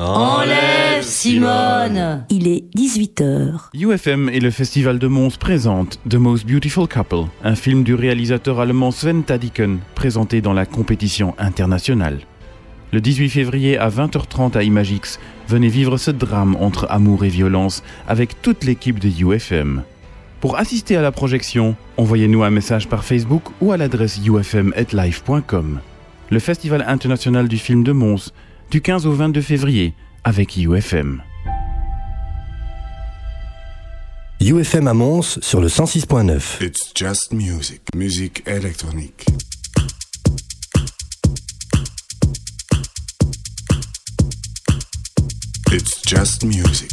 Enlève 0.00 1.04
Simone 1.04 2.24
Il 2.28 2.48
est 2.48 2.64
18h. 2.76 3.68
UFM 3.74 4.28
et 4.28 4.40
le 4.40 4.50
Festival 4.50 4.98
de 4.98 5.06
Mons 5.06 5.36
présentent 5.38 6.00
The 6.10 6.16
Most 6.16 6.48
Beautiful 6.48 6.88
Couple, 6.88 7.28
un 7.44 7.54
film 7.54 7.84
du 7.84 7.94
réalisateur 7.94 8.58
allemand 8.58 8.90
Sven 8.90 9.22
Tadiken, 9.22 9.78
présenté 9.94 10.40
dans 10.40 10.52
la 10.52 10.66
compétition 10.66 11.36
internationale. 11.38 12.18
Le 12.92 13.00
18 13.00 13.28
février 13.28 13.78
à 13.78 13.88
20h30 13.88 14.56
à 14.56 14.64
Imagix, 14.64 15.20
venez 15.46 15.68
vivre 15.68 15.96
ce 15.96 16.10
drame 16.10 16.56
entre 16.58 16.88
amour 16.90 17.24
et 17.24 17.28
violence 17.28 17.84
avec 18.08 18.42
toute 18.42 18.64
l'équipe 18.64 18.98
de 18.98 19.08
UFM. 19.08 19.84
Pour 20.40 20.58
assister 20.58 20.96
à 20.96 21.02
la 21.02 21.12
projection, 21.12 21.76
envoyez-nous 21.98 22.42
un 22.42 22.50
message 22.50 22.88
par 22.88 23.04
Facebook 23.04 23.44
ou 23.60 23.70
à 23.70 23.76
l'adresse 23.76 24.18
ufm@live.com. 24.26 25.78
Le 26.30 26.38
Festival 26.40 26.84
international 26.88 27.46
du 27.46 27.58
film 27.58 27.84
de 27.84 27.92
Mons 27.92 28.32
du 28.70 28.80
15 28.80 29.06
au 29.06 29.12
22 29.12 29.40
février 29.40 29.94
avec 30.24 30.56
UFM. 30.56 31.22
UFM 34.40 34.88
à 34.88 34.94
Mons 34.94 35.38
sur 35.40 35.60
le 35.60 35.68
106.9. 35.68 36.62
It's 36.62 36.92
just 36.94 37.32
music, 37.32 37.80
musique 37.94 38.42
électronique. 38.46 39.26
It's 45.72 46.02
just 46.06 46.44
music. 46.44 46.90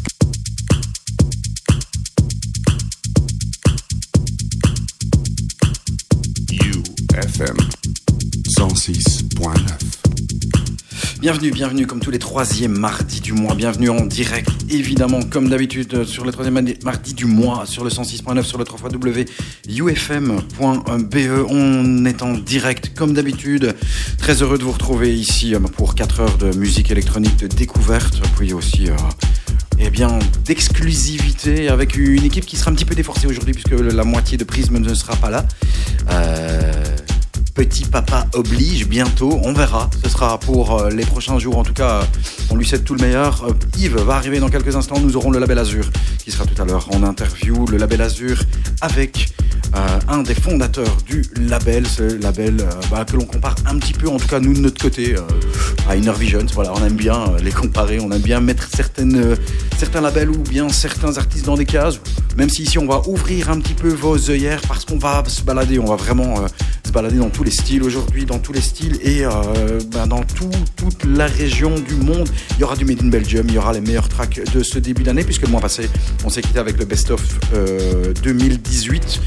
UFM 6.52 7.58
106.9. 8.58 10.11
Bienvenue, 11.22 11.52
bienvenue 11.52 11.86
comme 11.86 12.00
tous 12.00 12.10
les 12.10 12.18
troisièmes 12.18 12.76
mardis 12.76 13.22
du 13.22 13.32
mois. 13.32 13.54
Bienvenue 13.54 13.92
en 13.92 14.08
direct, 14.08 14.50
évidemment, 14.72 15.20
comme 15.22 15.50
d'habitude, 15.50 15.94
euh, 15.94 16.04
sur 16.04 16.26
le 16.26 16.32
troisième 16.32 16.74
mardi 16.84 17.14
du 17.14 17.26
mois, 17.26 17.68
sur 17.68 17.84
le 17.84 17.92
106.9, 17.92 18.42
sur 18.42 18.58
le 18.58 18.64
3 18.64 18.90
www.ufm.be. 18.90 19.30
On 21.48 22.06
est 22.06 22.24
en 22.24 22.34
direct, 22.34 22.98
comme 22.98 23.14
d'habitude. 23.14 23.76
Très 24.18 24.42
heureux 24.42 24.58
de 24.58 24.64
vous 24.64 24.72
retrouver 24.72 25.16
ici 25.16 25.54
euh, 25.54 25.60
pour 25.60 25.94
4 25.94 26.22
heures 26.22 26.38
de 26.40 26.58
musique 26.58 26.90
électronique 26.90 27.38
de 27.38 27.46
découverte, 27.46 28.20
puis 28.36 28.52
aussi... 28.54 28.90
Euh, 28.90 28.96
eh 29.84 29.90
bien, 29.90 30.20
d'exclusivité 30.46 31.68
avec 31.68 31.98
une 31.98 32.24
équipe 32.24 32.46
qui 32.46 32.56
sera 32.56 32.70
un 32.70 32.76
petit 32.76 32.86
peu 32.86 32.94
déforcée 32.94 33.26
aujourd'hui 33.26 33.54
puisque 33.54 33.72
la 33.72 34.04
moitié 34.04 34.38
de 34.38 34.44
Prism 34.44 34.78
ne 34.78 34.94
sera 34.94 35.16
pas 35.16 35.32
là. 35.32 35.44
Petit 37.54 37.84
Papa 37.84 38.28
oblige 38.34 38.88
bientôt, 38.88 39.40
on 39.44 39.52
verra. 39.52 39.90
Ce 40.04 40.10
sera 40.10 40.40
pour 40.40 40.80
euh, 40.80 40.90
les 40.90 41.06
prochains 41.06 41.38
jours, 41.38 41.58
en 41.58 41.64
tout 41.64 41.74
cas, 41.74 42.08
on 42.50 42.56
lui 42.56 42.66
souhaite 42.66 42.86
tout 42.86 42.96
le 42.96 43.02
meilleur. 43.02 43.44
Euh, 43.44 43.54
Yves 43.78 43.98
va 43.98 44.16
arriver 44.16 44.40
dans 44.40 44.50
quelques 44.50 44.76
instants, 44.76 45.00
nous 45.00 45.18
aurons 45.18 45.32
le 45.32 45.40
label 45.40 45.60
Azur 45.60 45.86
qui 46.18 46.32
sera 46.32 46.46
tout 46.46 46.60
à 46.62 46.66
l'heure 46.66 46.88
en 46.94 47.04
interview. 47.04 47.66
Le 47.66 47.78
label 47.78 48.02
Azur 48.02 48.42
avec 48.80 49.34
euh, 49.76 50.00
un 50.08 50.24
des 50.24 50.34
fondateurs 50.34 50.98
du 51.06 51.24
label, 51.36 51.86
ce 51.86 52.22
label 52.22 52.64
bah, 52.90 53.04
que 53.04 53.18
l'on 53.18 53.26
compare 53.26 53.56
un 53.66 53.78
petit 53.80 53.94
peu, 53.94 54.08
en 54.08 54.18
tout 54.18 54.28
cas 54.28 54.40
nous 54.40 54.54
de 54.54 54.60
notre 54.60 54.82
côté, 54.82 55.16
à 55.90 55.96
Inner 55.98 56.14
Visions. 56.18 56.46
Voilà, 56.54 56.72
on 56.74 56.86
aime 56.86 56.96
bien 56.96 57.34
les 57.44 57.52
comparer, 57.52 58.00
on 58.00 58.12
aime 58.12 58.22
bien 58.22 58.40
mettre 58.40 58.68
certaines, 58.74 59.36
certains 59.78 60.02
labels 60.02 60.30
ou 60.30 60.38
bien 60.38 60.70
certains 60.70 61.18
artistes 61.18 61.48
dans 61.48 61.58
des 61.58 61.66
cases. 61.66 62.00
Même 62.38 62.50
si 62.50 62.64
ici 62.64 62.80
on 62.80 62.88
va 62.88 63.02
ouvrir 63.10 63.50
un 63.50 63.60
petit 63.60 63.74
peu 63.74 63.90
vos 63.90 64.30
œillères 64.30 64.62
parce 64.70 64.86
qu'on 64.86 64.98
va 64.98 65.22
se 65.28 65.42
balader, 65.42 65.80
on 65.80 65.86
va 65.86 65.98
vraiment 65.98 66.36
se 66.86 66.92
balader 66.92 67.18
dans 67.18 67.30
tous 67.42 67.46
les 67.46 67.52
styles 67.52 67.82
aujourd'hui, 67.82 68.26
dans 68.26 68.38
tous 68.38 68.54
les 68.54 68.62
styles 68.62 69.00
et 69.02 69.24
ben, 69.92 70.06
dans 70.06 70.22
tout, 70.22 70.52
toute 70.76 71.06
la 71.06 71.26
région 71.26 71.74
du 71.74 71.96
monde. 71.96 72.30
Il 72.52 72.60
y 72.60 72.64
aura 72.64 72.76
du 72.76 72.86
Made 72.86 73.02
in 73.02 73.08
Belgium, 73.08 73.48
il 73.48 73.56
y 73.56 73.58
aura 73.58 73.74
les 73.74 73.82
meilleurs 73.82 74.10
tracks 74.10 74.40
de 74.54 74.62
ce 74.62 74.78
début 74.78 75.02
d'année, 75.02 75.24
puisque 75.24 75.42
le 75.42 75.48
mois 75.48 75.60
passé, 75.60 75.90
on 76.24 76.30
s'est 76.30 76.44
quitté 76.44 76.60
avec 76.60 76.78
le 76.78 76.86
Best 76.86 77.10
of 77.10 77.24
2018 78.22 79.20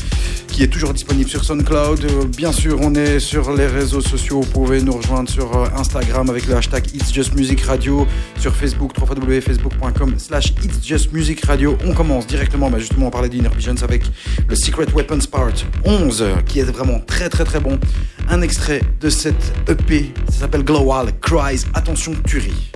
qui 0.55 0.63
est 0.63 0.69
toujours 0.69 0.93
disponible 0.93 1.29
sur 1.29 1.45
SoundCloud. 1.45 2.31
Bien 2.37 2.53
sûr, 2.53 2.79
on 2.81 2.95
est 2.95 3.19
sur 3.19 3.53
les 3.53 3.67
réseaux 3.67 4.01
sociaux. 4.01 4.41
Vous 4.41 4.51
pouvez 4.53 4.81
nous 4.83 4.93
rejoindre 4.93 5.29
sur 5.29 5.53
Instagram 5.77 6.31
avec 6.31 6.47
le 6.47 6.55
hashtag 6.55 6.95
It's 6.95 7.13
Just 7.13 7.35
Music 7.35 7.61
Radio, 7.63 8.07
sur 8.39 8.55
Facebook, 8.55 8.93
www.facebook.com 8.97 10.15
slash 10.17 10.55
It's 10.63 10.79
Just 10.81 11.13
Music 11.13 11.45
Radio. 11.45 11.77
On 11.85 11.93
commence 11.93 12.29
directement, 12.29 12.71
bah 12.71 12.79
justement, 12.79 13.09
on 13.09 13.11
parlait 13.11 13.29
d'Inner 13.29 13.49
Visions 13.57 13.83
avec 13.83 14.05
le 14.49 14.55
Secret 14.55 14.87
Weapons 14.95 15.27
Part 15.29 15.51
11, 15.85 16.25
qui 16.47 16.61
est 16.61 16.71
vraiment 16.71 17.01
très 17.01 17.29
très 17.29 17.43
très 17.43 17.59
bon. 17.59 17.81
Un 18.29 18.43
extrait 18.43 18.81
de 19.01 19.11
cette 19.11 19.53
EP, 19.69 20.13
ça 20.29 20.41
s'appelle 20.41 20.65
Global 20.65 21.09
Cries. 21.21 21.65
Attention, 21.75 22.15
tuerie. 22.27 22.73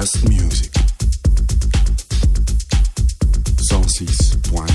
Just 0.00 0.28
music. 0.28 0.72
106.9 3.62 4.66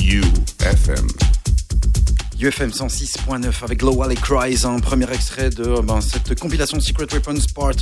UFM. 0.00 1.08
UFM 2.40 2.70
106.9 2.70 3.64
avec 3.64 3.80
Global 3.80 4.10
et 4.12 4.14
Cries, 4.14 4.64
un 4.64 4.78
premier 4.78 5.12
extrait 5.12 5.50
de 5.50 5.82
ben, 5.82 6.00
cette 6.00 6.40
compilation 6.40 6.80
Secret 6.80 7.06
Weapons 7.12 7.34
Part 7.54 7.72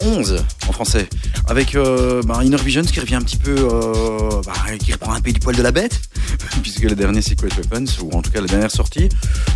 11 0.00 0.44
en 0.66 0.72
français, 0.72 1.08
avec 1.46 1.76
euh, 1.76 2.22
ben, 2.22 2.42
Inner 2.42 2.56
Visions 2.56 2.82
qui 2.82 2.98
revient 2.98 3.14
un 3.14 3.22
petit 3.22 3.36
peu, 3.36 3.54
euh, 3.56 4.42
ben, 4.44 4.78
qui 4.78 4.92
reprend 4.92 5.12
un 5.12 5.20
peu 5.20 5.30
du 5.30 5.38
poil 5.38 5.54
de 5.54 5.62
la 5.62 5.70
bête, 5.70 6.00
puisque 6.62 6.82
le 6.82 6.96
dernier 6.96 7.22
Secret 7.22 7.50
Weapons, 7.56 8.02
ou 8.02 8.10
en 8.16 8.22
tout 8.22 8.32
cas 8.32 8.40
la 8.40 8.48
dernière 8.48 8.72
sortie, 8.72 9.08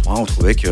on 0.06 0.25
trouvait 0.25 0.55
que 0.55 0.69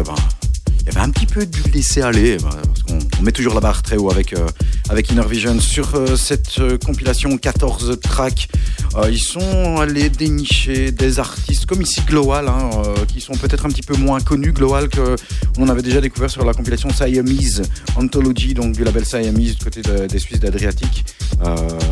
il 0.82 0.86
y 0.86 0.96
avait 0.96 1.00
un 1.06 1.10
petit 1.10 1.26
peu 1.26 1.46
du 1.46 1.62
laisser 1.70 2.02
aller, 2.02 2.36
parce 2.38 2.82
qu'on 2.82 2.98
on 3.18 3.22
met 3.22 3.30
toujours 3.30 3.54
la 3.54 3.60
barre 3.60 3.82
très 3.82 3.96
haut 3.96 4.10
avec, 4.10 4.32
euh, 4.32 4.46
avec 4.88 5.10
Inner 5.10 5.26
Vision. 5.28 5.58
Sur 5.60 5.94
euh, 5.94 6.16
cette 6.16 6.58
euh, 6.58 6.78
compilation 6.78 7.36
14 7.36 7.98
tracks, 8.00 8.48
euh, 8.96 9.10
ils 9.10 9.20
sont 9.20 9.76
allés 9.78 10.10
dénicher 10.10 10.92
des 10.92 11.18
artistes 11.18 11.66
comme 11.66 11.82
ici 11.82 12.00
Glowal, 12.06 12.48
hein, 12.48 12.70
qui 13.08 13.20
sont 13.20 13.34
peut-être 13.34 13.66
un 13.66 13.68
petit 13.68 13.82
peu 13.82 13.96
moins 13.96 14.20
connus. 14.20 14.52
Glowal 14.52 14.88
que 14.88 15.16
on 15.58 15.68
avait 15.68 15.82
déjà 15.82 16.00
découvert 16.00 16.30
sur 16.30 16.44
la 16.44 16.52
compilation 16.52 16.90
Siamese 16.90 17.62
Anthology, 17.96 18.54
donc 18.54 18.72
du 18.74 18.84
label 18.84 19.04
Siamese 19.04 19.56
du 19.56 19.64
côté 19.64 19.82
de- 19.82 20.06
des 20.06 20.18
Suisses 20.18 20.40
d'Adriatique, 20.40 21.04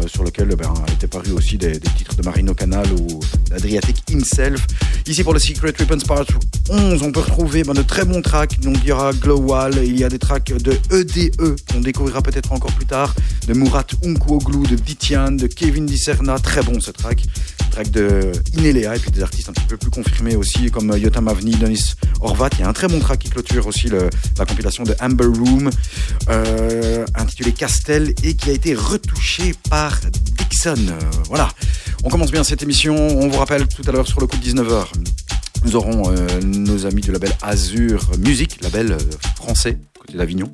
sur 0.06 0.24
lequel 0.24 0.48
ben, 0.56 0.72
étaient 0.92 1.06
parus 1.06 1.32
aussi 1.32 1.58
des, 1.58 1.78
titres 1.80 2.16
de 2.16 2.22
Marino 2.22 2.54
Canal 2.54 2.86
ou 2.92 3.20
d'Adriatic 3.48 3.96
himself. 4.10 4.66
Ici 5.06 5.24
pour 5.24 5.32
le 5.32 5.40
Secret 5.40 5.72
Weapons 5.78 6.04
Part 6.06 6.26
11, 6.68 7.02
on 7.02 7.12
peut 7.12 7.20
retrouver 7.20 7.64
ben, 7.64 7.74
de 7.74 7.82
très 7.82 8.04
bons 8.04 8.22
tracks. 8.22 8.60
Donc 8.60 8.76
il 8.82 8.88
y 8.88 8.92
aura 8.92 9.12
Glowal, 9.12 9.74
il 9.84 9.98
y 9.98 10.04
a 10.04 10.08
des 10.08 10.18
tracks 10.18 10.52
de 10.52 10.72
E 10.92 11.00
EDE 11.00 11.56
qu'on 11.70 11.80
découvrira 11.80 12.22
peut-être 12.22 12.52
encore 12.52 12.72
plus 12.72 12.79
tard, 12.86 13.14
de 13.46 13.54
Murat 13.54 13.86
Unkuoglu, 14.04 14.66
de 14.66 14.76
Vitian, 14.76 15.32
de 15.32 15.46
Kevin 15.46 15.86
Disserna, 15.86 16.38
très 16.38 16.62
bon 16.62 16.80
ce 16.80 16.90
track. 16.90 17.24
Track 17.70 17.90
de 17.92 18.32
Inelea 18.56 18.96
et 18.96 18.98
puis 18.98 19.12
des 19.12 19.22
artistes 19.22 19.48
un 19.48 19.52
petit 19.52 19.66
peu 19.66 19.76
plus 19.76 19.90
confirmés 19.90 20.34
aussi 20.34 20.70
comme 20.72 20.96
Yotam 20.96 21.28
Avni, 21.28 21.52
Denis 21.52 21.94
Horvat. 22.20 22.50
Il 22.54 22.60
y 22.60 22.62
a 22.64 22.68
un 22.68 22.72
très 22.72 22.88
bon 22.88 22.98
track 22.98 23.20
qui 23.20 23.30
clôture 23.30 23.66
aussi 23.68 23.88
la 23.88 24.44
compilation 24.44 24.82
de 24.82 24.94
Amber 25.00 25.26
Room 25.26 25.70
euh, 26.28 27.06
intitulé 27.14 27.52
Castel 27.52 28.12
et 28.24 28.34
qui 28.34 28.50
a 28.50 28.52
été 28.52 28.74
retouché 28.74 29.54
par 29.68 30.00
Dixon. 30.38 30.74
Euh, 30.88 30.98
voilà. 31.28 31.48
On 32.02 32.08
commence 32.08 32.32
bien 32.32 32.42
cette 32.42 32.62
émission. 32.62 32.96
On 32.96 33.28
vous 33.28 33.38
rappelle 33.38 33.68
tout 33.68 33.82
à 33.86 33.92
l'heure 33.92 34.08
sur 34.08 34.20
le 34.20 34.26
coup 34.26 34.36
de 34.36 34.44
19h. 34.44 34.86
Nous 35.64 35.76
aurons 35.76 36.10
euh, 36.10 36.40
nos 36.42 36.86
amis 36.86 37.02
du 37.02 37.12
label 37.12 37.32
Azur 37.42 38.10
Music, 38.18 38.62
label 38.62 38.92
euh, 38.92 38.98
français, 39.36 39.78
d'Avignon. 40.16 40.52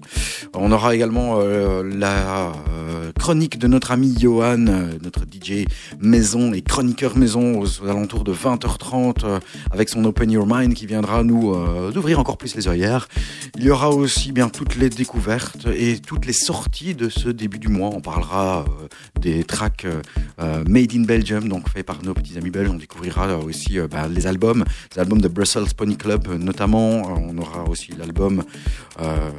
On 0.54 0.72
aura 0.72 0.94
également 0.94 1.38
euh, 1.40 1.82
la 1.82 2.52
euh, 2.70 3.12
chronique 3.18 3.58
de 3.58 3.66
notre 3.66 3.90
ami 3.90 4.14
Johan, 4.18 4.66
euh, 4.68 4.92
notre 5.02 5.22
DJ 5.22 5.66
maison 6.00 6.52
et 6.52 6.62
chroniqueur 6.62 7.16
maison 7.16 7.60
aux, 7.60 7.84
alentours 7.84 8.22
de 8.22 8.32
20h30 8.32 9.24
euh, 9.24 9.40
avec 9.72 9.88
son 9.88 10.04
Open 10.04 10.30
Your 10.30 10.46
Mind 10.46 10.74
qui 10.74 10.86
viendra 10.86 11.24
nous 11.24 11.52
euh, 11.52 11.92
ouvrir 11.96 12.20
encore 12.20 12.36
plus 12.36 12.54
les 12.54 12.68
œillères. 12.68 13.08
Il 13.56 13.64
y 13.64 13.70
aura 13.70 13.90
aussi 13.90 14.30
bien 14.30 14.48
toutes 14.48 14.76
les 14.76 14.90
découvertes 14.90 15.66
et 15.76 15.98
toutes 15.98 16.26
les 16.26 16.32
sorties 16.32 16.94
de 16.94 17.08
ce 17.08 17.28
début 17.28 17.58
du 17.58 17.68
mois. 17.68 17.90
On 17.92 18.00
parlera 18.00 18.64
des 19.20 19.44
tracks 19.44 19.86
Made 20.38 20.92
in 20.94 21.02
Belgium, 21.02 21.48
donc 21.48 21.68
faits 21.68 21.86
par 21.86 22.02
nos 22.02 22.12
petits 22.12 22.36
amis 22.36 22.50
belges. 22.50 22.68
On 22.70 22.74
découvrira 22.74 23.38
aussi 23.38 23.78
bah, 23.90 24.08
les 24.08 24.26
albums, 24.26 24.64
les 24.94 25.00
albums 25.00 25.20
de 25.20 25.28
Brussels 25.28 25.74
Pony 25.76 25.96
Club 25.96 26.28
notamment. 26.38 27.02
On 27.16 27.36
aura 27.38 27.64
aussi 27.64 27.92
l'album 27.98 28.42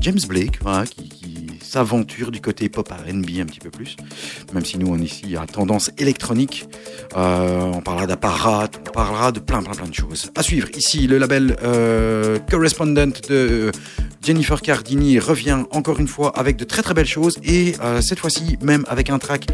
James 0.00 0.20
Blake, 0.28 0.58
qui, 0.90 1.38
s'aventure 1.68 2.30
du 2.30 2.40
côté 2.40 2.68
pop 2.68 2.88
R&B 2.88 3.40
un 3.40 3.46
petit 3.46 3.60
peu 3.60 3.70
plus, 3.70 3.96
même 4.54 4.64
si 4.64 4.78
nous 4.78 4.88
on 4.88 4.98
est 4.98 5.04
ici 5.04 5.36
à 5.36 5.46
tendance 5.46 5.90
électronique. 5.98 6.66
Euh, 7.16 7.60
on 7.74 7.80
parlera 7.80 8.06
d'apparat, 8.06 8.68
on 8.88 8.92
parlera 8.92 9.32
de 9.32 9.40
plein 9.40 9.62
plein 9.62 9.74
plein 9.74 9.88
de 9.88 9.94
choses. 9.94 10.30
À 10.34 10.42
suivre 10.42 10.68
ici 10.76 11.06
le 11.06 11.18
label 11.18 11.56
euh, 11.62 12.38
Correspondent 12.50 12.94
de 12.94 13.12
euh, 13.30 13.72
Jennifer 14.24 14.60
Cardini 14.62 15.18
revient 15.18 15.58
encore 15.70 16.00
une 16.00 16.08
fois 16.08 16.36
avec 16.38 16.56
de 16.56 16.64
très 16.64 16.82
très 16.82 16.94
belles 16.94 17.06
choses 17.06 17.38
et 17.44 17.74
cette 18.00 18.18
fois-ci 18.18 18.58
même 18.62 18.84
avec 18.88 19.10
un 19.10 19.18
track 19.18 19.46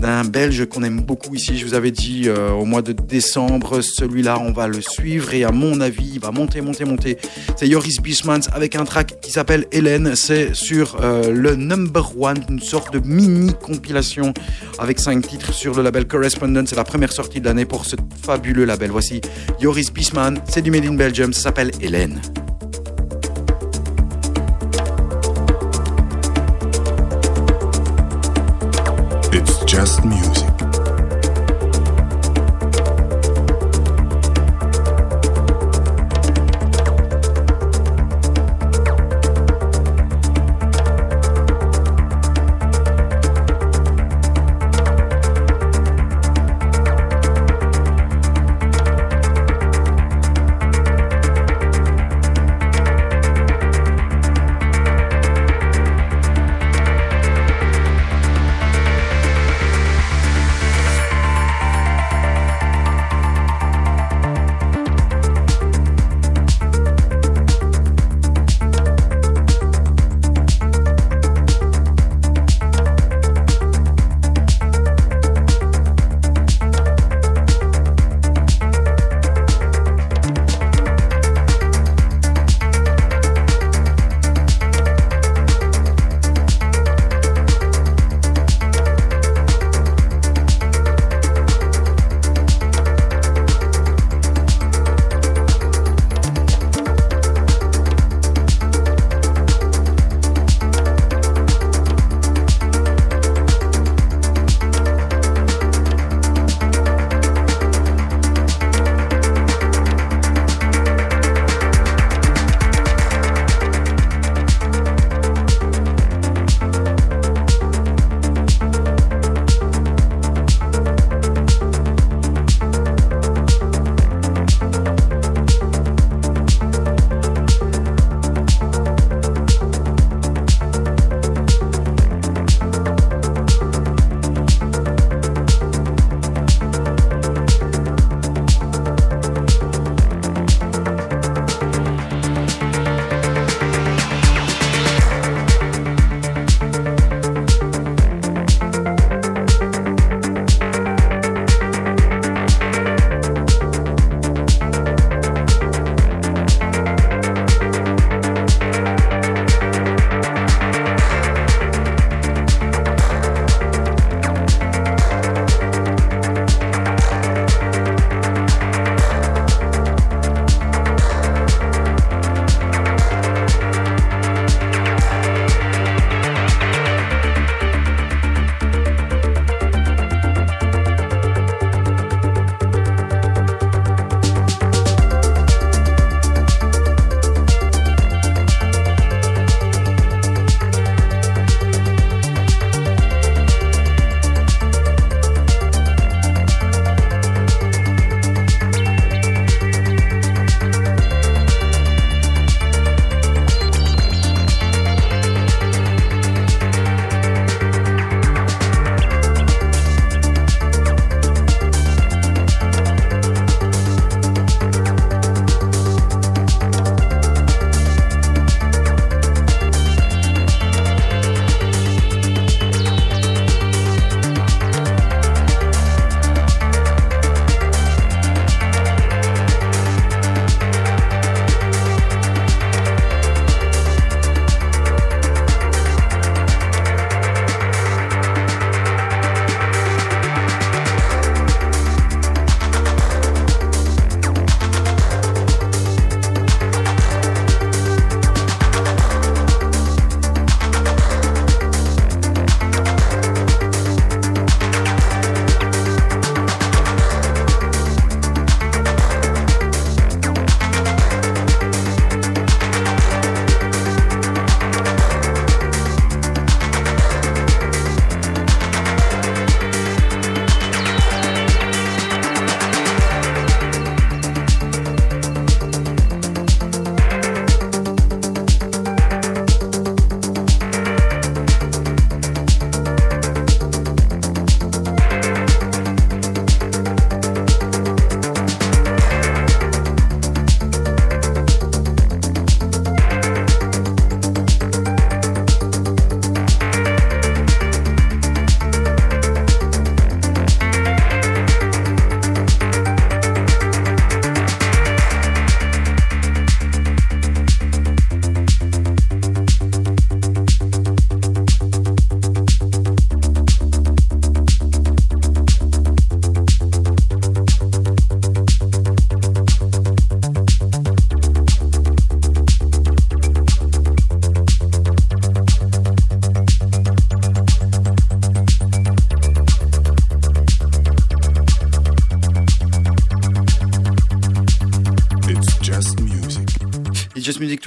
d'un 0.00 0.24
Belge 0.24 0.66
qu'on 0.66 0.82
aime 0.82 1.00
beaucoup 1.00 1.34
ici. 1.36 1.56
Je 1.56 1.64
vous 1.64 1.74
avais 1.74 1.92
dit 1.92 2.28
au 2.28 2.64
mois 2.64 2.82
de 2.82 2.92
décembre, 2.92 3.80
celui-là 3.80 4.40
on 4.40 4.50
va 4.50 4.66
le 4.66 4.80
suivre 4.80 5.32
et 5.34 5.44
à 5.44 5.52
mon 5.52 5.80
avis 5.80 6.10
il 6.14 6.20
va 6.20 6.32
monter 6.32 6.60
monter 6.60 6.84
monter. 6.84 7.16
C'est 7.56 7.70
Joris 7.70 8.00
Bismans 8.02 8.48
avec 8.52 8.74
un 8.74 8.84
track 8.84 9.20
qui 9.20 9.30
s'appelle 9.30 9.68
Hélène. 9.78 10.16
C'est 10.16 10.54
sur 10.54 10.96
euh, 11.00 11.30
le 11.30 11.54
Number 11.54 12.20
One, 12.20 12.42
une 12.48 12.58
sorte 12.58 12.92
de 12.92 12.98
mini 12.98 13.54
compilation 13.54 14.34
avec 14.78 14.98
cinq 14.98 15.26
titres 15.26 15.52
sur 15.52 15.76
le 15.76 15.82
label 15.82 16.06
Correspondent. 16.06 16.66
C'est 16.66 16.74
la 16.74 16.82
première 16.82 17.12
sortie 17.12 17.40
de 17.40 17.44
l'année 17.44 17.64
pour 17.64 17.84
ce 17.84 17.94
fabuleux 18.20 18.64
label. 18.64 18.90
Voici 18.90 19.20
Joris 19.60 19.92
Bisman, 19.92 20.40
c'est 20.48 20.62
du 20.62 20.72
Made 20.72 20.84
in 20.84 20.94
Belgium, 20.94 21.32
s'appelle 21.32 21.70
Hélène. 21.80 22.20
It's 29.32 29.64
just 29.64 30.04
music. 30.04 30.47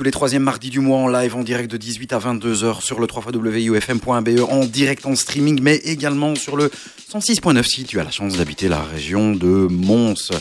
Tous 0.01 0.05
les 0.05 0.09
troisièmes 0.09 0.41
mardis 0.41 0.71
du 0.71 0.79
mois 0.79 0.97
en 0.97 1.07
live, 1.07 1.35
en 1.35 1.43
direct 1.43 1.69
de 1.69 1.77
18 1.77 2.13
à 2.13 2.17
22h 2.17 2.81
sur 2.81 2.99
le 2.99 3.05
3xwufm.be, 3.05 4.49
en 4.49 4.65
direct 4.65 5.05
en 5.05 5.15
streaming, 5.15 5.59
mais 5.61 5.75
également 5.75 6.33
sur 6.33 6.57
le 6.57 6.71
106.9 7.13 7.61
si 7.61 7.83
tu 7.83 7.99
as 7.99 8.03
la 8.03 8.09
chance 8.09 8.35
d'habiter 8.35 8.67
la 8.67 8.81
région 8.81 9.33
de 9.33 9.67
Mons. 9.69 10.31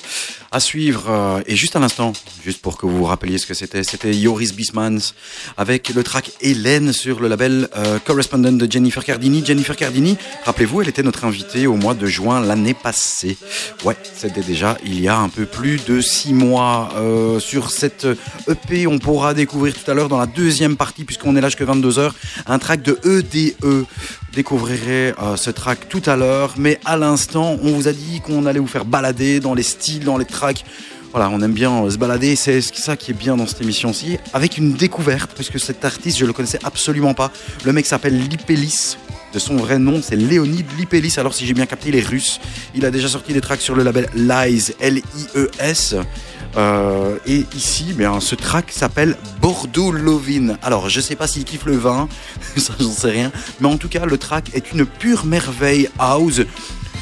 À 0.50 0.60
suivre, 0.60 1.10
euh, 1.10 1.42
et 1.44 1.56
juste 1.56 1.76
à 1.76 1.78
l'instant, 1.78 2.14
juste 2.50 2.62
pour 2.62 2.78
que 2.78 2.84
vous 2.84 2.96
vous 2.96 3.04
rappeliez 3.04 3.38
ce 3.38 3.46
que 3.46 3.54
c'était, 3.54 3.84
c'était 3.84 4.12
Joris 4.12 4.52
Bismans 4.52 5.14
avec 5.56 5.90
le 5.90 6.02
track 6.02 6.32
Hélène 6.40 6.92
sur 6.92 7.20
le 7.20 7.28
label 7.28 7.68
euh, 7.76 8.00
Correspondent 8.04 8.58
de 8.58 8.72
Jennifer 8.72 9.04
Cardini. 9.04 9.44
Jennifer 9.46 9.76
Cardini, 9.76 10.18
rappelez-vous, 10.44 10.82
elle 10.82 10.88
était 10.88 11.04
notre 11.04 11.24
invitée 11.24 11.68
au 11.68 11.76
mois 11.76 11.94
de 11.94 12.06
juin 12.06 12.40
l'année 12.40 12.74
passée. 12.74 13.36
Ouais, 13.84 13.96
c'était 14.16 14.40
déjà 14.40 14.76
il 14.84 15.00
y 15.00 15.06
a 15.06 15.16
un 15.16 15.28
peu 15.28 15.46
plus 15.46 15.84
de 15.84 16.00
six 16.00 16.34
mois. 16.34 16.88
Euh, 16.96 17.38
sur 17.38 17.70
cette 17.70 18.04
EP, 18.48 18.88
on 18.88 18.98
pourra 18.98 19.32
découvrir 19.32 19.72
tout 19.72 19.88
à 19.88 19.94
l'heure 19.94 20.08
dans 20.08 20.18
la 20.18 20.26
deuxième 20.26 20.76
partie, 20.76 21.04
puisqu'on 21.04 21.36
est 21.36 21.40
là 21.40 21.50
jusqu'à 21.50 21.66
22h, 21.66 22.10
un 22.48 22.58
track 22.58 22.82
de 22.82 22.98
EDE. 23.04 23.86
Découvrirez 24.32 25.14
euh, 25.22 25.36
ce 25.36 25.50
track 25.50 25.88
tout 25.88 26.02
à 26.06 26.16
l'heure, 26.16 26.54
mais 26.56 26.80
à 26.84 26.96
l'instant, 26.96 27.56
on 27.62 27.70
vous 27.70 27.86
a 27.86 27.92
dit 27.92 28.20
qu'on 28.20 28.44
allait 28.46 28.58
vous 28.58 28.66
faire 28.66 28.84
balader 28.84 29.38
dans 29.38 29.54
les 29.54 29.62
styles, 29.62 30.04
dans 30.04 30.18
les 30.18 30.24
tracks. 30.24 30.64
Voilà, 31.12 31.28
on 31.30 31.40
aime 31.40 31.52
bien 31.52 31.84
euh, 31.84 31.90
se 31.90 31.98
balader, 31.98 32.36
c'est 32.36 32.60
ça 32.60 32.96
qui 32.96 33.10
est 33.10 33.14
bien 33.14 33.36
dans 33.36 33.46
cette 33.46 33.60
émission-ci, 33.60 34.18
avec 34.32 34.58
une 34.58 34.74
découverte, 34.74 35.32
puisque 35.34 35.58
cet 35.58 35.84
artiste, 35.84 36.18
je 36.18 36.24
le 36.24 36.32
connaissais 36.32 36.60
absolument 36.62 37.14
pas. 37.14 37.32
Le 37.64 37.72
mec 37.72 37.86
s'appelle 37.86 38.16
Lipelis, 38.16 38.96
de 39.32 39.38
son 39.40 39.56
vrai 39.56 39.80
nom, 39.80 40.00
c'est 40.02 40.14
Léonid 40.14 40.66
Lipelis. 40.78 41.14
Alors, 41.18 41.34
si 41.34 41.46
j'ai 41.46 41.54
bien 41.54 41.66
capté, 41.66 41.88
il 41.88 41.96
est 41.96 42.06
russe. 42.06 42.40
Il 42.74 42.84
a 42.84 42.92
déjà 42.92 43.08
sorti 43.08 43.32
des 43.32 43.40
tracks 43.40 43.60
sur 43.60 43.74
le 43.74 43.82
label 43.82 44.08
Lies, 44.14 44.72
L-I-E-S. 44.78 45.96
Euh, 46.56 47.16
et 47.26 47.44
ici, 47.54 47.92
bien, 47.92 48.20
ce 48.20 48.34
track 48.34 48.72
s'appelle 48.72 49.16
Bordeaux 49.40 49.92
Lovin. 49.92 50.56
Alors, 50.62 50.88
je 50.88 51.00
sais 51.00 51.16
pas 51.16 51.26
s'il 51.26 51.44
kiffe 51.44 51.64
le 51.64 51.76
vin, 51.76 52.08
ça 52.56 52.72
j'en 52.80 52.90
sais 52.90 53.10
rien, 53.10 53.32
mais 53.60 53.68
en 53.68 53.76
tout 53.76 53.88
cas, 53.88 54.04
le 54.04 54.18
track 54.18 54.50
est 54.54 54.72
une 54.72 54.84
pure 54.84 55.26
merveille 55.26 55.88
house. 55.98 56.42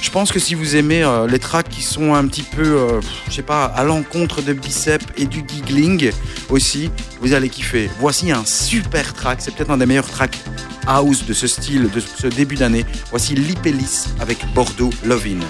Je 0.01 0.11
pense 0.11 0.33
que 0.33 0.39
si 0.39 0.55
vous 0.55 0.77
aimez 0.77 1.03
euh, 1.03 1.27
les 1.27 1.39
tracks 1.39 1.69
qui 1.69 1.83
sont 1.83 2.15
un 2.15 2.27
petit 2.27 2.43
peu, 2.43 2.63
euh, 2.63 3.01
je 3.29 3.35
sais 3.35 3.43
pas, 3.43 3.65
à 3.65 3.85
l'encontre 3.85 4.43
de 4.43 4.53
bicep 4.53 5.03
et 5.17 5.27
du 5.27 5.45
giggling 5.47 6.11
aussi, 6.49 6.91
vous 7.21 7.33
allez 7.33 7.49
kiffer. 7.49 7.91
Voici 7.99 8.31
un 8.31 8.45
super 8.45 9.13
track, 9.15 9.41
c'est 9.41 9.55
peut-être 9.55 9.71
un 9.71 9.79
des 9.79 9.87
meilleurs 9.87 10.09
tracks 10.09 10.39
house 10.87 11.25
de 11.27 11.35
ce 11.35 11.47
style, 11.47 11.91
de 11.91 12.01
ce 12.01 12.27
début 12.27 12.57
d'année. 12.57 12.87
Voici 13.11 13.35
Lipelis 13.35 14.07
avec 14.21 14.39
Bordeaux 14.55 14.91
Lovin. 15.05 15.41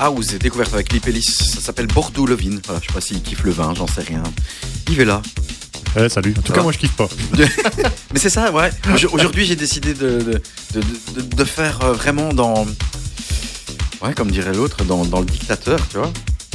House, 0.00 0.28
découverte 0.38 0.72
avec 0.74 0.92
Lipelis. 0.92 1.22
Ça 1.22 1.60
s'appelle 1.60 1.86
Bordeaux 1.86 2.26
Levin. 2.26 2.58
Voilà, 2.64 2.80
je 2.82 2.86
sais 2.88 2.92
pas 2.94 3.00
s'il 3.00 3.22
kiffe 3.22 3.42
le 3.44 3.50
vin, 3.50 3.74
j'en 3.76 3.86
sais 3.86 4.02
rien. 4.02 4.22
Yves 4.88 5.00
est 5.00 5.04
là. 5.04 5.20
Eh, 5.98 6.08
salut. 6.08 6.34
En 6.38 6.42
tout 6.42 6.52
cas, 6.52 6.60
Ah. 6.60 6.62
moi, 6.62 6.72
je 6.72 6.78
kiffe 6.78 6.92
pas. 6.96 7.08
Mais 8.12 8.18
c'est 8.18 8.30
ça, 8.30 8.50
ouais. 8.52 8.70
Aujo- 8.94 9.10
Aujourd'hui, 9.12 9.44
j'ai 9.44 9.56
décidé 9.56 9.92
de, 9.92 10.20
de, 10.20 10.42
de, 10.74 10.80
de- 11.20 11.34
de 11.36 11.44
faire 11.44 11.80
euh, 11.82 11.92
vraiment 11.92 12.32
dans. 12.32 12.66
Ouais, 14.02 14.14
comme 14.14 14.30
dirait 14.30 14.54
l'autre, 14.54 14.84
dans, 14.84 15.04
dans 15.04 15.20
le 15.20 15.26
dictateur, 15.26 15.78
tu 15.88 15.98
vois. 15.98 16.12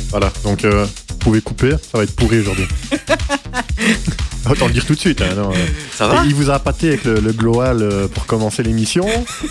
Voilà. 0.10 0.32
Donc, 0.44 0.64
euh, 0.66 0.86
vous 1.10 1.18
pouvez 1.18 1.42
couper. 1.42 1.72
Ça 1.72 1.98
va 1.98 2.04
être 2.04 2.16
pourri 2.16 2.40
aujourd'hui. 2.40 2.68
Autant 4.50 4.68
le 4.68 4.74
dire 4.74 4.86
tout 4.86 4.94
de 4.96 5.00
suite. 5.00 5.22
hein, 5.22 5.34
non. 5.36 5.52
Ça 5.96 6.08
va 6.08 6.24
il 6.26 6.36
vous 6.36 6.50
a 6.50 6.56
appâté 6.56 6.90
avec 6.90 7.04
le, 7.04 7.16
le 7.16 7.32
Global 7.34 7.82
euh, 7.82 8.08
pour 8.08 8.26
commencer 8.26 8.62
l'émission. 8.64 9.06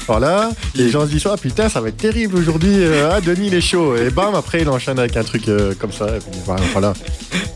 Voilà. 0.07 0.51
Les 0.75 0.89
gens 0.91 1.03
se 1.07 1.11
disent 1.11 1.27
ah 1.27 1.37
putain 1.37 1.69
ça 1.69 1.81
va 1.81 1.89
être 1.89 1.97
terrible 1.97 2.37
aujourd'hui. 2.37 2.75
euh, 2.79 3.11
ah 3.13 3.21
Denis 3.21 3.49
il 3.49 3.55
est 3.55 3.61
chaud. 3.61 3.97
Et 3.97 4.11
bam 4.11 4.35
après 4.35 4.63
il 4.63 4.69
enchaîne 4.69 4.99
avec 4.99 5.17
un 5.17 5.25
truc 5.25 5.49
euh, 5.49 5.75
comme 5.79 5.93
ça. 5.93 6.07
Et 6.17 6.19
puis, 6.21 6.41
voilà. 6.73 6.93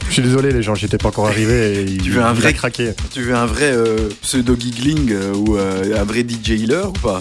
Je 0.09 0.13
suis 0.15 0.23
désolé 0.23 0.53
les 0.53 0.63
gens, 0.63 0.75
j'étais 0.75 0.99
pas 0.99 1.09
encore 1.09 1.27
arrivé. 1.29 1.81
Et 1.81 1.83
il, 1.83 2.03
Tu 2.03 2.11
veux 2.11 2.23
un 2.23 2.33
il 2.35 2.41
vrai- 2.41 2.55
craqué. 2.55 2.93
Tu 3.13 3.23
veux 3.23 3.35
un 3.35 3.47
vrai 3.47 3.71
euh, 3.73 4.09
pseudo-giggling 4.23 5.13
euh, 5.13 5.33
ou 5.35 5.57
un 5.59 6.05
vrai 6.05 6.21
DJ 6.29 6.51
Healer 6.63 6.87
ou 6.89 6.93
pas? 6.93 7.21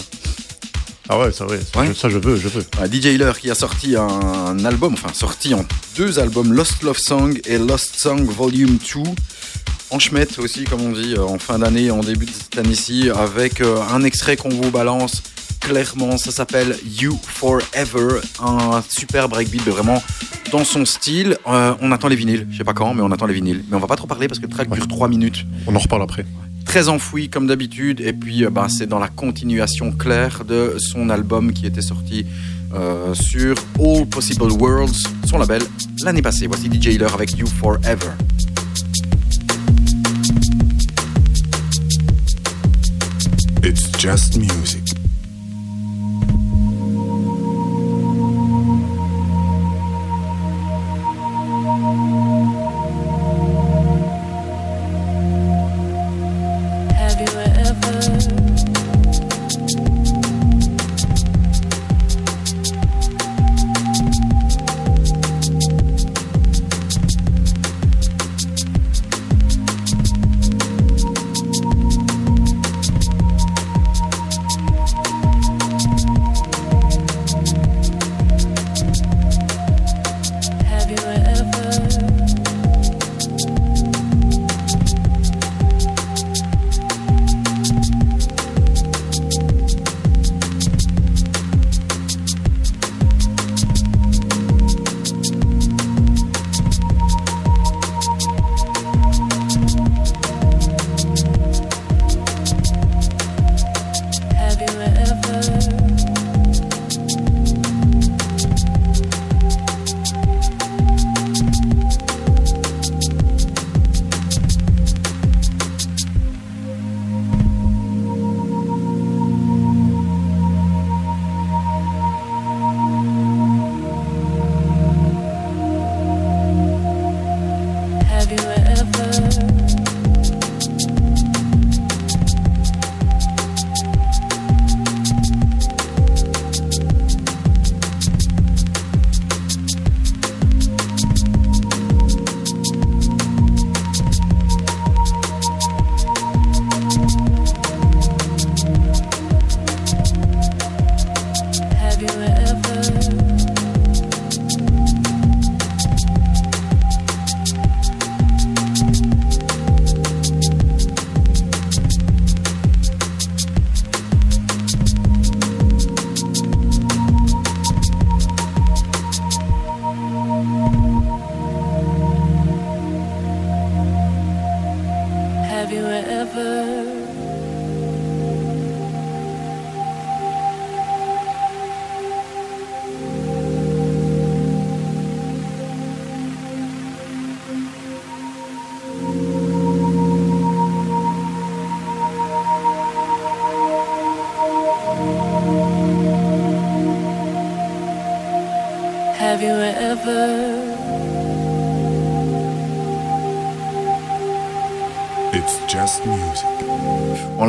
Ah 1.10 1.18
ouais 1.18 1.32
ça 1.32 1.46
ouais. 1.46 1.58
Ça, 1.72 1.80
Ouais. 1.80 1.86
je, 1.88 1.92
ça, 1.94 2.08
je 2.10 2.18
veux 2.18 2.36
je 2.36 2.48
veux. 2.48 2.64
Un 2.82 2.86
DJ 2.86 3.06
Healer 3.06 3.32
qui 3.38 3.50
a 3.50 3.54
sorti 3.54 3.96
un, 3.96 4.02
un 4.06 4.64
album, 4.66 4.92
enfin 4.92 5.08
sorti 5.14 5.54
en 5.54 5.64
deux 5.96 6.18
albums, 6.18 6.52
Lost 6.52 6.82
Love 6.82 6.98
Song 6.98 7.38
et 7.46 7.56
Lost 7.58 7.94
Song 7.98 8.24
Volume 8.26 8.76
2. 8.94 9.00
En 9.90 9.98
schmette 9.98 10.38
aussi, 10.38 10.64
comme 10.64 10.82
on 10.82 10.92
dit, 10.92 11.14
euh, 11.16 11.22
en 11.24 11.38
fin 11.38 11.58
d'année, 11.58 11.90
en 11.90 12.00
début 12.00 12.26
de 12.26 12.30
cette 12.30 12.58
année-ci, 12.58 13.08
avec 13.10 13.60
euh, 13.62 13.78
un 13.92 14.02
extrait 14.04 14.36
qu'on 14.36 14.50
vous 14.50 14.70
balance 14.70 15.22
clairement. 15.60 16.18
Ça 16.18 16.30
s'appelle 16.30 16.76
You 17.00 17.18
Forever, 17.22 18.20
un 18.40 18.82
super 18.88 19.28
breakbeat, 19.30 19.62
vraiment 19.66 20.02
dans 20.52 20.64
son 20.64 20.84
style. 20.84 21.36
Euh, 21.46 21.74
on 21.80 21.90
attend 21.90 22.08
les 22.08 22.16
vinyles, 22.16 22.46
je 22.50 22.58
sais 22.58 22.64
pas 22.64 22.74
quand, 22.74 22.92
mais 22.92 23.00
on 23.02 23.10
attend 23.10 23.26
les 23.26 23.34
vinyles. 23.34 23.64
Mais 23.70 23.76
on 23.76 23.80
va 23.80 23.86
pas 23.86 23.96
trop 23.96 24.06
parler 24.06 24.28
parce 24.28 24.38
que 24.38 24.46
le 24.46 24.52
track 24.52 24.70
Ouais. 24.70 24.76
dure 24.76 24.88
3 24.88 25.08
minutes 25.08 25.46
On 25.66 25.74
en 25.74 25.78
reparle 25.78 26.02
après. 26.02 26.26
très 26.66 26.88
enfoui 26.90 27.30
comme 27.30 27.46
d'habitude 27.46 28.00
et 28.02 28.12
puis 28.12 28.44
euh, 28.44 28.50
bah, 28.50 28.66
c'est 28.68 28.86
dans 28.86 28.98
la 28.98 29.08
continuation 29.08 29.90
claire 29.92 30.44
de 30.44 30.76
son 30.78 31.08
album 31.08 31.52
qui 31.54 31.64
était 31.64 31.80
sorti 31.82 32.26
euh, 32.74 33.14
sur 33.14 33.56
All 33.80 34.06
Possible 34.06 34.52
Worlds, 34.52 35.02
son 35.26 35.38
label, 35.38 35.62
l'année 36.04 36.20
passée. 36.22 36.46
Voici 36.46 36.66
DJ 36.70 36.88
Healer 36.88 37.12
avec 37.14 37.36
You 37.38 37.46
Forever. 37.46 38.10
Just 43.98 44.38
music. 44.38 44.87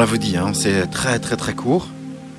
L'avait 0.10 0.18
dit, 0.18 0.38
hein, 0.38 0.54
c'est 0.56 0.88
très 0.90 1.20
très 1.20 1.36
très 1.36 1.54
court. 1.54 1.88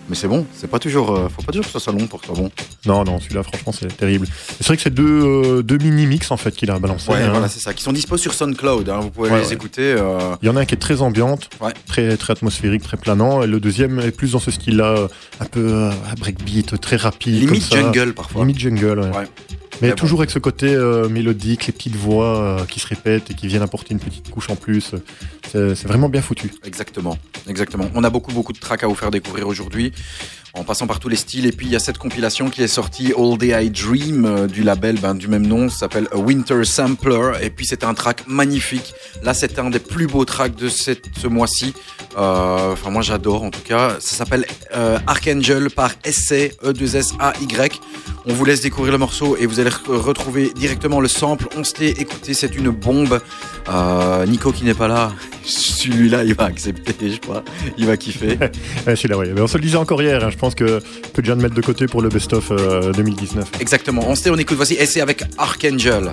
Mais 0.08 0.16
c'est 0.16 0.26
bon, 0.26 0.44
c'est 0.52 0.66
pas 0.68 0.80
toujours, 0.80 1.14
euh, 1.14 1.28
faut 1.28 1.40
pas 1.42 1.52
toujours 1.52 1.66
que 1.66 1.70
ce 1.70 1.78
soit 1.78 1.92
long 1.92 2.08
pour 2.08 2.20
que 2.20 2.26
ce 2.26 2.32
soit 2.34 2.42
bon. 2.42 2.50
Non 2.84 3.04
non 3.04 3.20
celui-là 3.20 3.44
franchement 3.44 3.70
c'est 3.70 3.96
terrible. 3.96 4.26
C'est 4.58 4.66
vrai 4.66 4.76
que 4.76 4.82
c'est 4.82 4.92
deux 4.92 5.04
euh, 5.06 5.62
deux 5.62 5.78
mini 5.78 6.04
mix 6.06 6.32
en 6.32 6.36
fait 6.36 6.50
qu'il 6.50 6.68
a 6.72 6.80
balancé. 6.80 7.12
Ouais, 7.12 7.22
hein. 7.22 7.28
voilà, 7.30 7.46
c'est 7.48 7.60
ça. 7.60 7.72
Qui 7.74 7.84
sont 7.84 7.92
dispo 7.92 8.16
sur 8.16 8.34
SoundCloud. 8.34 8.88
hein, 8.88 8.98
vous 9.02 9.10
pouvez 9.10 9.30
Ouais, 9.30 9.42
les 9.42 9.46
ouais. 9.46 9.52
écouter. 9.52 9.94
euh, 9.96 10.34
Il 10.42 10.46
y 10.46 10.48
en 10.48 10.56
a 10.56 10.62
un 10.62 10.64
qui 10.64 10.74
est 10.74 10.78
très 10.78 11.00
ambiante, 11.00 11.48
Ouais. 11.60 11.70
très, 11.86 12.16
très 12.16 12.32
atmosphérique, 12.32 12.82
très 12.82 12.96
planant. 12.96 13.44
Et 13.44 13.46
le 13.46 13.60
deuxième 13.60 14.00
est 14.00 14.10
plus 14.10 14.32
dans 14.32 14.40
ce 14.40 14.50
style-là, 14.50 15.06
un 15.38 15.44
peu 15.44 15.60
euh, 15.64 15.90
breakbeat, 16.18 16.80
très 16.80 16.96
rapide. 16.96 17.34
limite 17.38 17.72
jungle 17.72 18.12
parfois. 18.12 18.40
Limite 18.40 18.58
jungle, 18.58 18.98
ouais. 19.14 19.28
Mais 19.80 19.90
bon. 19.90 19.94
toujours 19.94 20.20
avec 20.20 20.30
ce 20.30 20.40
côté 20.40 20.76
mélodique, 21.08 21.66
les 21.68 21.72
petites 21.72 21.94
voix 21.96 22.56
qui 22.68 22.80
se 22.80 22.86
répètent 22.88 23.30
et 23.30 23.34
qui 23.34 23.46
viennent 23.46 23.62
apporter 23.62 23.92
une 23.94 24.00
petite 24.00 24.28
couche 24.28 24.50
en 24.50 24.56
plus. 24.56 24.92
C'est 25.52 25.86
vraiment 25.86 26.08
bien 26.08 26.22
foutu. 26.22 26.50
Exactement, 26.64 27.18
exactement. 27.48 27.90
On 27.94 28.04
a 28.04 28.10
beaucoup 28.10 28.32
beaucoup 28.32 28.52
de 28.52 28.58
tracks 28.58 28.84
à 28.84 28.86
vous 28.86 28.94
faire 28.94 29.10
découvrir 29.10 29.48
aujourd'hui. 29.48 29.92
En 30.54 30.64
passant 30.64 30.86
par 30.86 30.98
tous 31.00 31.08
les 31.08 31.16
styles. 31.16 31.46
Et 31.46 31.52
puis 31.52 31.66
il 31.66 31.72
y 31.72 31.76
a 31.76 31.78
cette 31.78 31.98
compilation 31.98 32.50
qui 32.50 32.62
est 32.62 32.68
sortie 32.68 33.12
All 33.16 33.38
Day 33.38 33.64
I 33.64 33.70
Dream 33.70 34.24
euh, 34.24 34.46
du 34.46 34.62
label 34.62 34.98
ben, 35.00 35.14
du 35.14 35.28
même 35.28 35.46
nom, 35.46 35.68
s'appelle 35.68 36.08
Winter 36.14 36.64
Sampler. 36.64 37.32
Et 37.42 37.50
puis 37.50 37.66
c'est 37.66 37.84
un 37.84 37.94
track 37.94 38.24
magnifique. 38.26 38.94
Là 39.22 39.34
c'est 39.34 39.58
un 39.58 39.70
des 39.70 39.78
plus 39.78 40.06
beaux 40.06 40.24
tracks 40.24 40.54
de 40.56 40.68
ce 40.68 41.26
mois-ci. 41.26 41.74
Euh, 42.18 42.72
Enfin 42.72 42.90
moi 42.90 43.02
j'adore 43.02 43.42
en 43.42 43.50
tout 43.50 43.60
cas. 43.62 43.96
Ça 44.00 44.16
s'appelle 44.16 44.44
euh, 44.74 44.98
Archangel 45.06 45.70
par 45.70 45.92
SC 46.04 46.52
E2SAY. 46.62 47.70
On 48.26 48.32
vous 48.34 48.44
laisse 48.44 48.60
découvrir 48.60 48.92
le 48.92 48.98
morceau 48.98 49.36
et 49.38 49.46
vous 49.46 49.60
allez 49.60 49.70
re- 49.70 49.96
retrouver 49.96 50.52
directement 50.54 51.00
le 51.00 51.08
sample. 51.08 51.46
On 51.56 51.64
se 51.64 51.74
l'est 51.80 51.98
écouté, 52.00 52.34
c'est 52.34 52.54
une 52.56 52.70
bombe. 52.70 53.20
Nico 54.26 54.52
qui 54.52 54.64
n'est 54.64 54.74
pas 54.74 54.88
là, 54.88 55.12
celui-là 55.44 56.24
il 56.24 56.34
va 56.34 56.44
accepter, 56.44 56.94
je 57.12 57.20
crois. 57.20 57.42
Il 57.78 57.86
va 57.86 57.96
kiffer. 57.96 58.38
Ouais, 58.86 58.96
celui-là, 58.96 59.18
ouais. 59.18 59.32
Mais 59.34 59.40
on 59.40 59.46
se 59.46 59.56
le 59.58 59.62
disait 59.62 59.76
encore 59.76 60.00
hier, 60.02 60.24
hein, 60.24 60.30
je 60.30 60.36
pense 60.40 60.54
que 60.54 60.80
peut 61.12 61.22
déjà 61.22 61.34
le 61.34 61.42
mettre 61.42 61.54
de 61.54 61.60
côté 61.60 61.86
pour 61.86 62.02
le 62.02 62.08
best-of 62.08 62.50
euh, 62.50 62.92
2019. 62.92 63.60
Exactement. 63.60 64.02
On 64.06 64.14
se 64.14 64.24
tait, 64.24 64.30
on 64.30 64.36
écoute. 64.36 64.56
Voici 64.56 64.74
SC 64.74 64.98
avec 64.98 65.22
Archangel. 65.38 66.12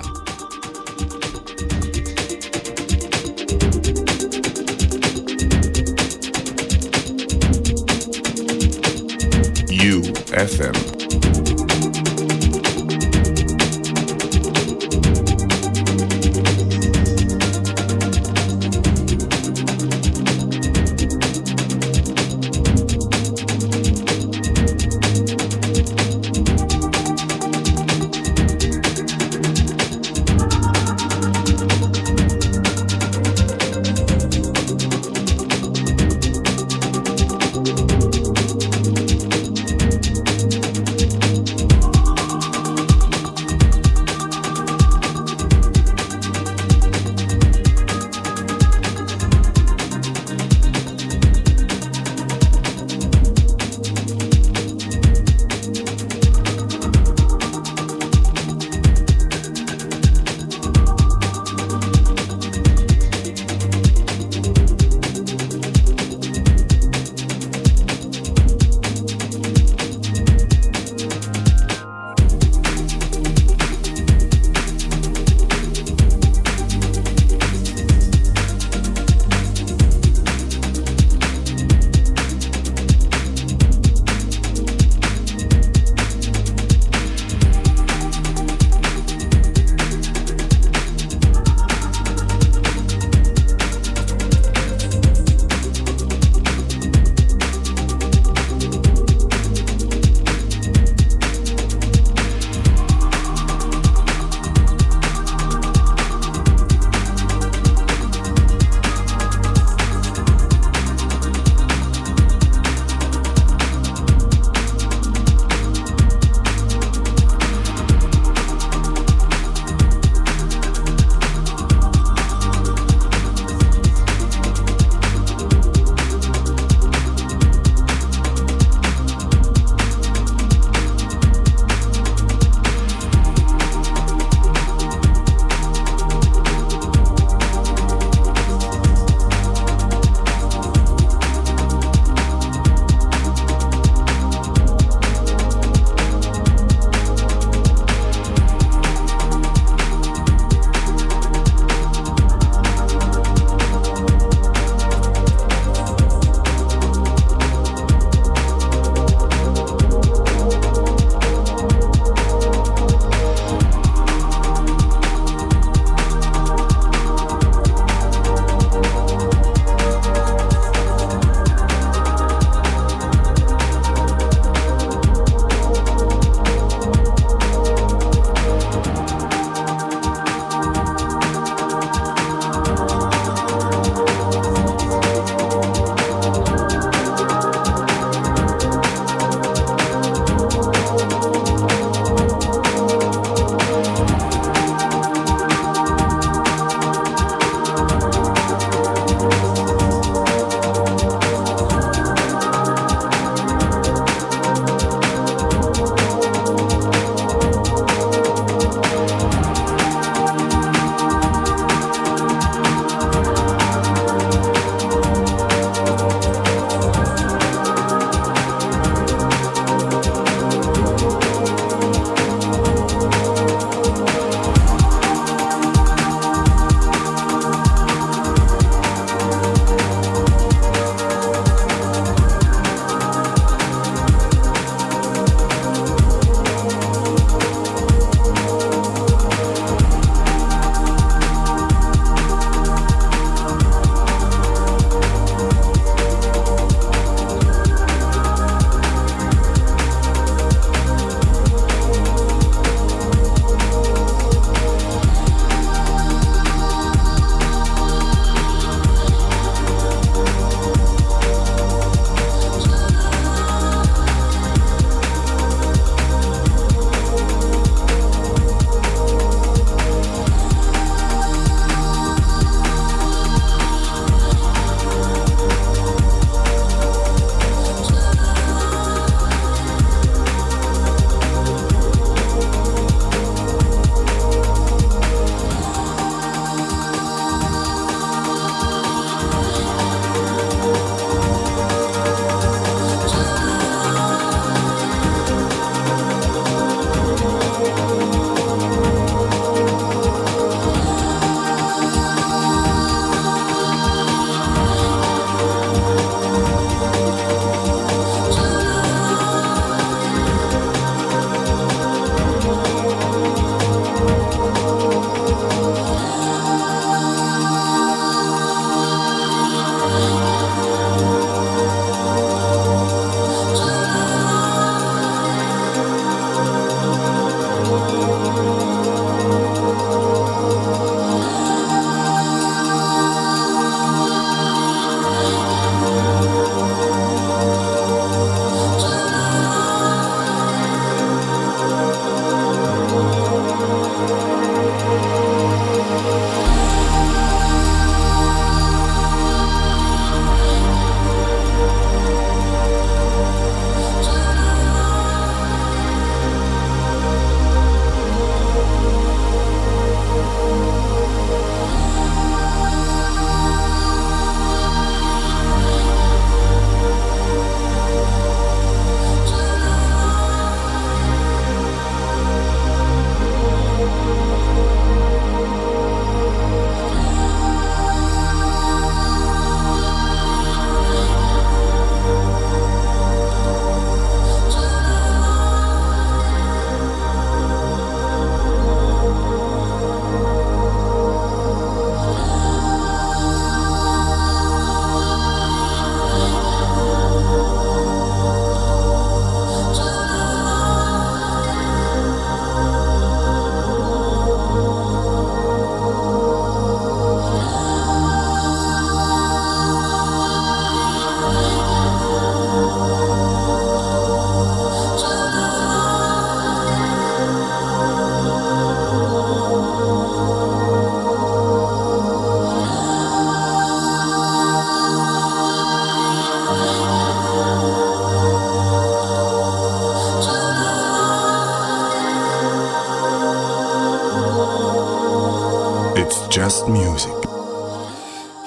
UFM. 9.70 10.97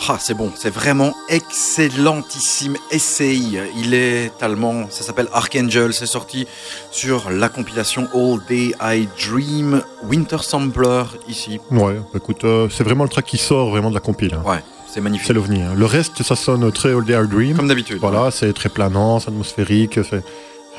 Ah, 0.10 0.18
c'est 0.20 0.34
bon, 0.34 0.52
c'est 0.56 0.72
vraiment 0.72 1.14
excellentissime 1.30 2.76
essai. 2.90 3.36
Il 3.78 3.94
est 3.94 4.32
allemand, 4.42 4.88
ça 4.90 5.04
s'appelle 5.04 5.28
Archangel, 5.32 5.94
c'est 5.94 6.06
sorti 6.08 6.48
sur 6.90 7.30
la 7.30 7.50
compilation 7.50 8.08
All 8.14 8.40
Day 8.50 8.74
I 8.82 9.08
Dream 9.30 9.82
Winter 10.04 10.38
Sampler 10.42 11.04
ici. 11.30 11.60
Ouais, 11.70 11.94
bah, 11.96 12.04
écoute, 12.16 12.44
euh, 12.44 12.68
c'est 12.70 12.84
vraiment 12.84 13.04
le 13.04 13.10
track 13.10 13.26
qui 13.26 13.38
sort 13.38 13.70
vraiment 13.70 13.90
de 13.90 13.94
la 13.96 14.00
compile. 14.02 14.34
hein. 14.34 14.44
Ouais, 14.50 14.64
c'est 14.92 15.02
magnifique. 15.02 15.28
C'est 15.28 15.34
l'ovni. 15.34 15.62
hein. 15.62 15.74
Le 15.76 15.86
reste, 15.86 16.24
ça 16.24 16.36
sonne 16.36 16.70
très 16.72 16.90
All 16.94 17.06
Day 17.06 17.16
Our 17.16 17.28
Dream. 17.28 17.56
Comme 17.56 17.68
d'habitude. 17.68 18.00
Voilà, 18.02 18.32
c'est 18.32 18.52
très 18.54 18.70
planant, 18.70 19.20
c'est 19.20 19.30
atmosphérique, 19.30 20.00
c'est 20.10 20.24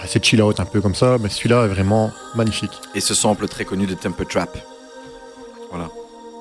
c'est 0.06 0.24
chill 0.24 0.42
out 0.42 0.58
un 0.58 0.64
peu 0.64 0.80
comme 0.80 0.96
ça, 0.96 1.16
mais 1.20 1.28
celui-là 1.28 1.66
est 1.66 1.68
vraiment 1.68 2.10
magnifique. 2.34 2.72
Et 2.96 3.00
ce 3.00 3.14
sample 3.14 3.46
très 3.46 3.64
connu 3.64 3.86
de 3.86 3.94
Temper 3.94 4.24
Trap. 4.26 4.58
Voilà. 5.70 5.88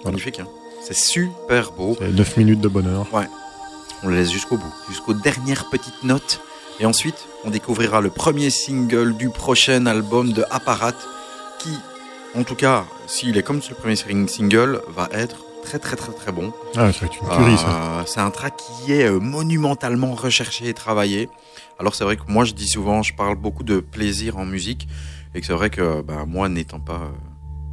Magnifique, 0.04 0.40
hein. 0.40 0.48
C'est 0.84 0.96
super 0.96 1.72
beau. 1.72 1.96
C'est 2.00 2.10
9 2.12 2.38
minutes 2.38 2.62
de 2.62 2.68
bonheur. 2.68 3.08
On 4.04 4.08
le 4.08 4.16
laisse 4.16 4.32
jusqu'au 4.32 4.58
bout, 4.58 4.74
jusqu'aux 4.90 5.14
dernières 5.14 5.70
petites 5.70 6.04
notes. 6.04 6.42
Et 6.80 6.86
ensuite, 6.86 7.28
on 7.46 7.52
découvrira 7.52 8.02
le 8.02 8.10
premier 8.10 8.50
single 8.50 9.16
du 9.16 9.30
prochain 9.30 9.86
album 9.86 10.34
de 10.34 10.44
Apparat, 10.50 10.94
qui, 11.60 11.78
en 12.36 12.44
tout 12.44 12.56
cas, 12.56 12.86
s'il 13.06 13.38
est 13.38 13.44
comme 13.44 13.62
ce 13.62 13.74
premier 13.76 13.94
sing- 13.96 14.28
single, 14.28 14.82
va 14.96 15.08
être 15.12 15.38
très 15.64 15.78
très 15.78 15.96
très 15.96 16.12
très 16.14 16.32
bon. 16.32 16.52
Ah, 16.76 16.92
ça 16.92 17.02
va 17.02 17.06
être 17.06 17.22
une 17.22 17.30
tuerie, 17.30 17.58
ça. 17.58 17.68
Euh, 17.68 18.04
c'est 18.08 18.20
un 18.20 18.32
track 18.32 18.56
qui 18.58 18.94
est 18.94 19.06
euh, 19.06 19.20
monumentalement 19.20 20.16
recherché 20.16 20.70
et 20.70 20.74
travaillé. 20.74 21.30
Alors 21.80 21.94
c'est 21.94 22.04
vrai 22.04 22.16
que 22.18 22.24
moi 22.28 22.44
je 22.46 22.54
dis 22.54 22.68
souvent, 22.68 23.04
je 23.04 23.14
parle 23.14 23.36
beaucoup 23.36 23.64
de 23.64 23.80
plaisir 23.80 24.38
en 24.38 24.46
musique, 24.46 24.88
et 25.36 25.42
que 25.42 25.46
c'est 25.46 25.54
vrai 25.54 25.70
que 25.70 26.02
bah, 26.02 26.26
moi 26.28 26.50
n'étant 26.50 26.80
pas 26.80 26.94
euh, 26.94 27.10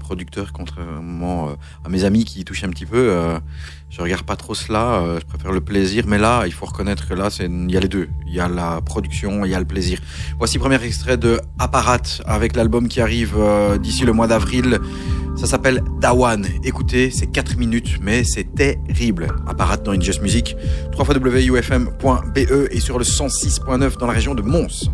producteur, 0.09 0.55
contrairement 0.55 1.51
euh, 1.51 1.85
à 1.85 1.91
mes 1.91 2.05
amis 2.05 2.25
qui 2.25 2.43
touchent 2.43 2.65
un 2.65 2.71
petit 2.71 2.87
peu, 2.87 3.11
euh, 3.11 3.39
je 3.91 4.01
regarde 4.01 4.23
pas 4.23 4.37
trop 4.37 4.55
cela, 4.55 5.03
euh, 5.03 5.21
je 5.21 5.27
préfère 5.27 5.53
le 5.53 5.61
plaisir, 5.61 6.05
mais 6.07 6.17
là 6.17 6.45
il 6.47 6.53
faut 6.55 6.65
reconnaître 6.65 7.07
que 7.07 7.13
là 7.13 7.29
il 7.39 7.71
y 7.71 7.77
a 7.77 7.81
les 7.81 7.89
deux, 7.89 8.09
il 8.27 8.33
y 8.33 8.41
a 8.41 8.49
la 8.49 8.81
production, 8.81 9.45
il 9.45 9.51
y 9.51 9.55
a 9.55 9.59
le 9.59 9.67
plaisir. 9.67 9.99
Voici 10.39 10.59
premier 10.59 10.83
extrait 10.83 11.19
de 11.19 11.43
Apparat 11.59 12.07
avec 12.25 12.57
l'album 12.57 12.89
qui 12.89 13.03
arrive 13.03 13.37
d'ici 13.83 14.07
le 14.07 14.15
mois 14.15 14.29
d'avril. 14.29 14.79
Ça 15.37 15.47
s'appelle 15.47 15.83
Dawan. 16.01 16.47
Écoutez, 16.65 17.11
c'est 17.11 17.27
4 17.27 17.59
minutes, 17.59 17.99
mais 18.01 18.25
c'est 18.25 18.55
terrible. 18.55 19.29
Apparat 19.47 19.77
dans 19.77 20.01
Just 20.01 20.23
Music, 20.23 20.57
www.ufm.be 20.99 22.39
E 22.51 22.69
et 22.71 22.81
sur 22.81 22.99
le 22.99 23.05
106.9 23.05 23.99
dans 23.99 24.07
la 24.07 24.15
région 24.15 24.35
de 24.35 24.43
Mons. 24.43 24.91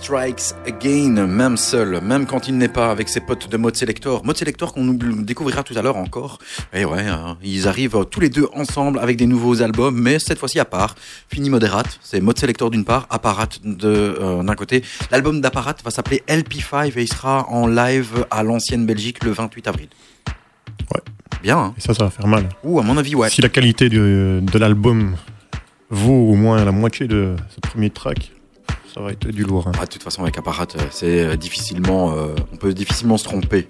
Strikes 0.00 0.54
Again, 0.66 1.26
même 1.26 1.56
seul, 1.56 2.00
même 2.02 2.24
quand 2.26 2.48
il 2.48 2.56
n'est 2.56 2.68
pas 2.68 2.90
avec 2.90 3.08
ses 3.08 3.20
potes 3.20 3.48
de 3.50 3.56
Mode 3.56 3.76
Selector. 3.76 4.24
Mode 4.24 4.36
Selector 4.38 4.72
qu'on 4.72 4.86
découvrira 4.86 5.62
tout 5.62 5.74
à 5.76 5.82
l'heure 5.82 5.96
encore. 5.96 6.38
Et 6.72 6.84
ouais, 6.84 7.06
hein, 7.06 7.36
ils 7.42 7.68
arrivent 7.68 8.04
tous 8.10 8.20
les 8.20 8.30
deux 8.30 8.48
ensemble 8.54 8.98
avec 9.00 9.16
des 9.18 9.26
nouveaux 9.26 9.60
albums, 9.62 9.94
mais 10.00 10.18
cette 10.18 10.38
fois-ci 10.38 10.58
à 10.58 10.64
part. 10.64 10.94
Fini 11.28 11.50
Moderate, 11.50 11.98
c'est 12.02 12.20
Mode 12.20 12.38
Selector 12.38 12.70
d'une 12.70 12.84
part, 12.84 13.06
Apparat 13.10 13.48
de, 13.64 13.86
euh, 13.88 14.42
d'un 14.42 14.54
côté. 14.54 14.82
L'album 15.10 15.40
d'Apparat 15.40 15.76
va 15.84 15.90
s'appeler 15.90 16.22
LP5 16.26 16.92
et 16.98 17.02
il 17.02 17.08
sera 17.08 17.46
en 17.50 17.66
live 17.66 18.24
à 18.30 18.42
l'ancienne 18.42 18.86
Belgique 18.86 19.22
le 19.24 19.30
28 19.32 19.68
avril. 19.68 19.88
Ouais. 20.94 21.00
Bien, 21.42 21.58
hein 21.58 21.74
Et 21.76 21.80
ça, 21.80 21.92
ça 21.92 22.04
va 22.04 22.10
faire 22.10 22.26
mal. 22.26 22.48
Ouh, 22.64 22.80
à 22.80 22.82
mon 22.82 22.96
avis, 22.96 23.14
ouais. 23.14 23.28
Si 23.30 23.42
la 23.42 23.48
qualité 23.50 23.88
du- 23.90 23.98
de 24.40 24.58
l'album 24.58 25.16
vaut 25.90 26.30
au 26.30 26.34
moins 26.34 26.64
la 26.64 26.72
moitié 26.72 27.06
de 27.06 27.36
ce 27.54 27.60
premier 27.60 27.90
track, 27.90 28.31
ça 28.92 29.00
va 29.00 29.12
être 29.12 29.26
du 29.28 29.44
lourd. 29.44 29.68
hein. 29.68 29.72
Ah, 29.78 29.86
de 29.86 29.90
toute 29.90 30.02
façon, 30.02 30.22
avec 30.22 30.36
Apparat, 30.38 30.66
euh, 30.76 30.80
c'est 30.90 31.24
euh, 31.24 31.36
difficilement, 31.36 32.12
euh, 32.12 32.34
on 32.52 32.56
peut 32.56 32.74
difficilement 32.74 33.16
se 33.16 33.24
tromper. 33.24 33.66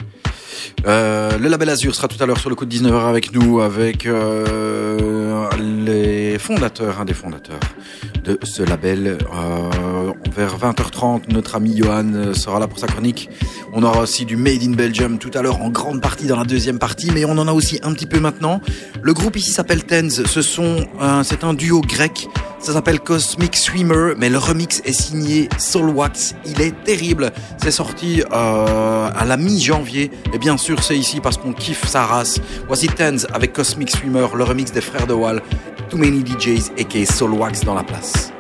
Euh, 0.87 1.39
le 1.39 1.49
label 1.49 1.69
Azur 1.71 1.95
sera 1.95 2.09
tout 2.09 2.23
à 2.23 2.27
l'heure 2.27 2.39
sur 2.39 2.51
le 2.51 2.57
coup 2.57 2.65
de 2.65 2.75
19h 2.75 3.09
avec 3.09 3.33
nous, 3.33 3.61
avec 3.61 4.07
euh, 4.07 5.49
les 5.59 6.39
fondateurs, 6.39 7.01
un 7.01 7.05
des 7.05 7.15
fondateurs 7.15 7.61
de 8.25 8.39
ce 8.43 8.63
label. 8.63 9.19
Euh, 9.35 10.13
vers 10.35 10.57
20h30, 10.59 11.33
notre 11.33 11.57
ami 11.57 11.77
Johan 11.77 12.33
sera 12.35 12.59
là 12.59 12.67
pour 12.67 12.79
sa 12.79 12.87
chronique. 12.87 13.29
On 13.73 13.83
aura 13.83 14.01
aussi 14.01 14.25
du 14.25 14.37
Made 14.37 14.63
in 14.63 14.73
Belgium 14.73 15.19
tout 15.19 15.31
à 15.35 15.43
l'heure 15.43 15.61
en 15.61 15.69
grande 15.69 16.01
partie 16.01 16.27
dans 16.27 16.37
la 16.37 16.45
deuxième 16.45 16.79
partie, 16.79 17.11
mais 17.13 17.25
on 17.25 17.37
en 17.39 17.49
a 17.49 17.53
aussi 17.53 17.81
un 17.83 17.93
petit 17.93 18.07
peu 18.07 18.19
maintenant. 18.19 18.61
Le 19.03 19.13
groupe 19.13 19.37
ici 19.37 19.53
s'appelle 19.53 19.85
Tens. 19.85 20.25
Ce 20.25 20.43
sont, 20.43 20.87
c'est 21.23 21.45
un 21.45 21.55
duo 21.55 21.81
grec. 21.81 22.29
Ça 22.61 22.73
s'appelle 22.73 23.01
Cosmic 23.01 23.57
Swimmer, 23.57 24.15
mais 24.17 24.29
le 24.29 24.39
remix 24.39 24.81
est 24.85 24.93
signé 24.93 25.49
Soulwax. 25.59 26.37
Il 26.47 26.61
est 26.63 26.85
terrible. 26.85 27.33
C'est 27.61 27.73
sorti 27.73 28.23
à 28.31 29.25
la 29.27 29.37
mi-janvier. 29.37 30.13
Et 30.33 30.39
bien 30.43 30.57
sûr, 30.57 30.83
c'est 30.83 30.99
ici 30.99 31.21
parce 31.21 31.37
qu'on 31.37 31.53
kiffe 31.53 31.87
sa 31.87 32.05
race. 32.05 32.41
Voici 32.67 32.89
Tens 32.89 33.29
avec 33.33 33.53
Cosmic 33.53 33.91
Swimmer, 33.91 34.27
le 34.35 34.43
remix 34.43 34.73
des 34.73 34.81
frères 34.81 35.07
de 35.07 35.15
Wall. 35.15 35.41
Too 35.89 35.99
Many 35.99 36.25
DJs 36.25 36.73
et 36.77 37.07
Soulwax 37.07 37.61
dans 37.61 37.75
la 37.75 37.85
place. 37.85 38.33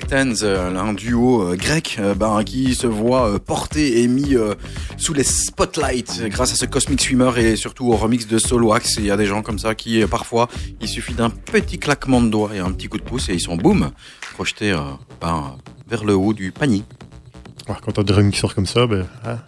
Tenz, 0.00 0.40
euh, 0.42 0.76
un 0.76 0.92
duo 0.92 1.42
euh, 1.42 1.56
grec 1.56 1.96
euh, 1.98 2.14
ben, 2.14 2.42
qui 2.44 2.74
se 2.74 2.86
voit 2.86 3.38
porté 3.38 4.02
et 4.02 4.08
mis 4.08 4.36
sous 4.96 5.14
les 5.14 5.24
spotlights 5.24 6.22
grâce 6.28 6.52
à 6.52 6.56
ce 6.56 6.66
Cosmic 6.66 7.00
Swimmer 7.00 7.30
et 7.36 7.56
surtout 7.56 7.88
au 7.88 7.96
remix 7.96 8.26
de 8.26 8.38
Solo 8.38 8.72
Axe. 8.72 8.96
Il 8.98 9.04
y 9.06 9.10
a 9.10 9.16
des 9.16 9.26
gens 9.26 9.42
comme 9.42 9.58
ça 9.58 9.74
qui, 9.74 10.04
parfois, 10.06 10.48
il 10.80 10.88
suffit 10.88 11.14
d'un 11.14 11.30
petit 11.30 11.78
claquement 11.78 12.20
de 12.20 12.28
doigts 12.28 12.50
et 12.54 12.58
un 12.58 12.72
petit 12.72 12.88
coup 12.88 12.98
de 12.98 13.02
pouce 13.02 13.28
et 13.28 13.34
ils 13.34 13.40
sont 13.40 13.56
boum, 13.56 13.90
projetés 14.34 14.76
ben, 15.20 15.56
vers 15.88 16.04
le 16.04 16.14
haut 16.14 16.32
du 16.32 16.52
panier. 16.52 16.84
Quand 17.66 17.92
t'as 17.92 18.02
des 18.02 18.12
remixeurs 18.12 18.54
comme 18.54 18.66
ça, 18.66 18.86
ben, 18.86 19.06
ah, 19.24 19.38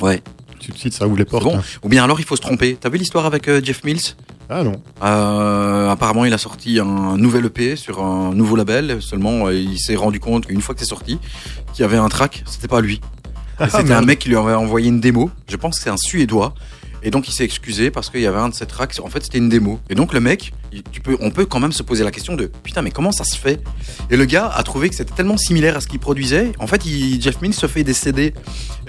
Ouais. 0.00 0.22
tout 0.60 0.72
de 0.72 0.78
suite, 0.78 0.94
ça 0.94 1.06
ouvre 1.06 1.16
les 1.18 1.24
portes. 1.24 1.44
Bon, 1.44 1.58
hein. 1.58 1.62
ou 1.82 1.88
bien 1.88 2.04
alors 2.04 2.20
il 2.20 2.26
faut 2.26 2.36
se 2.36 2.40
tromper. 2.42 2.76
T'as 2.80 2.88
vu 2.88 2.98
l'histoire 2.98 3.26
avec 3.26 3.48
euh, 3.48 3.60
Jeff 3.62 3.84
Mills? 3.84 4.14
Ah 4.52 4.64
non. 4.64 4.82
Euh, 5.02 5.88
apparemment, 5.90 6.24
il 6.24 6.32
a 6.32 6.38
sorti 6.38 6.80
un 6.80 7.16
nouvel 7.16 7.44
EP 7.46 7.76
sur 7.76 8.02
un 8.02 8.34
nouveau 8.34 8.56
label. 8.56 8.98
Seulement, 9.00 9.46
euh, 9.46 9.54
il 9.54 9.78
s'est 9.78 9.94
rendu 9.96 10.18
compte 10.18 10.46
qu'une 10.46 10.60
fois 10.60 10.74
que 10.74 10.80
c'est 10.80 10.86
sorti, 10.88 11.18
qu'il 11.72 11.82
y 11.82 11.84
avait 11.84 11.96
un 11.98 12.08
track, 12.08 12.42
c'était 12.46 12.66
pas 12.68 12.80
lui. 12.80 13.00
Ah, 13.60 13.68
C'était 13.68 13.92
un 13.92 14.00
mec 14.02 14.18
qui 14.18 14.28
lui 14.30 14.36
avait 14.36 14.54
envoyé 14.54 14.88
une 14.88 15.00
démo. 15.00 15.30
Je 15.48 15.56
pense 15.56 15.76
que 15.78 15.84
c'est 15.84 15.90
un 15.90 15.96
Suédois. 15.96 16.54
Et 17.02 17.10
donc 17.10 17.28
il 17.28 17.32
s'est 17.32 17.44
excusé 17.44 17.90
parce 17.90 18.10
qu'il 18.10 18.20
y 18.20 18.26
avait 18.26 18.38
un 18.38 18.48
de 18.50 18.54
ses 18.54 18.66
tracks. 18.66 18.98
En 19.02 19.08
fait, 19.08 19.22
c'était 19.22 19.38
une 19.38 19.48
démo. 19.48 19.80
Et 19.88 19.94
donc 19.94 20.12
le 20.12 20.20
mec, 20.20 20.52
il- 20.72 20.82
tu 20.82 21.00
peux, 21.00 21.16
on 21.20 21.30
peut 21.30 21.46
quand 21.46 21.60
même 21.60 21.72
se 21.72 21.82
poser 21.82 22.04
la 22.04 22.10
question 22.10 22.34
de 22.36 22.46
putain, 22.46 22.82
mais 22.82 22.90
comment 22.90 23.12
ça 23.12 23.24
se 23.24 23.36
fait? 23.36 23.62
Et 24.10 24.16
le 24.18 24.24
gars 24.26 24.48
a 24.48 24.62
trouvé 24.62 24.88
que 24.90 24.94
c'était 24.96 25.14
tellement 25.14 25.38
similaire 25.38 25.76
à 25.76 25.80
ce 25.80 25.86
qu'il 25.86 25.98
produisait. 26.00 26.52
En 26.58 26.66
fait, 26.66 26.84
il, 26.84 27.20
Jeff 27.22 27.40
Mills 27.40 27.54
se 27.54 27.66
fait 27.66 27.84
des 27.84 27.94
CD. 27.94 28.34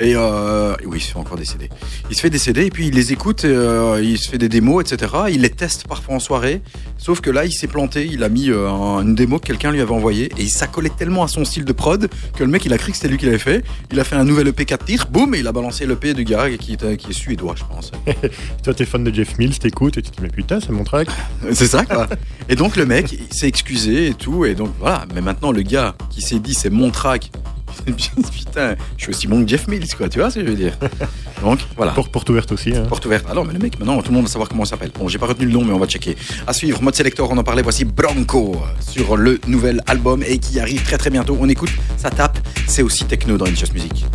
Et 0.04 0.16
euh, 0.16 0.74
oui, 0.86 0.98
il 0.98 1.02
se 1.02 1.12
fait 1.12 1.20
encore 1.20 1.38
CD. 1.46 1.70
Il 2.10 2.16
se 2.16 2.22
fait 2.22 2.36
CD 2.38 2.66
et 2.66 2.70
puis 2.72 2.88
il 2.88 2.96
les 2.96 3.14
écoute. 3.14 3.46
euh, 3.46 4.02
il 4.04 4.18
se 4.18 4.30
fait 4.30 4.40
des 4.40 4.50
démos, 4.50 4.84
etc. 4.84 5.12
Il 5.30 5.42
les 5.42 5.50
teste 5.52 5.88
parfois 5.88 6.16
en 6.16 6.20
soirée. 6.20 6.62
Sauf 6.98 7.22
que 7.22 7.30
là, 7.30 7.46
il 7.46 7.52
s'est 7.52 7.68
planté. 7.68 8.10
Il 8.12 8.24
a 8.24 8.30
mis 8.30 8.50
euh, 8.50 8.68
un- 8.68 9.02
une 9.04 9.14
démo 9.14 9.38
que 9.38 9.46
quelqu'un 9.46 9.72
lui 9.72 9.80
avait 9.80 9.92
envoyée 9.94 10.32
et 10.40 10.48
ça 10.48 10.66
collait 10.66 10.90
tellement 10.90 11.24
à 11.24 11.28
son 11.28 11.46
style 11.46 11.66
de 11.66 11.72
prod 11.72 12.10
que 12.36 12.44
le 12.44 12.50
mec, 12.50 12.66
il 12.66 12.74
a 12.74 12.80
cru 12.80 12.92
que 12.92 12.98
c'était 12.98 13.10
lui 13.10 13.18
qui 13.20 13.26
l'avait 13.26 13.38
fait. 13.38 13.64
Il 13.92 14.00
a 14.00 14.04
fait 14.04 14.16
un 14.16 14.24
nouvel 14.24 14.48
EP 14.48 14.66
4 14.66 14.86
titres. 14.86 15.08
Boum, 15.08 15.36
et 15.36 15.40
il 15.40 15.48
a 15.48 15.52
balancé 15.52 15.86
l'EP 15.86 16.16
du 16.16 16.24
gars 16.24 16.50
qui 16.58 16.74
est, 16.74 16.98
qui 16.98 17.12
est 17.12 17.14
suédois, 17.14 17.54
je 17.56 17.64
pense. 17.64 17.92
Toi, 18.64 18.74
t'es 18.74 18.86
fan 18.86 19.04
de 19.04 19.14
Jeff 19.14 19.38
Mills, 19.38 19.60
t'écoutes 19.60 19.98
et 19.98 20.02
tu 20.02 20.10
te 20.10 20.16
dis, 20.18 20.24
mais 20.24 20.30
putain, 20.30 20.60
c'est 20.60 20.72
mon 20.72 20.84
track. 20.84 21.10
C'est 21.54 21.68
ça, 21.68 21.86
quoi. 21.86 22.08
Et 22.50 22.56
donc, 22.56 22.76
le 22.76 22.88
mec, 22.88 23.12
il 23.14 23.32
s'est 23.36 23.48
excusé 23.48 24.08
et 24.08 24.14
tout. 24.16 24.46
Et 24.46 24.56
donc, 24.56 24.72
voilà. 24.80 25.06
Mais 25.14 25.22
maintenant, 25.22 25.52
le 25.52 25.62
gars 25.62 25.96
qui 26.10 26.22
s'est 26.22 26.40
dit, 26.40 26.56
c'est 26.56 26.72
mon 26.72 26.90
track. 26.90 27.32
Putain, 27.86 28.76
je 28.98 29.04
suis 29.04 29.12
aussi 29.12 29.28
bon 29.28 29.44
que 29.44 29.50
Jeff 29.50 29.68
Mills, 29.68 29.88
quoi. 29.96 30.10
Tu 30.10 30.20
vois 30.20 30.30
ce 30.30 30.36
que 30.40 30.46
je 30.46 30.50
veux 30.50 30.56
dire 30.56 30.78
Donc, 31.42 31.60
voilà. 31.76 31.92
Porte, 31.92 32.12
porte 32.12 32.30
ouverte 32.30 32.52
aussi. 32.52 32.76
Hein. 32.76 32.86
Porte 32.88 33.06
ouverte. 33.06 33.26
Alors, 33.30 33.46
mais 33.46 33.54
le 33.54 33.60
mec, 33.60 33.78
maintenant, 33.80 34.02
tout 34.02 34.10
le 34.10 34.16
monde 34.16 34.26
va 34.26 34.32
savoir 34.32 34.50
comment 34.50 34.64
il 34.64 34.68
s'appelle. 34.68 34.92
Bon, 34.98 35.08
j'ai 35.08 35.18
pas 35.18 35.28
retenu 35.28 35.46
le 35.46 35.52
nom, 35.52 35.64
mais 35.64 35.74
on 35.74 35.80
va 35.80 35.88
checker. 35.88 36.16
À 36.48 36.54
suivre, 36.54 36.82
mode 36.82 36.96
sélecteur, 36.96 37.30
on 37.30 37.38
en 37.38 37.44
parlait. 37.44 37.62
Voici 37.62 37.86
Bronco 37.86 38.56
euh, 38.56 38.82
sur 38.82 39.18
le 39.18 39.40
nouvel 39.48 39.82
album 39.88 40.24
et 40.26 40.38
qui 40.38 40.60
arrive 40.60 40.84
très 40.84 40.98
très 40.98 41.10
bientôt. 41.10 41.38
On 41.40 41.50
écoute, 41.50 41.72
ça 41.98 42.10
tape. 42.10 42.38
C'est 42.68 42.84
aussi 42.84 43.06
techno 43.06 43.38
dans 43.38 43.46
Just 43.48 43.74
Music. 43.74 44.06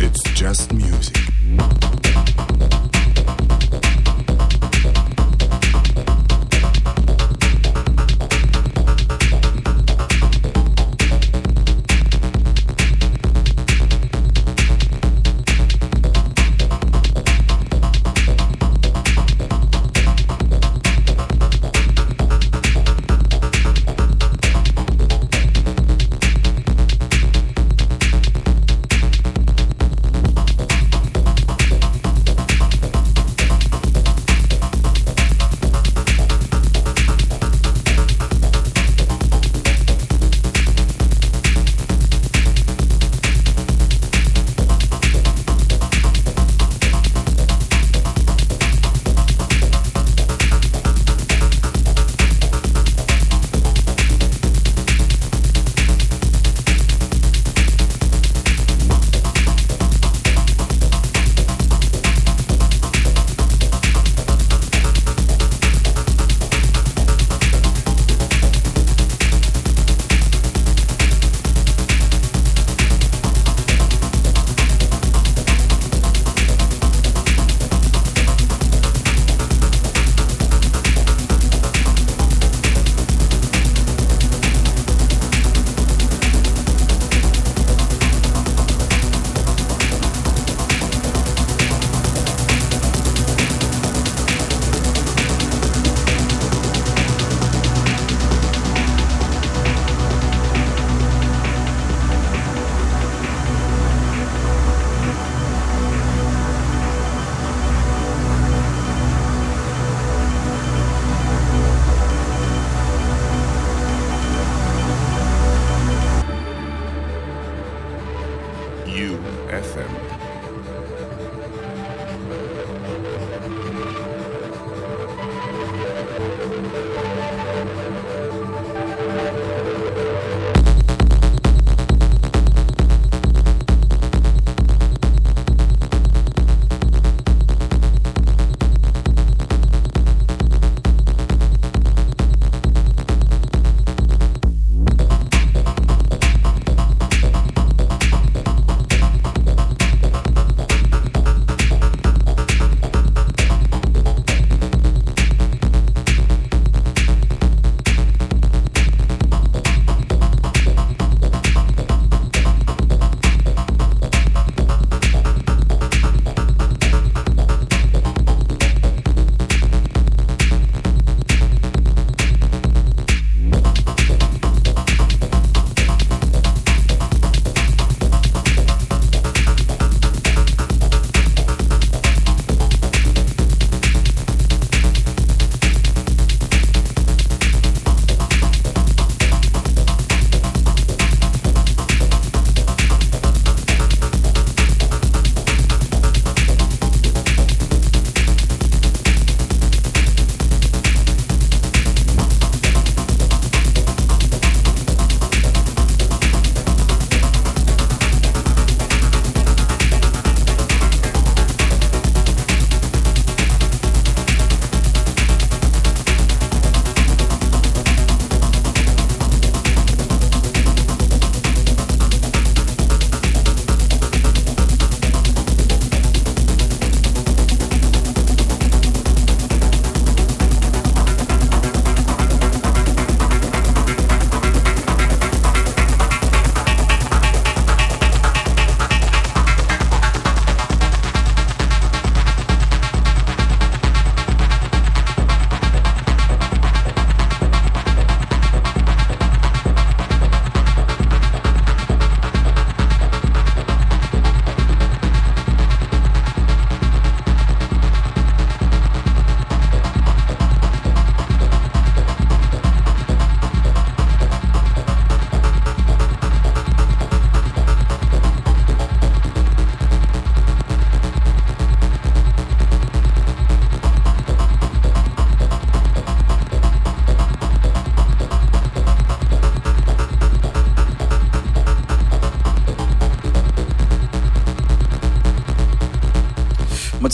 It's 0.00 0.22
just 0.34 0.72
music. 0.72 1.16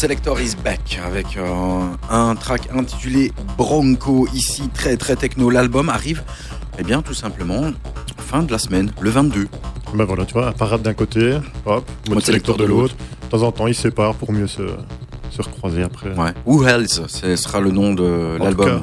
Selector 0.00 0.40
is 0.40 0.56
back 0.64 0.98
avec 1.04 1.36
euh, 1.36 1.82
un 2.08 2.34
track 2.34 2.70
intitulé 2.74 3.32
Bronco, 3.58 4.26
ici 4.32 4.62
très 4.72 4.96
très 4.96 5.14
techno. 5.14 5.50
L'album 5.50 5.90
arrive, 5.90 6.22
eh 6.78 6.82
bien 6.82 7.02
tout 7.02 7.12
simplement, 7.12 7.70
fin 8.16 8.42
de 8.42 8.50
la 8.50 8.58
semaine, 8.58 8.92
le 8.98 9.10
22. 9.10 9.48
Bah 9.92 10.06
voilà, 10.06 10.24
tu 10.24 10.32
vois, 10.32 10.46
un 10.48 10.52
parade 10.52 10.80
d'un 10.80 10.94
côté, 10.94 11.36
hop, 11.66 11.84
mode, 12.08 12.22
sélecteur 12.22 12.56
de 12.56 12.64
l'autre. 12.64 12.94
De 13.24 13.28
temps 13.28 13.42
en 13.42 13.52
temps, 13.52 13.66
ils 13.66 13.74
se 13.74 13.82
séparent 13.82 14.14
pour 14.14 14.32
mieux 14.32 14.46
se, 14.46 14.62
se 15.30 15.42
recroiser 15.42 15.82
après. 15.82 16.14
Ouais. 16.16 16.32
Who 16.46 16.64
Else, 16.64 17.02
ce 17.06 17.36
sera 17.36 17.60
le 17.60 17.70
nom 17.70 17.92
de 17.92 18.38
l'album. 18.38 18.82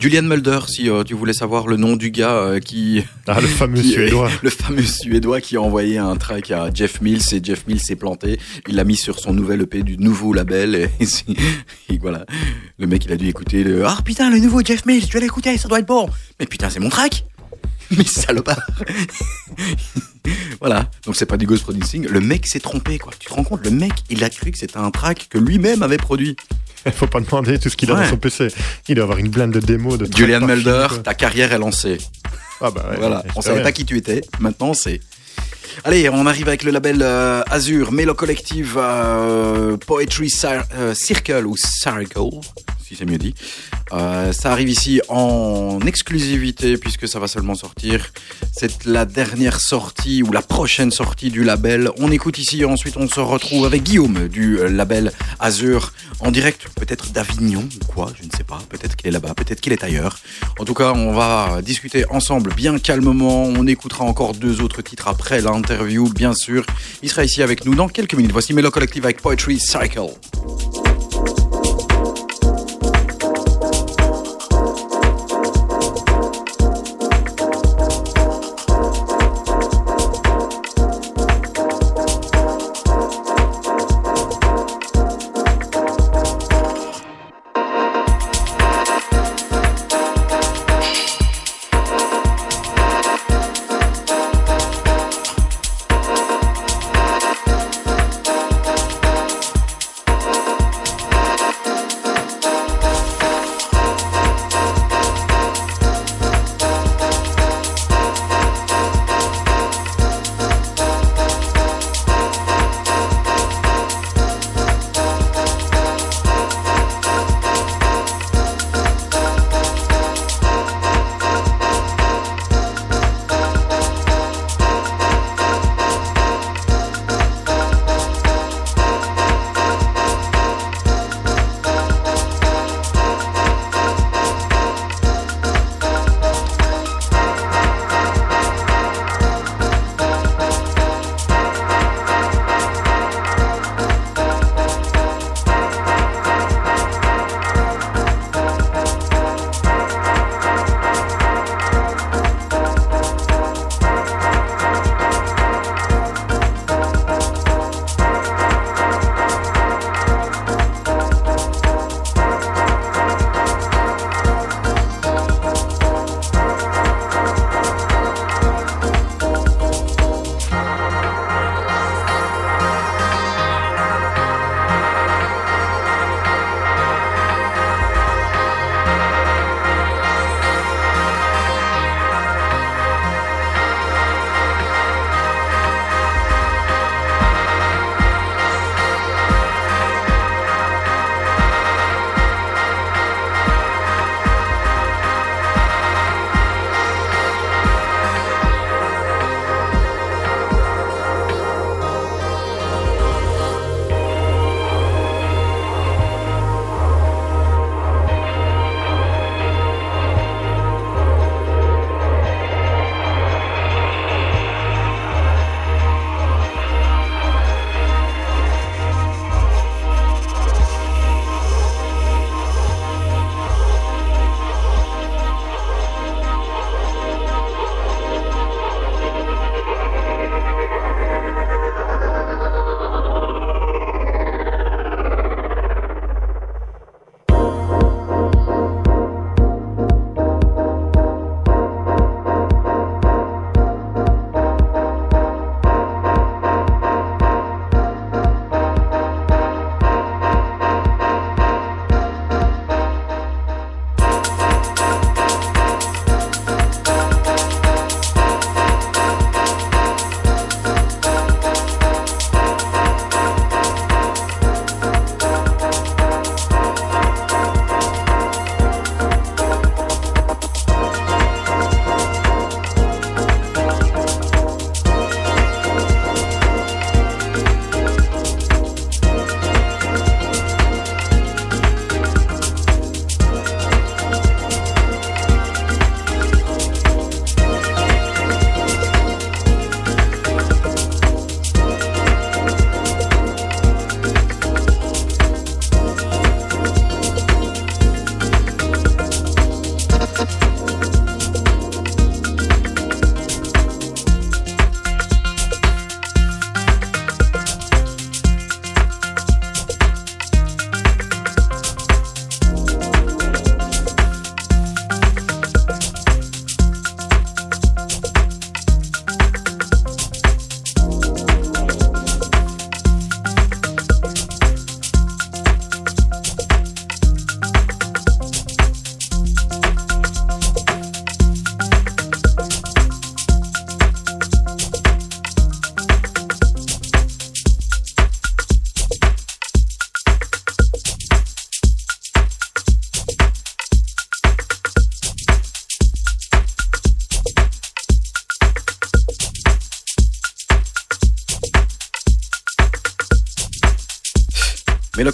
Julian 0.00 0.22
Mulder, 0.22 0.60
si 0.68 0.88
euh, 0.88 1.02
tu 1.02 1.14
voulais 1.14 1.32
savoir 1.32 1.66
le 1.66 1.76
nom 1.76 1.96
du 1.96 2.10
gars 2.12 2.30
euh, 2.36 2.60
qui, 2.60 3.02
Ah, 3.26 3.40
le 3.40 3.46
fameux 3.48 3.80
qui- 3.80 3.90
suédois. 3.90 4.30
le 4.42 4.50
fameux 4.50 4.82
suédois 4.84 5.40
qui 5.40 5.56
a 5.56 5.60
envoyé 5.60 5.98
un 5.98 6.14
track 6.16 6.50
à 6.52 6.70
Jeff 6.72 7.00
Mills 7.00 7.22
et 7.32 7.40
Jeff 7.42 7.66
Mills 7.66 7.80
s'est 7.80 7.96
planté. 7.96 8.38
Il 8.68 8.76
l'a 8.76 8.84
mis 8.84 8.96
sur 8.96 9.18
son 9.18 9.32
nouvel 9.32 9.62
EP 9.62 9.82
du 9.82 9.98
nouveau 9.98 10.32
label 10.32 10.74
et 11.00 11.98
voilà. 12.00 12.24
Le 12.78 12.86
mec 12.86 13.04
il 13.06 13.12
a 13.12 13.16
dû 13.16 13.26
écouter 13.26 13.64
le 13.64 13.84
ah 13.86 13.98
putain 14.04 14.30
le 14.30 14.38
nouveau 14.38 14.62
Jeff 14.64 14.86
Mills, 14.86 15.04
tu 15.06 15.14
vas 15.14 15.20
l'écouter, 15.20 15.58
ça 15.58 15.66
doit 15.68 15.80
être 15.80 15.86
bon. 15.88 16.08
Mais 16.38 16.46
putain 16.46 16.70
c'est 16.70 16.80
mon 16.80 16.90
track. 16.90 17.24
Mais 17.90 18.04
salopard. 18.04 18.60
voilà. 20.60 20.90
Donc 21.06 21.16
c'est 21.16 21.24
pas 21.26 21.38
du 21.38 21.46
ghost 21.46 21.62
producing. 21.64 22.06
Le 22.06 22.20
mec 22.20 22.46
s'est 22.46 22.60
trompé 22.60 22.98
quoi. 22.98 23.12
Tu 23.18 23.28
te 23.28 23.34
rends 23.34 23.44
compte 23.44 23.64
Le 23.64 23.70
mec 23.70 23.92
il 24.10 24.22
a 24.22 24.30
cru 24.30 24.50
que 24.50 24.58
c'était 24.58 24.76
un 24.76 24.90
track 24.90 25.26
que 25.30 25.38
lui-même 25.38 25.82
avait 25.82 25.96
produit. 25.96 26.36
Il 26.88 26.92
faut 26.98 27.06
pas 27.06 27.20
demander 27.20 27.58
tout 27.58 27.68
ce 27.68 27.76
qu'il 27.76 27.90
a 27.90 27.94
Ouais. 27.94 28.02
dans 28.04 28.10
son 28.10 28.16
PC. 28.16 28.48
Il 28.88 28.94
doit 28.96 29.04
avoir 29.04 29.18
une 29.18 29.28
blinde 29.28 29.52
de 29.52 29.60
démos 29.60 29.98
de 29.98 30.08
Julian 30.14 30.40
Mulder, 30.40 30.86
ta 31.04 31.14
carrière 31.14 31.52
est 31.52 31.58
lancée. 31.58 31.98
Ah 32.60 32.70
bah 32.70 32.86
ouais, 32.90 32.96
Voilà, 32.98 33.22
on 33.36 33.40
savait 33.42 33.62
pas 33.62 33.72
qui 33.72 33.84
tu 33.84 33.96
étais, 33.96 34.20
maintenant 34.40 34.74
c'est. 34.74 35.00
Allez, 35.84 36.08
on 36.08 36.26
arrive 36.26 36.48
avec 36.48 36.64
le 36.64 36.72
label 36.72 36.98
euh, 37.02 37.42
Azure, 37.50 37.92
Mélo 37.92 38.12
Collective 38.14 38.74
euh, 38.76 39.76
Poetry 39.76 40.28
Cir- 40.28 40.64
euh, 40.74 40.92
Circle 40.92 41.46
ou 41.46 41.56
Circle, 41.56 42.30
si 42.88 42.96
c'est 42.96 43.04
mieux 43.04 43.18
dit. 43.18 43.34
Euh, 43.92 44.32
ça 44.32 44.50
arrive 44.50 44.70
ici 44.70 45.02
en 45.08 45.78
exclusivité 45.86 46.78
puisque 46.78 47.06
ça 47.06 47.18
va 47.18 47.28
seulement 47.28 47.54
sortir. 47.54 48.12
C'est 48.52 48.86
la 48.86 49.04
dernière 49.04 49.60
sortie 49.60 50.22
ou 50.22 50.32
la 50.32 50.40
prochaine 50.40 50.90
sortie 50.90 51.30
du 51.30 51.44
label. 51.44 51.90
On 51.98 52.10
écoute 52.10 52.38
ici 52.38 52.64
ensuite 52.64 52.96
on 52.96 53.06
se 53.06 53.20
retrouve 53.20 53.66
avec 53.66 53.82
Guillaume 53.82 54.28
du 54.28 54.58
euh, 54.58 54.68
label 54.68 55.12
Azure 55.38 55.92
en 56.20 56.30
direct, 56.30 56.66
peut-être 56.76 57.12
d'Avignon 57.12 57.68
ou 57.80 57.92
quoi, 57.92 58.10
je 58.18 58.26
ne 58.26 58.30
sais 58.34 58.44
pas. 58.44 58.58
Peut-être 58.70 58.96
qu'il 58.96 59.08
est 59.08 59.12
là-bas, 59.12 59.34
peut-être 59.34 59.60
qu'il 59.60 59.72
est 59.72 59.84
ailleurs. 59.84 60.18
En 60.58 60.64
tout 60.64 60.74
cas, 60.74 60.92
on 60.94 61.12
va 61.12 61.60
discuter 61.62 62.04
ensemble 62.10 62.54
bien 62.54 62.78
calmement. 62.78 63.44
On 63.44 63.66
écoutera 63.66 64.04
encore 64.04 64.32
deux 64.32 64.60
autres 64.62 64.82
titres 64.82 65.08
après 65.08 65.40
l'interview, 65.40 66.08
bien 66.08 66.34
sûr. 66.34 66.64
Il 67.02 67.10
sera 67.10 67.24
ici 67.24 67.42
avec 67.42 67.66
nous 67.66 67.74
dans 67.74 67.88
quelques 67.88 68.14
minutes. 68.14 68.32
Voici 68.32 68.54
Melo 68.54 68.70
Collective 68.70 69.04
avec 69.04 69.20
Poetry 69.20 69.58
Cycle. 69.58 70.08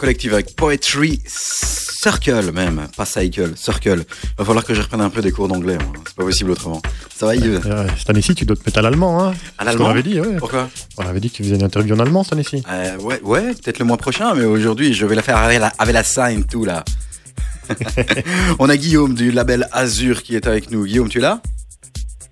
Collectif 0.05 0.35
avec 0.35 0.55
Poetry 0.55 1.19
Circle 1.27 2.53
même, 2.53 2.89
pas 2.95 3.07
Cycle, 3.07 3.53
Circle. 3.57 4.05
Va 4.37 4.45
falloir 4.45 4.63
que 4.63 4.75
je 4.75 4.83
reprenne 4.83 5.01
un 5.01 5.09
peu 5.09 5.23
des 5.23 5.33
cours 5.33 5.49
d'anglais, 5.49 5.79
c'est 6.07 6.15
pas 6.15 6.25
possible 6.25 6.51
autrement. 6.51 6.83
Ça 7.17 7.25
va 7.25 7.35
Yves 7.35 7.63
Euh, 7.65 7.87
cette 7.97 8.11
année-ci, 8.11 8.35
tu 8.35 8.45
dois 8.45 8.55
te 8.55 8.61
mettre 8.67 8.81
à 8.81 8.83
l'allemand. 8.83 9.25
Hein. 9.25 9.33
À 9.57 9.65
l'allemand 9.65 9.89
avait 9.89 10.03
dit, 10.03 10.21
ouais. 10.21 10.37
Pourquoi 10.37 10.69
On 10.99 11.07
avait 11.07 11.21
dit 11.21 11.31
que 11.31 11.37
tu 11.37 11.43
faisais 11.45 11.55
une 11.55 11.63
interview 11.63 11.95
en 11.97 12.01
allemand 12.01 12.23
cette 12.23 12.35
année-ci. 12.35 12.63
Euh, 12.71 12.99
Ouais, 12.99 13.19
ouais 13.23 13.55
peut-être 13.55 13.79
le 13.79 13.87
mois 13.87 13.97
prochain, 13.97 14.35
mais 14.35 14.45
aujourd'hui 14.45 14.93
je 14.93 15.07
vais 15.07 15.15
la 15.15 15.23
faire 15.23 15.39
avec 15.39 15.59
la, 15.59 15.73
avec 15.79 15.95
la 15.95 16.05
sign 16.05 16.45
tout 16.45 16.67
là. 16.67 16.85
On 18.59 18.69
a 18.69 18.77
Guillaume 18.77 19.15
du 19.15 19.31
label 19.31 19.67
Azur 19.73 20.23
qui 20.23 20.37
est 20.37 20.47
avec 20.47 20.71
nous. 20.71 20.85
Guillaume, 20.85 21.09
tu 21.09 21.17
es 21.17 21.23
là? 21.23 21.41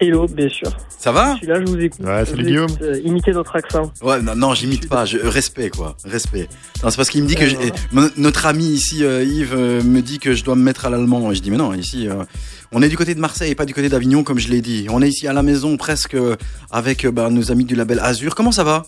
Hello, 0.04 0.26
bien 0.26 0.48
sûr. 0.48 0.68
Ça 0.88 1.12
va? 1.12 1.34
Je 1.34 1.38
suis 1.38 1.46
là, 1.46 1.60
je 1.60 1.66
vous 1.70 1.78
écoute. 1.78 2.00
Ouais, 2.04 2.24
salut 2.24 2.42
Guillaume. 2.42 2.66
euh, 2.82 2.98
imiter 3.04 3.30
notre 3.30 3.54
accent. 3.54 3.92
Ouais, 4.02 4.20
non, 4.20 4.34
non 4.34 4.52
j'imite 4.52 4.88
pas. 4.88 5.04
Je, 5.04 5.16
respect, 5.18 5.70
quoi. 5.70 5.96
Respect. 6.04 6.48
Non, 6.82 6.90
c'est 6.90 6.96
parce 6.96 7.08
qu'il 7.08 7.22
me 7.22 7.28
dit 7.28 7.36
que 7.36 7.44
mon- 7.92 8.10
notre 8.16 8.46
ami 8.46 8.64
ici, 8.64 9.04
euh, 9.04 9.22
Yves, 9.22 9.54
euh, 9.54 9.80
me 9.82 10.00
dit 10.02 10.18
que 10.18 10.34
je 10.34 10.42
dois 10.42 10.56
me 10.56 10.62
mettre 10.64 10.86
à 10.86 10.90
l'allemand. 10.90 11.30
Et 11.30 11.36
je 11.36 11.40
dis, 11.40 11.52
mais 11.52 11.56
non, 11.56 11.72
ici, 11.72 12.08
euh, 12.08 12.24
on 12.72 12.82
est 12.82 12.88
du 12.88 12.96
côté 12.96 13.14
de 13.14 13.20
Marseille 13.20 13.52
et 13.52 13.54
pas 13.54 13.64
du 13.64 13.74
côté 13.74 13.88
d'Avignon, 13.88 14.24
comme 14.24 14.40
je 14.40 14.48
l'ai 14.48 14.60
dit. 14.60 14.86
On 14.90 15.00
est 15.02 15.08
ici 15.08 15.28
à 15.28 15.32
la 15.32 15.44
maison, 15.44 15.76
presque 15.76 16.14
euh, 16.14 16.34
avec 16.72 17.04
euh, 17.04 17.12
bah, 17.12 17.30
nos 17.30 17.52
amis 17.52 17.64
du 17.64 17.76
label 17.76 18.00
Azur. 18.00 18.34
Comment 18.34 18.50
ça 18.50 18.64
va? 18.64 18.82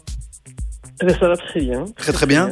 Eh 1.00 1.06
ben, 1.06 1.16
ça 1.20 1.28
va 1.28 1.36
très 1.36 1.60
bien. 1.60 1.84
Très, 1.96 2.12
très 2.12 2.26
bien. 2.26 2.50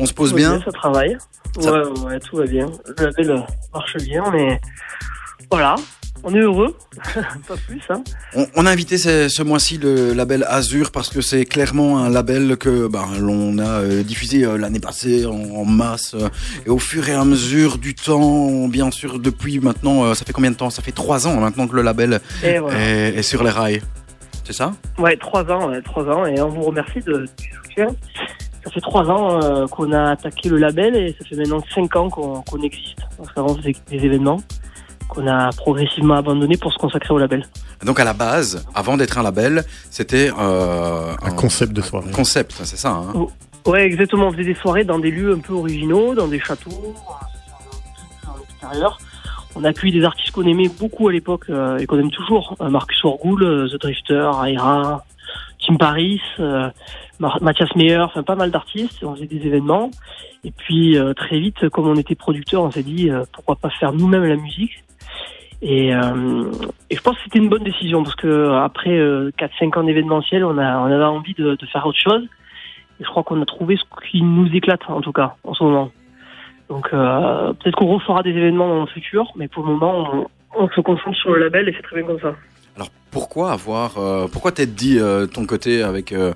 On 0.00 0.06
se 0.06 0.12
pose 0.12 0.30
Tout 0.30 0.36
bien 0.36 0.60
Ça 0.64 0.72
travaille. 0.72 1.16
Ça- 1.60 1.72
Ouais, 1.72 2.00
ouais, 2.06 2.18
tout 2.18 2.36
va 2.38 2.46
bien. 2.46 2.66
Le 2.98 3.04
label 3.04 3.30
euh, 3.30 3.38
marche 3.72 3.96
bien, 3.98 4.24
mais 4.32 4.60
voilà. 5.48 5.76
On 6.26 6.34
est 6.34 6.38
heureux. 6.40 6.74
pas 7.14 7.56
plus, 7.66 7.82
hein. 7.90 8.02
On, 8.34 8.46
on 8.56 8.64
a 8.66 8.70
invité 8.70 8.96
ce, 8.96 9.28
ce 9.28 9.42
mois-ci 9.42 9.76
le 9.76 10.14
label 10.14 10.44
Azur 10.48 10.90
parce 10.90 11.10
que 11.10 11.20
c'est 11.20 11.44
clairement 11.44 11.98
un 11.98 12.08
label 12.08 12.56
que 12.56 12.88
ben, 12.88 13.06
l'on 13.20 13.58
a 13.58 13.82
euh, 13.82 14.02
diffusé 14.02 14.44
euh, 14.44 14.56
l'année 14.56 14.80
passée 14.80 15.26
en, 15.26 15.32
en 15.32 15.64
masse 15.66 16.14
euh, 16.14 16.30
et 16.64 16.70
au 16.70 16.78
fur 16.78 17.06
et 17.10 17.12
à 17.12 17.24
mesure 17.26 17.76
du 17.76 17.94
temps, 17.94 18.68
bien 18.68 18.90
sûr 18.90 19.18
depuis 19.18 19.60
maintenant, 19.60 20.14
ça 20.14 20.24
fait 20.24 20.32
combien 20.32 20.50
de 20.50 20.56
temps? 20.56 20.70
Ça 20.70 20.80
fait 20.80 20.92
trois 20.92 21.26
ans 21.26 21.36
maintenant 21.36 21.68
que 21.68 21.76
le 21.76 21.82
label 21.82 22.20
voilà. 22.40 22.80
est, 22.80 23.16
est 23.16 23.22
sur 23.22 23.44
les 23.44 23.50
rails. 23.50 23.82
C'est 24.44 24.54
ça? 24.54 24.72
Ouais, 24.98 25.16
trois 25.18 25.44
ans, 25.50 25.70
trois 25.84 26.04
ans. 26.04 26.24
Et 26.24 26.40
on 26.40 26.48
vous 26.48 26.62
remercie 26.62 27.00
de, 27.00 27.26
du 27.38 27.50
soutien. 27.64 27.88
Ça 28.64 28.70
fait 28.70 28.80
trois 28.80 29.04
ans 29.10 29.66
qu'on 29.68 29.92
a 29.92 30.12
attaqué 30.12 30.48
le 30.48 30.56
label 30.56 30.96
et 30.96 31.14
ça 31.18 31.26
fait 31.26 31.36
maintenant 31.36 31.62
cinq 31.74 31.96
ans 31.96 32.08
qu'on 32.08 32.62
existe. 32.62 32.98
Donc, 33.18 33.28
avant, 33.36 33.56
c'est 33.62 33.74
des 33.90 34.04
événements 34.04 34.40
qu'on 35.08 35.26
a 35.26 35.50
progressivement 35.52 36.14
abandonnés 36.14 36.56
pour 36.56 36.72
se 36.72 36.78
consacrer 36.78 37.12
au 37.14 37.18
label. 37.18 37.46
Donc 37.84 38.00
à 38.00 38.04
la 38.04 38.12
base, 38.14 38.66
avant 38.74 38.96
d'être 38.96 39.18
un 39.18 39.22
label, 39.22 39.64
c'était 39.90 40.30
euh, 40.38 41.14
Un 41.22 41.30
concept 41.32 41.72
de 41.72 41.82
soirée. 41.82 42.08
un 42.08 42.12
concept, 42.12 42.52
c'est 42.64 42.76
ça. 42.76 42.90
Hein 42.90 43.26
Ouais, 43.66 43.84
exactement. 43.84 44.26
On 44.28 44.32
faisait 44.32 44.44
des 44.44 44.54
soirées 44.54 44.84
dans 44.84 44.98
des 44.98 45.10
lieux 45.10 45.32
un 45.34 45.38
peu 45.38 45.54
originaux, 45.54 46.14
dans 46.14 46.28
des 46.28 46.40
châteaux, 46.40 46.70
euh, 46.84 48.28
à 48.28 48.38
l'extérieur. 48.38 48.98
On 49.56 49.64
a 49.64 49.68
accueilli 49.68 49.92
des 49.92 50.04
artistes 50.04 50.32
qu'on 50.32 50.42
aimait 50.46 50.68
beaucoup 50.68 51.08
à 51.08 51.12
l'époque 51.12 51.44
euh, 51.48 51.78
et 51.78 51.86
qu'on 51.86 51.98
aime 51.98 52.10
toujours. 52.10 52.56
Euh, 52.60 52.68
Marcus 52.68 53.04
Orgoul, 53.04 53.42
euh, 53.44 53.68
The 53.68 53.80
Drifter, 53.80 54.30
Aira, 54.48 55.04
Tim 55.64 55.76
Paris, 55.76 56.20
euh, 56.40 56.68
Mathias 57.20 57.74
Meyer, 57.76 57.98
enfin 57.98 58.22
pas 58.22 58.34
mal 58.34 58.50
d'artistes. 58.50 59.02
On 59.04 59.14
faisait 59.14 59.26
des 59.26 59.46
événements. 59.46 59.90
Et 60.42 60.50
puis 60.50 60.98
euh, 60.98 61.14
très 61.14 61.38
vite, 61.38 61.68
comme 61.70 61.86
on 61.88 61.94
était 61.94 62.16
producteur, 62.16 62.62
on 62.62 62.70
s'est 62.70 62.82
dit 62.82 63.10
euh, 63.10 63.22
pourquoi 63.32 63.56
pas 63.56 63.70
faire 63.70 63.92
nous-mêmes 63.92 64.24
la 64.24 64.36
musique. 64.36 64.84
Et, 65.66 65.94
euh, 65.94 66.52
et 66.90 66.96
je 66.96 67.00
pense 67.00 67.16
que 67.16 67.22
c'était 67.24 67.38
une 67.38 67.48
bonne 67.48 67.64
décision 67.64 68.02
parce 68.02 68.16
que 68.16 68.26
euh, 68.26 68.62
après 68.62 68.90
4-5 68.90 69.78
ans 69.78 69.84
d'événementiel, 69.84 70.44
on, 70.44 70.58
a, 70.58 70.76
on 70.78 70.84
avait 70.84 71.04
envie 71.04 71.32
de, 71.32 71.56
faire 71.72 71.86
autre 71.86 71.98
chose. 71.98 72.22
Et 73.00 73.04
je 73.04 73.08
crois 73.08 73.22
qu'on 73.22 73.40
a 73.40 73.46
trouvé 73.46 73.76
ce 73.76 74.10
qui 74.10 74.20
nous 74.20 74.46
éclate, 74.54 74.82
en 74.88 75.00
tout 75.00 75.12
cas, 75.12 75.36
en 75.42 75.54
ce 75.54 75.64
moment. 75.64 75.90
Donc, 76.68 76.88
euh, 76.92 77.54
peut-être 77.54 77.76
qu'on 77.76 77.94
refera 77.94 78.22
des 78.22 78.30
événements 78.30 78.68
dans 78.68 78.80
le 78.82 78.86
futur, 78.88 79.32
mais 79.36 79.48
pour 79.48 79.64
le 79.64 79.72
moment, 79.72 80.28
on, 80.54 80.68
se 80.68 80.80
concentre 80.82 81.16
sur 81.16 81.32
le 81.32 81.40
label 81.40 81.68
et 81.68 81.72
c'est 81.72 81.82
très 81.82 81.96
bien 81.96 82.06
comme 82.06 82.20
ça. 82.20 82.34
Alors 82.76 82.88
pourquoi 83.10 83.52
avoir, 83.52 83.98
euh, 83.98 84.26
pourquoi 84.30 84.52
t'être 84.52 84.74
dit 84.74 84.98
euh, 84.98 85.26
ton 85.26 85.46
côté 85.46 85.82
avec 85.82 86.12
euh, 86.12 86.32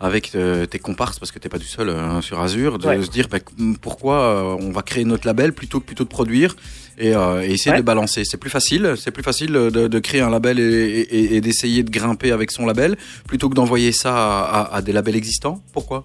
avec 0.00 0.34
euh, 0.34 0.64
tes 0.66 0.78
comparses 0.78 1.18
parce 1.18 1.30
que 1.30 1.38
t'es 1.38 1.48
pas 1.50 1.58
tout 1.58 1.64
seul 1.64 1.90
euh, 1.90 2.20
sur 2.22 2.40
Azure, 2.40 2.78
de 2.78 2.86
Ouais. 2.86 3.02
se 3.02 3.10
dire 3.10 3.28
bah, 3.30 3.38
pourquoi 3.82 4.16
euh, 4.20 4.56
on 4.60 4.70
va 4.70 4.82
créer 4.82 5.04
notre 5.04 5.26
label 5.26 5.52
plutôt 5.52 5.78
que 5.80 5.84
plutôt 5.84 6.04
de 6.04 6.08
produire 6.08 6.56
et, 6.98 7.14
euh, 7.14 7.42
et 7.42 7.50
essayer 7.52 7.72
Ouais. 7.72 7.78
de 7.78 7.84
balancer. 7.84 8.24
C'est 8.24 8.38
plus 8.38 8.50
facile, 8.50 8.94
c'est 8.96 9.10
plus 9.10 9.22
facile 9.22 9.52
de, 9.52 9.68
de 9.88 9.98
créer 9.98 10.22
un 10.22 10.30
label 10.30 10.58
et, 10.58 10.62
et- 10.62 11.36
et 11.36 11.40
d'essayer 11.42 11.82
de 11.82 11.90
grimper 11.90 12.32
avec 12.32 12.50
son 12.50 12.64
label 12.66 12.96
plutôt 13.28 13.48
que 13.50 13.54
d'envoyer 13.54 13.92
ça 13.92 14.14
à, 14.14 14.60
à- 14.62 14.76
à 14.76 14.82
des 14.82 14.92
labels 14.92 15.16
existants. 15.16 15.60
Pourquoi? 15.72 16.04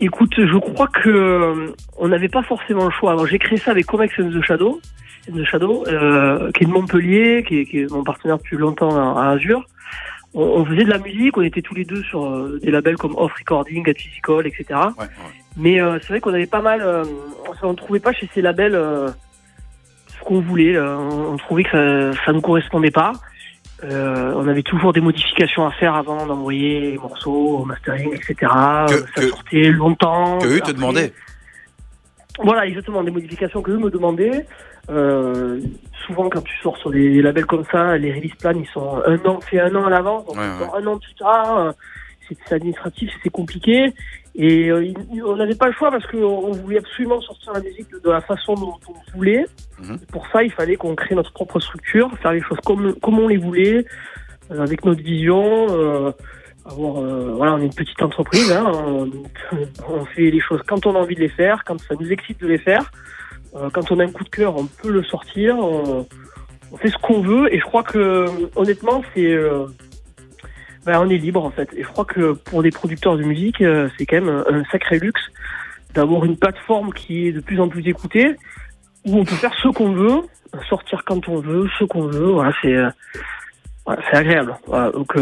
Écoute, 0.00 0.34
je 0.36 0.58
crois 0.58 0.88
que 0.88 1.08
euh, 1.08 1.72
on 1.98 2.08
n'avait 2.08 2.28
pas 2.28 2.42
forcément 2.42 2.84
le 2.84 2.90
choix. 2.90 3.12
Alors, 3.12 3.26
j'ai 3.26 3.38
créé 3.38 3.58
ça 3.58 3.70
avec 3.70 3.86
Comex 3.86 4.12
and 4.18 4.30
the 4.30 4.42
Shadow, 4.44 4.80
and 5.30 5.36
the 5.36 5.44
Shadow 5.44 5.84
euh, 5.86 6.50
qui 6.52 6.64
est 6.64 6.66
de 6.66 6.72
Montpellier, 6.72 7.44
qui 7.46 7.58
est, 7.60 7.64
qui 7.64 7.78
est 7.78 7.90
mon 7.90 8.02
partenaire 8.04 8.38
depuis 8.38 8.56
longtemps 8.56 9.16
à 9.16 9.30
Azure. 9.30 9.64
On, 10.34 10.42
on 10.42 10.64
faisait 10.64 10.84
de 10.84 10.90
la 10.90 10.98
musique, 10.98 11.36
on 11.36 11.42
était 11.42 11.62
tous 11.62 11.74
les 11.74 11.84
deux 11.84 12.02
sur 12.02 12.24
euh, 12.26 12.58
des 12.62 12.70
labels 12.70 12.96
comme 12.96 13.14
Off 13.16 13.32
Recording, 13.38 13.84
Get 13.86 13.94
Physical, 13.94 14.46
etc. 14.46 14.64
ouais, 14.70 15.04
ouais. 15.04 15.06
Mais 15.56 15.80
euh, 15.80 15.98
c'est 16.02 16.08
vrai 16.08 16.20
qu'on 16.20 16.34
avait 16.34 16.46
pas 16.46 16.60
mal. 16.62 16.80
Euh, 16.82 17.04
on 17.62 17.70
ne 17.70 17.76
trouvait 17.76 18.00
pas 18.00 18.12
chez 18.12 18.28
ces 18.34 18.42
labels 18.42 18.74
euh, 18.74 19.08
ce 20.08 20.24
qu'on 20.24 20.40
voulait. 20.40 20.72
là. 20.72 20.98
On, 20.98 21.36
trouvait 21.36 21.62
que 21.64 21.70
ça, 22.12 22.24
ça 22.26 22.32
nous 22.32 22.40
correspondait 22.40 22.90
pas. 22.90 23.12
Euh, 23.84 24.32
on 24.36 24.48
avait 24.48 24.62
toujours 24.62 24.92
des 24.92 25.00
modifications 25.00 25.64
à 25.66 25.70
faire 25.72 25.94
avant 25.94 26.26
d'envoyer 26.26 26.80
les 26.80 26.98
morceaux 26.98 27.58
au 27.58 27.64
mastering, 27.64 28.12
etc. 28.14 28.34
Que- 28.40 28.44
Euh, 28.94 28.98
ça 29.14 29.20
que- 29.20 29.28
sortait 29.28 29.70
longtemps. 29.70 30.38
Que 30.38 30.46
eux 30.48 30.60
te 30.60 30.72
demandaient. 30.72 31.12
Voilà, 32.42 32.66
exactement, 32.66 33.04
des 33.04 33.10
modifications 33.12 33.62
que 33.62 33.70
eux 33.70 33.78
me 33.78 33.90
demandaient. 33.90 34.46
Euh, 34.90 35.60
souvent, 36.06 36.28
quand 36.28 36.42
tu 36.42 36.54
sors 36.62 36.76
sur 36.78 36.90
des 36.90 37.22
labels 37.22 37.46
comme 37.46 37.64
ça, 37.72 37.96
les 37.96 38.12
release 38.12 38.34
plans, 38.34 38.52
ils 38.54 38.66
sont 38.68 39.02
un 39.06 39.18
an, 39.26 39.40
fait 39.40 39.60
un 39.60 39.74
an 39.74 39.86
à 39.86 39.90
l'avance. 39.90 40.26
Donc, 40.26 40.36
Ouais, 40.36 40.42
un 40.82 40.86
an 40.86 40.98
plus 40.98 41.14
tard. 41.14 41.58
euh, 41.58 41.72
C'est 42.28 42.36
c'est 42.46 42.54
administratif, 42.54 43.10
c'est 43.22 43.30
compliqué. 43.30 43.92
Et 44.34 44.68
euh, 44.70 44.92
on 45.26 45.36
n'avait 45.36 45.54
pas 45.54 45.66
le 45.68 45.72
choix 45.74 45.90
parce 45.90 46.06
qu'on 46.06 46.18
on 46.24 46.52
voulait 46.52 46.78
absolument 46.78 47.20
sortir 47.20 47.52
la 47.52 47.60
musique 47.60 47.88
de, 47.92 47.98
de 48.00 48.10
la 48.10 48.20
façon 48.20 48.54
dont 48.54 48.74
on 48.88 49.16
voulait. 49.16 49.46
Mhm. 49.80 49.98
Pour 50.12 50.26
ça, 50.32 50.42
il 50.42 50.50
fallait 50.50 50.76
qu'on 50.76 50.94
crée 50.96 51.14
notre 51.14 51.32
propre 51.32 51.60
structure, 51.60 52.10
faire 52.20 52.32
les 52.32 52.42
choses 52.42 52.58
comme, 52.66 52.94
comme 53.00 53.18
on 53.20 53.28
les 53.28 53.36
voulait, 53.36 53.86
euh, 54.50 54.60
avec 54.62 54.84
notre 54.84 55.02
vision. 55.02 55.66
euh, 55.70 56.10
avoir, 56.66 56.94
voilà, 57.36 57.54
on 57.54 57.58
est 57.60 57.66
une 57.66 57.74
petite 57.74 58.00
entreprise. 58.02 58.50
Hein, 58.50 58.64
on, 58.74 59.10
on 59.88 60.04
fait 60.06 60.30
les 60.30 60.40
choses 60.40 60.62
quand 60.66 60.84
on 60.86 60.94
a 60.96 60.98
envie 60.98 61.14
de 61.14 61.20
les 61.20 61.28
faire, 61.28 61.62
quand 61.64 61.78
ça 61.80 61.94
nous 62.00 62.10
excite 62.10 62.40
de 62.40 62.46
les 62.48 62.58
faire. 62.58 62.90
Euh, 63.56 63.70
quand 63.70 63.92
on 63.92 63.98
a 64.00 64.04
un 64.04 64.10
coup 64.10 64.24
de 64.24 64.28
cœur, 64.28 64.56
on 64.56 64.66
peut 64.66 64.90
le 64.90 65.02
sortir. 65.04 65.56
On, 65.58 66.06
fait 66.78 66.88
ce 66.88 66.96
qu'on 66.98 67.20
veut. 67.20 67.54
Et 67.54 67.60
je 67.60 67.64
crois 67.64 67.84
que, 67.84 68.26
honnêtement, 68.56 69.02
c'est 69.14 69.32
euh, 69.32 69.66
ben, 70.84 71.00
on 71.00 71.08
est 71.08 71.18
libre 71.18 71.44
en 71.44 71.50
fait. 71.50 71.72
Et 71.76 71.84
je 71.84 71.88
crois 71.88 72.04
que 72.04 72.32
pour 72.32 72.64
des 72.64 72.70
producteurs 72.70 73.16
de 73.16 73.22
musique, 73.22 73.60
euh, 73.60 73.88
c'est 73.96 74.06
quand 74.06 74.20
même 74.20 74.44
un, 74.48 74.64
sacré 74.72 74.98
luxe 74.98 75.22
d'avoir 75.94 76.24
une 76.24 76.36
plateforme 76.36 76.92
qui 76.92 77.28
est 77.28 77.32
de 77.32 77.38
plus 77.38 77.60
en 77.60 77.68
plus 77.68 77.86
écoutée, 77.86 78.34
où 79.06 79.18
on 79.18 79.24
peut 79.24 79.36
faire 79.36 79.54
ce 79.62 79.68
qu'on 79.68 79.92
veut, 79.92 80.22
sortir 80.68 81.04
quand 81.04 81.28
on 81.28 81.38
veut, 81.38 81.68
ce 81.78 81.84
qu'on 81.84 82.08
veut. 82.08 82.32
Voilà, 82.32 82.52
c'est 82.60 82.74
voilà, 83.86 84.02
c'est 84.10 84.16
agréable. 84.16 84.56
Voilà, 84.66 84.90
donc 84.90 85.14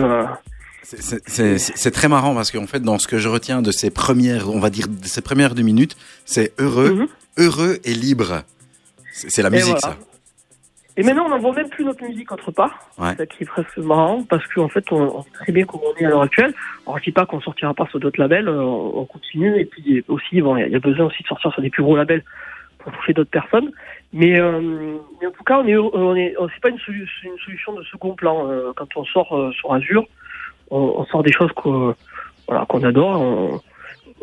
C'est- 0.83 1.91
très 1.91 2.09
marrant 2.09 2.35
parce 2.35 2.51
qu'en 2.51 2.67
fait, 2.67 2.81
dans 2.81 2.99
ce 2.99 3.07
que 3.07 3.19
je 3.19 3.29
retiens 3.29 3.63
de 3.63 3.71
ces 3.71 3.91
premières, 3.91 4.51
on 4.51 4.59
va 4.59 4.71
dire, 4.71 4.89
de 4.89 5.05
ces 5.07 5.23
premières 5.23 5.55
deux 5.55 5.63
minutes, 5.63 5.97
c'est 6.25 6.53
heureux, 6.61 6.91
mhm. 6.95 7.07
heureux 7.39 7.79
et 7.85 7.95
libre. 7.95 8.43
C'est 9.13 9.43
la 9.43 9.49
Et 9.49 9.53
musique, 9.53 9.67
voilà. 9.81 9.81
ça. 9.81 9.97
Et 10.99 11.03
maintenant, 11.03 11.25
on 11.27 11.31
n'envoie 11.31 11.53
même 11.55 11.71
plus 11.71 11.85
notre 11.87 12.05
musique 12.05 12.31
autre 12.33 12.51
part. 12.51 12.91
Ouais. 12.99 13.11
C'est 13.13 13.17
ça 13.19 13.27
qui 13.27 13.43
est 13.45 13.47
presque 13.47 13.79
marrant, 13.79 14.25
parce 14.25 14.47
qu'en 14.49 14.69
fait, 14.69 14.85
on, 14.93 15.01
on 15.19 15.23
sait 15.23 15.31
très 15.31 15.53
bien 15.53 15.65
comment 15.65 15.85
on 15.95 15.99
est 15.99 16.05
à 16.05 16.11
l'heure 16.11 16.21
actuelle. 16.23 16.53
Alors, 16.87 16.99
je 16.99 17.05
dis 17.05 17.13
pas 17.13 17.25
qu'on 17.25 17.41
sortira 17.41 17.73
pas 17.73 17.87
sur 17.87 17.99
d'autres 17.99 18.21
labels, 18.21 18.49
euh, 18.49 18.61
on, 18.63 18.99
on 19.01 19.05
continue. 19.07 19.59
Et 19.59 19.65
puis 19.65 20.05
aussi, 20.09 20.43
bon, 20.43 20.57
il 20.57 20.61
y 20.61 20.63
a- 20.65 20.67
il 20.67 20.73
y, 20.73 20.77
a 20.77 20.81
besoin 20.81 21.07
aussi 21.07 21.23
de 21.23 21.29
sortir 21.29 21.51
sur 21.53 21.63
des 21.63 21.71
plus 21.71 21.83
gros 21.83 21.97
labels 21.97 22.23
pour 22.79 22.93
toucher 22.93 23.15
d'autres 23.15 23.31
personnes. 23.31 23.71
Mais, 24.13 24.39
euh, 24.39 24.61
mais 25.21 25.27
en 25.29 25.31
tout 25.31 25.45
cas, 25.45 25.61
on 25.61 25.67
est, 25.67 25.77
on 25.79 26.15
est, 26.15 26.35
on- 26.39 26.49
c'est 26.49 26.61
pas 26.61 26.69
une, 26.69 26.77
solu- 26.79 27.09
une 27.25 27.39
solution 27.43 27.73
de 27.73 27.83
second 27.85 28.15
plan. 28.15 28.51
euh, 28.51 28.73
quand 28.77 28.89
on 28.97 29.05
sort 29.07 29.35
euh, 29.35 29.51
sur 29.53 29.73
Azure, 29.73 30.05
on, 30.77 31.05
sort 31.07 31.23
des 31.23 31.33
choses 31.33 31.53
qu'on, 31.53 31.95
adore. 32.83 33.21
on- 33.21 33.61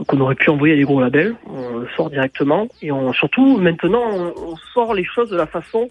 qu'on 0.08 0.20
aurait 0.22 0.36
pu 0.36 0.50
envoyer 0.50 0.76
à 0.76 0.78
des 0.78 0.84
gros 0.84 1.02
labels, 1.02 1.36
on 1.46 1.80
le 1.80 1.88
sort 1.98 2.10
directement 2.10 2.70
et 2.82 2.90
surtout 3.14 3.58
maintenant 3.58 4.04
on, 4.14 4.34
on 4.52 4.56
sort 4.74 4.94
les 4.94 5.04
choses 5.04 5.30
de 5.30 5.36
la 5.36 5.46
façon 5.46 5.90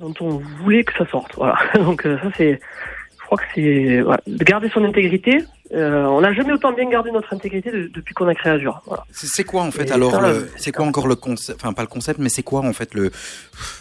dont 0.00 0.14
on 0.20 0.38
voulait 0.62 0.84
que 0.84 0.94
ça 0.96 1.04
sorte. 1.10 1.34
Voilà. 1.36 1.58
Donc 1.74 2.06
euh, 2.06 2.16
ça 2.22 2.28
c'est, 2.36 2.60
crois 3.28 3.38
que 3.38 3.44
c'est 3.54 4.02
de 4.26 4.44
garder 4.44 4.68
son 4.70 4.84
intégrité. 4.84 5.38
Euh, 5.74 6.04
on 6.06 6.22
n'a 6.22 6.32
jamais 6.32 6.54
autant 6.54 6.72
bien 6.72 6.88
gardé 6.88 7.10
notre 7.10 7.34
intégrité 7.34 7.70
de- 7.70 7.88
depuis 7.92 8.14
qu'on 8.14 8.26
a 8.26 8.34
créé 8.34 8.52
Azure. 8.52 8.80
Voilà. 8.86 9.04
C'est 9.12 9.44
quoi 9.44 9.62
en 9.62 9.70
fait 9.70 9.84
Et 9.88 9.92
alors 9.92 10.18
le- 10.22 10.28
euh, 10.28 10.40
C'est 10.56 10.72
quoi 10.72 10.86
encore 10.86 11.06
le 11.06 11.14
concept 11.14 11.60
Enfin 11.62 11.74
pas 11.74 11.82
le 11.82 11.88
concept, 11.88 12.18
mais 12.18 12.30
c'est 12.30 12.42
quoi 12.42 12.60
en 12.62 12.72
fait 12.72 12.94
le 12.94 13.10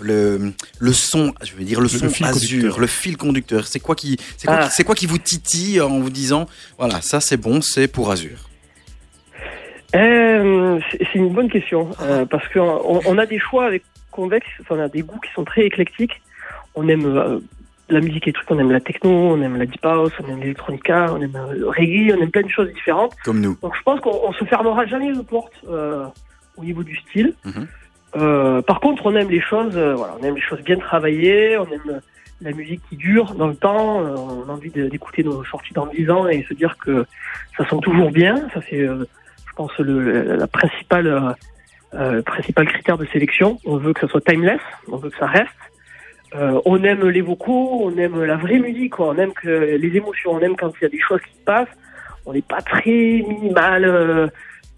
le 0.02 0.52
le 0.80 0.92
son 0.94 1.34
Je 1.46 1.54
veux 1.56 1.64
dire 1.64 1.80
le, 1.80 1.88
son 1.88 2.10
fil 2.10 2.26
Azure, 2.26 2.58
conducteur. 2.60 2.80
le 2.82 2.88
fil 2.88 3.16
conducteur. 3.16 3.68
C'est 3.68 3.80
quoi 3.80 3.96
qui 3.96 4.18
c'est 4.36 4.48
quoi, 4.48 4.58
Ah. 4.60 4.66
qui- 4.66 4.72
c'est 4.74 4.84
quoi 4.84 4.96
qui 4.96 5.06
vous 5.06 5.18
titille 5.18 5.80
en 5.80 6.00
vous 6.00 6.10
disant 6.10 6.46
voilà 6.78 7.00
ça 7.02 7.22
c'est 7.22 7.38
bon, 7.38 7.62
c'est 7.62 7.88
pour 7.88 8.12
Azure? 8.12 8.50
Euh, 9.96 10.80
c'est 10.92 11.16
une 11.16 11.30
bonne 11.30 11.50
question 11.50 11.90
euh, 12.02 12.26
parce 12.26 12.46
qu'on 12.50 12.60
on, 12.84 13.00
on 13.06 13.18
a 13.18 13.26
des 13.26 13.40
choix 13.40 13.66
avec 13.66 13.84
Convex, 14.12 14.46
enfin, 14.62 14.76
on 14.78 14.82
a 14.82 14.90
des 14.90 15.02
goûts 15.04 15.20
qui 15.20 15.32
sont 15.34 15.46
très 15.46 15.62
éclectiques. 15.66 16.22
On 16.76 16.88
aime 16.90 17.06
euh, 17.06 17.40
la 17.90 18.02
musique 18.02 18.24
électrique, 18.28 18.50
on 18.52 18.60
aime 18.60 18.72
la 18.72 18.80
techno, 18.80 19.10
on 19.10 19.42
aime 19.42 19.58
la 19.58 19.66
deep 19.66 19.86
house, 19.86 20.12
on 20.24 20.30
aime 20.30 20.40
l'électronica, 20.40 21.08
on 21.14 21.22
aime 21.22 21.36
euh, 21.36 21.54
le 21.54 21.70
reggae, 21.70 22.14
on 22.18 22.22
aime 22.22 22.32
plein 22.32 22.42
de 22.42 22.50
choses 22.50 22.72
différentes. 22.74 23.16
Comme 23.24 23.42
nous. 23.42 23.58
Donc 23.62 23.76
je 23.78 23.84
pense 23.84 24.00
qu'on 24.02 24.20
on 24.24 24.34
se 24.34 24.46
fermera 24.46 24.86
jamais 24.86 25.12
de 25.14 25.22
porte 25.22 25.54
euh, 25.70 26.06
au 26.58 26.64
niveau 26.64 26.84
du 26.84 26.96
style. 26.98 27.34
Mhm. 27.46 27.68
Euh, 28.16 28.62
par 28.62 28.80
contre, 28.80 29.06
on 29.06 29.16
aime 29.16 29.30
les 29.30 29.42
choses, 29.42 29.76
euh, 29.78 29.94
voilà, 29.96 30.16
on 30.20 30.24
aime 30.24 30.36
les 30.36 30.42
choses 30.42 30.62
bien 30.62 30.78
travaillées, 30.78 31.58
on 31.58 31.66
aime 31.66 32.02
la 32.42 32.52
musique 32.52 32.82
qui 32.90 32.96
dure 32.96 33.34
dans 33.36 33.48
le 33.48 33.56
temps. 33.56 34.02
euh, 34.02 34.16
on 34.16 34.50
a 34.50 34.54
envie 34.54 34.70
d'écouter 34.70 35.24
nos 35.24 35.44
sorties 35.46 35.74
dans 35.74 35.88
10 35.88 36.10
ans 36.10 36.28
et 36.28 36.44
se 36.44 36.54
dire 36.54 36.78
que 36.78 37.06
ça 37.58 37.68
sonne 37.68 37.82
toujours 37.82 38.12
bien. 38.12 38.36
Ça 38.54 38.62
c'est, 38.70 38.82
euh, 38.82 39.06
je 39.48 39.54
pense, 39.56 39.78
le, 39.80 40.36
la 40.36 40.48
principale, 40.48 41.08
euh, 41.08 41.32
euh, 41.94 42.22
principal 42.22 42.68
critère 42.68 42.98
de 42.98 43.06
sélection. 43.06 43.60
On 43.66 43.78
veut 43.78 43.94
que 43.94 44.02
ça 44.02 44.08
soit 44.08 44.22
timeless, 44.22 44.62
on 44.92 44.98
veut 44.98 45.10
que 45.10 45.18
ça 45.18 45.28
reste. 45.28 45.52
Euh, 46.36 46.60
on 46.66 46.84
aime 46.84 47.08
les 47.08 47.22
vocaux, 47.22 47.82
on 47.84 47.98
aime 47.98 48.22
la 48.24 48.36
vraie 48.36 48.60
musique, 48.60 48.94
quoi. 48.96 49.10
on 49.10 49.18
aime 49.18 49.32
que 49.34 49.48
les 49.78 49.96
émotions, 49.96 50.32
on 50.34 50.40
aime 50.42 50.56
quand 50.58 50.72
il 50.80 50.84
y 50.84 50.86
a 50.86 50.90
des 50.90 51.00
choses 51.00 51.22
qui 51.22 51.34
se 51.40 51.44
passent. 51.46 51.68
On 52.26 52.34
n'est 52.34 52.42
pas 52.42 52.62
très 52.62 53.24
minimal 53.28 53.86
euh, 53.86 54.28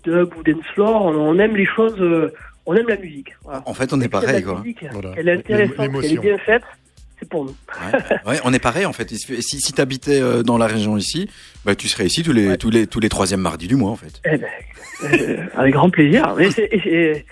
dub 0.03 0.29
ou 0.37 0.43
dance 0.43 0.63
floor. 0.75 1.05
On, 1.07 1.15
on 1.15 1.39
aime 1.39 1.55
les 1.55 1.65
choses, 1.65 1.99
euh, 1.99 2.31
on 2.67 2.75
aime 2.75 2.87
la 2.87 2.97
musique. 2.97 3.35
Voilà. 3.43 3.63
En 3.65 3.73
fait, 3.73 3.91
on 3.93 3.99
est 4.01 4.09
pareil, 4.09 4.33
la 4.33 4.41
quoi. 4.43 4.59
musique, 4.59 4.85
Voilà. 4.91 5.13
Elle 5.17 5.29
est 5.29 5.33
intéressante, 5.33 5.89
elle 6.03 6.13
est 6.13 6.17
bien 6.21 6.37
faite. 6.37 6.63
C'est 7.19 7.27
pour 7.27 7.43
nous. 7.45 7.55
Ouais, 7.91 8.31
ouais, 8.33 8.39
on 8.45 8.53
est 8.53 8.59
pareil 8.63 8.85
en 8.85 8.93
fait. 8.93 9.09
Si, 9.09 9.41
si 9.41 9.73
tu 9.73 9.81
habitais 9.81 10.21
dans 10.43 10.57
la 10.57 10.67
région 10.67 10.95
ici, 10.95 11.29
bah, 11.65 11.75
tu 11.75 11.87
serais 11.89 12.05
ici 12.05 12.23
tous 12.23 12.31
les, 12.31 12.49
Ouais. 12.49 12.57
tous 12.57 12.69
les, 12.69 12.87
tous 12.87 13.01
les 13.01 13.09
troisièmes 13.09 13.41
mardis 13.41 13.67
du 13.67 13.75
mois 13.75 13.89
en 13.91 13.97
fait. 13.97 14.21
Eh 14.23 14.37
ben, 14.37 14.47
euh, 15.03 15.43
avec 15.57 15.73
grand 15.73 15.89
plaisir. 15.89 16.33
C'est, 16.51 17.25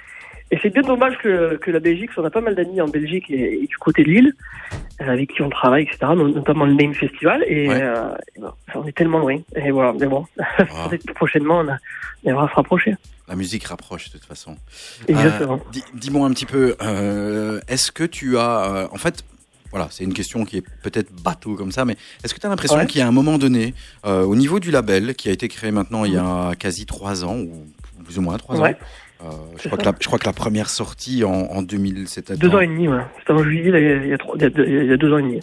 et 0.52 0.58
c'est- 0.62 0.70
bien 0.70 0.82
dommage 0.82 1.18
que, 1.18 1.56
que 1.58 1.72
la 1.72 1.80
Belgique, 1.80 2.08
parce 2.08 2.18
qu'on 2.18 2.26
a 2.26 2.30
pas 2.30 2.42
mal 2.42 2.56
d'amis 2.56 2.80
en 2.82 2.88
Belgique 2.88 3.26
et, 3.30 3.64
et 3.64 3.68
du 3.68 3.78
côté 3.78 4.04
de 4.04 4.10
Lille, 4.10 4.34
euh, 5.02 5.08
avec 5.10 5.34
qui 5.34 5.42
on 5.42 5.50
travaille, 5.50 5.84
etc., 5.84 5.98
no- 6.16 6.30
notamment 6.30 6.66
le 6.66 6.74
Name 6.74 6.94
Festival, 6.94 7.44
et, 7.48 7.68
Ouais. 7.70 7.82
euh, 7.82 8.16
et 8.36 8.40
bon, 8.42 8.52
on 8.76 8.86
est 8.86 8.96
tellement 8.96 9.20
loin. 9.20 9.38
Et 9.56 9.72
voilà, 9.72 9.94
mais 10.00 10.08
bon, 10.08 10.26
peut-être 10.90 11.14
prochainement, 11.14 11.60
on, 11.60 11.68
a, 11.70 11.78
on 12.26 12.42
va 12.42 12.48
se 12.50 12.54
rapprocher. 12.56 12.96
la 13.28 13.36
musique 13.36 13.66
rapproche 13.66 14.08
de 14.10 14.18
toute 14.18 14.26
façon. 14.28 14.56
Exactement. 15.08 15.56
Euh, 15.56 15.72
dis- 15.72 15.84
Dis-moi 15.94 16.26
un 16.28 16.32
petit 16.32 16.46
peu, 16.46 16.76
euh, 16.82 17.60
est-ce 17.68 17.92
que 17.92 18.04
tu 18.06 18.38
as, 18.38 18.74
euh, 18.74 18.88
en 18.92 18.98
fait, 18.98 19.24
voilà, 19.72 19.88
c'est 19.92 20.06
une 20.06 20.14
question 20.14 20.46
qui 20.46 20.58
est 20.58 20.64
peut-être 20.82 21.12
bateau 21.22 21.56
comme 21.56 21.74
ça, 21.74 21.84
mais 21.84 21.98
est-ce 22.24 22.34
que 22.34 22.40
tu 22.40 22.46
as 22.46 22.50
l'impression 22.50 22.78
Ouais. 22.78 22.86
qu'il 22.88 23.00
y 23.00 23.02
a 23.02 23.08
un 23.08 23.12
moment 23.12 23.38
donné, 23.38 23.74
euh, 24.06 24.24
au 24.24 24.36
niveau 24.38 24.60
du 24.62 24.72
label, 24.72 25.14
qui 25.16 25.28
a 25.28 25.34
été 25.34 25.50
créé 25.50 25.72
maintenant 25.72 26.06
il 26.06 26.14
y 26.14 26.18
a 26.18 26.52
quasi 26.58 26.86
trois 26.86 27.26
ans, 27.26 27.36
ou 27.38 27.68
plus 28.06 28.18
ou 28.18 28.22
moins 28.22 28.38
trois. 28.38 28.58
Ouais. 28.58 28.72
ans, 28.76 28.78
euh, 29.24 29.30
je, 29.58 29.64
C'est 29.64 29.70
crois 29.70 29.78
que 29.80 29.86
la, 29.86 29.94
je 30.00 30.06
crois 30.08 30.20
que 30.20 30.26
la 30.26 30.34
première 30.34 30.70
sortie 30.70 31.24
en, 31.24 31.32
en 31.32 31.62
2000, 31.62 32.08
c'était 32.08 32.36
Deux 32.36 32.50
en- 32.50 32.56
ans 32.56 32.60
et 32.60 32.68
demi, 32.68 32.88
ouais. 32.88 33.02
C'était 33.20 33.34
en 33.34 33.44
juillet, 33.44 33.72
là, 33.72 33.80
il 33.80 34.08
y 34.10 34.14
a, 34.14 34.18
trois- 34.18 34.36
il 34.38 34.42
y 34.44 34.46
a 34.46 34.50
deux, 34.50 34.66
il 34.68 34.86
y 34.86 34.94
a 34.94 34.98
deux 34.98 35.12
ans 35.14 35.18
et 35.18 35.24
demi. 35.24 35.40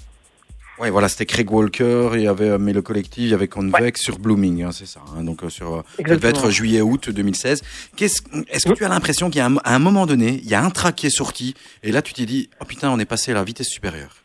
Ouais, 0.81 0.91
voilà, 0.91 1.09
c'était 1.09 1.25
Craig 1.27 1.49
Walker, 1.53 2.11
il 2.15 2.23
y 2.23 2.27
avait 2.27 2.49
euh, 2.51 2.59
mais 2.59 2.73
le 2.73 2.83
collectif, 2.83 3.23
il 3.23 3.29
y 3.31 3.35
avait 3.35 3.47
Convex 3.47 4.01
sur 4.01 4.19
Blooming, 4.19 4.65
hein, 4.65 4.73
c'est 4.73 4.87
ça. 4.87 5.01
hein, 5.17 5.23
donc 5.23 5.45
euh, 5.45 5.49
sur, 5.49 5.85
ça 5.97 6.03
devait 6.17 6.31
être 6.31 6.51
juillet-août 6.51 7.11
2016. 7.11 7.63
Qu'est-ce, 7.97 8.23
est-ce 8.51 8.69
que 8.69 8.75
tu 8.75 8.85
as 8.85 8.89
l'impression 8.89 9.31
qu'il 9.31 9.39
y 9.39 9.41
a 9.43 9.47
un, 9.47 9.55
un 9.65 9.79
moment 9.79 10.05
donné, 10.05 10.41
il 10.43 10.49
y 10.51 10.55
a 10.57 10.65
un 10.65 10.71
track 10.71 10.97
qui 10.97 11.07
est 11.07 11.11
sorti, 11.17 11.55
et 11.85 11.93
là 11.93 12.03
tu 12.03 12.13
t'es 12.13 12.27
dit, 12.27 12.51
oh 12.61 12.65
putain, 12.65 12.91
on 12.91 12.99
est 12.99 13.05
passé 13.05 13.31
à 13.31 13.35
la 13.35 13.45
vitesse 13.45 13.69
supérieure? 13.69 14.17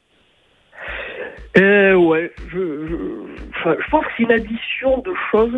Euh, 1.58 1.96
ouais, 1.96 2.32
je, 2.52 2.58
je, 2.58 2.96
je 3.66 3.90
pense 3.92 4.06
que 4.06 4.12
c'est 4.18 4.24
une 4.24 4.32
addition 4.32 5.00
de 5.00 5.12
choses, 5.32 5.54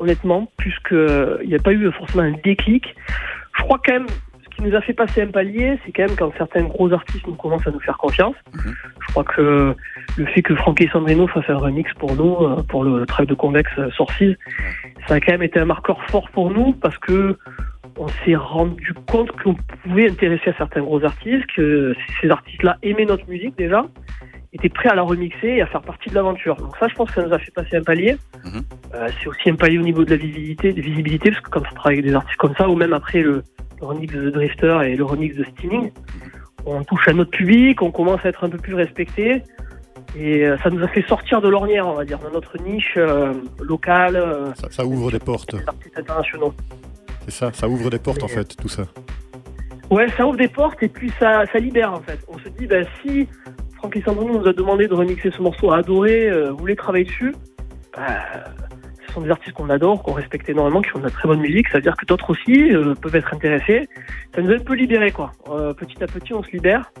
honnêtement, 0.00 0.50
puisque 0.56 0.92
il 0.92 1.48
n'y 1.48 1.54
a 1.54 1.58
pas 1.58 1.72
eu 1.72 1.90
forcément 1.92 2.24
un 2.24 2.34
déclic. 2.42 2.94
Je 3.56 3.62
crois 3.62 3.80
quand 3.84 3.92
même, 3.92 4.06
ce 4.42 4.56
qui 4.56 4.62
nous 4.62 4.74
a 4.74 4.80
fait 4.80 4.92
passer 4.92 5.22
un 5.22 5.28
palier, 5.28 5.78
c'est 5.84 5.92
quand 5.92 6.06
même 6.06 6.16
quand 6.16 6.32
certains 6.36 6.62
gros 6.62 6.92
artistes 6.92 7.26
nous 7.26 7.34
commencent 7.34 7.66
à 7.66 7.70
nous 7.70 7.80
faire 7.80 7.98
confiance. 7.98 8.36
Mhm. 8.54 8.74
Je 9.00 9.06
crois 9.12 9.24
que 9.24 9.74
le 10.16 10.26
fait 10.26 10.42
que 10.42 10.54
Frankie 10.54 10.88
Sandrino 10.92 11.26
fasse 11.28 11.48
un 11.48 11.58
remix 11.58 11.92
pour 11.94 12.14
nous, 12.16 12.36
euh, 12.44 12.62
pour 12.68 12.84
le 12.84 13.06
travail 13.06 13.26
de 13.26 13.34
Convex 13.34 13.70
euh, 13.78 13.90
Sources, 13.90 14.36
ça 15.06 15.14
a 15.14 15.20
quand 15.20 15.32
même 15.32 15.42
été 15.42 15.58
un 15.60 15.64
marqueur 15.64 16.02
fort 16.10 16.28
pour 16.30 16.50
nous 16.50 16.72
parce 16.72 16.98
que 16.98 17.36
on 17.96 18.08
s'est 18.24 18.36
rendu 18.36 18.94
compte 19.06 19.30
qu'on 19.42 19.54
pouvait 19.82 20.08
intéresser 20.08 20.50
à 20.50 20.54
certains 20.56 20.80
gros 20.80 21.04
artistes, 21.04 21.46
que 21.54 21.94
ces 22.20 22.30
artistes-là 22.30 22.78
aimaient 22.82 23.04
notre 23.04 23.28
musique 23.28 23.56
déjà, 23.58 23.84
étaient 24.52 24.68
prêts 24.68 24.88
à 24.88 24.94
la 24.94 25.02
remixer 25.02 25.46
et 25.48 25.62
à 25.62 25.66
faire 25.66 25.82
partie 25.82 26.10
de 26.10 26.14
l'aventure. 26.14 26.56
Donc 26.56 26.76
ça, 26.78 26.88
je 26.88 26.94
pense 26.94 27.08
que 27.10 27.20
ça 27.20 27.26
nous 27.26 27.32
a 27.32 27.38
fait 27.38 27.52
passer 27.52 27.76
un 27.76 27.82
palier. 27.82 28.16
Mhm. 28.44 28.62
Euh, 28.94 29.08
c'est 29.20 29.28
aussi 29.28 29.50
un 29.50 29.54
palier 29.54 29.78
au 29.78 29.82
niveau 29.82 30.04
de 30.04 30.10
la 30.10 30.16
visibilité, 30.16 30.72
de 30.72 30.80
visibilité, 30.80 31.30
parce 31.30 31.42
que 31.42 31.50
quand 31.50 31.60
on 31.60 31.74
travaille 31.74 31.98
avec 31.98 32.06
des 32.06 32.14
artistes 32.14 32.36
comme 32.38 32.54
ça, 32.56 32.68
ou 32.68 32.74
même 32.74 32.92
après 32.92 33.20
le, 33.20 33.42
le 33.80 33.86
remix 33.86 34.12
de 34.12 34.30
The 34.30 34.32
Drifter 34.34 34.78
et 34.84 34.96
le 34.96 35.04
remix 35.04 35.36
de 35.36 35.44
Steaming, 35.44 35.92
on 36.66 36.82
touche 36.84 37.06
à 37.08 37.12
notre 37.12 37.30
public, 37.30 37.80
on 37.82 37.90
commence 37.90 38.24
à 38.24 38.28
être 38.28 38.44
un 38.44 38.50
peu 38.50 38.58
plus 38.58 38.74
respecté. 38.74 39.42
Et 40.16 40.44
euh, 40.44 40.58
ça 40.58 40.70
nous 40.70 40.82
a 40.82 40.88
fait 40.88 41.06
sortir 41.06 41.40
de 41.40 41.48
l'ornière, 41.48 41.86
on 41.86 41.94
va 41.94 42.04
dire, 42.04 42.18
dans 42.18 42.30
notre 42.32 42.58
niche 42.60 42.94
euh, 42.96 43.32
locale, 43.60 44.52
Ça, 44.56 44.68
ça 44.70 44.84
ouvre 44.84 45.12
des 45.12 45.20
portes. 45.20 45.54
des 45.54 45.68
artistes 45.68 45.96
internationaux. 45.96 46.52
C'est 47.26 47.30
ça, 47.30 47.52
ça 47.52 47.68
ouvre 47.68 47.90
des 47.90 47.98
portes 48.00 48.22
en 48.24 48.28
fait, 48.28 48.56
tout 48.56 48.68
ça. 48.68 48.82
Ouais, 49.90 50.08
ça 50.16 50.26
ouvre 50.26 50.36
des 50.36 50.48
portes 50.48 50.82
et 50.82 50.88
puis 50.88 51.12
ça, 51.20 51.44
ça 51.52 51.58
libère 51.58 51.92
en 51.92 52.00
fait. 52.00 52.18
On 52.28 52.38
se 52.38 52.48
dit, 52.48 52.66
ben, 52.66 52.84
si 53.02 53.28
Frankie 53.80 54.02
Sandrino 54.02 54.38
nous 54.38 54.46
a 54.46 54.52
demandé 54.52 54.86
de 54.88 54.94
remixer 54.94 55.30
ce 55.30 55.40
morceau 55.40 55.72
à 55.72 55.78
adorer, 55.78 56.28
euh, 56.28 56.52
voulait 56.52 56.76
travailler 56.76 57.06
dessus, 57.06 57.34
bah, 57.96 58.20
ce 59.06 59.14
sont 59.14 59.22
des 59.22 59.30
artistes 59.30 59.56
qu'on 59.56 59.70
adore, 59.70 60.02
qu'on 60.02 60.12
respecte 60.12 60.48
énormément, 60.50 60.82
qui 60.82 60.90
font 60.90 60.98
de 60.98 61.04
la 61.04 61.10
très 61.10 61.26
bonne 61.26 61.40
musique. 61.40 61.66
Ça 61.68 61.78
veut 61.78 61.82
dire 61.82 61.96
que 61.96 62.04
d'autres 62.04 62.30
aussi 62.30 62.74
euh, 62.74 62.94
peuvent 62.94 63.16
être 63.16 63.32
intéressés. 63.32 63.88
Ça 64.34 64.42
nous 64.42 64.50
a 64.50 64.54
un 64.54 64.58
peu 64.58 64.74
libérés 64.74 65.10
quoi. 65.10 65.32
Euh, 65.48 65.72
petit 65.72 66.02
à 66.02 66.06
petit, 66.06 66.34
on 66.34 66.42
se 66.42 66.50
libère 66.50 66.92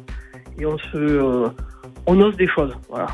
et 0.58 0.64
on 0.64 0.78
se, 0.78 0.96
euh, 0.96 1.48
on 2.06 2.20
ose 2.20 2.36
des 2.36 2.48
choses. 2.48 2.72
Voilà. 2.88 3.06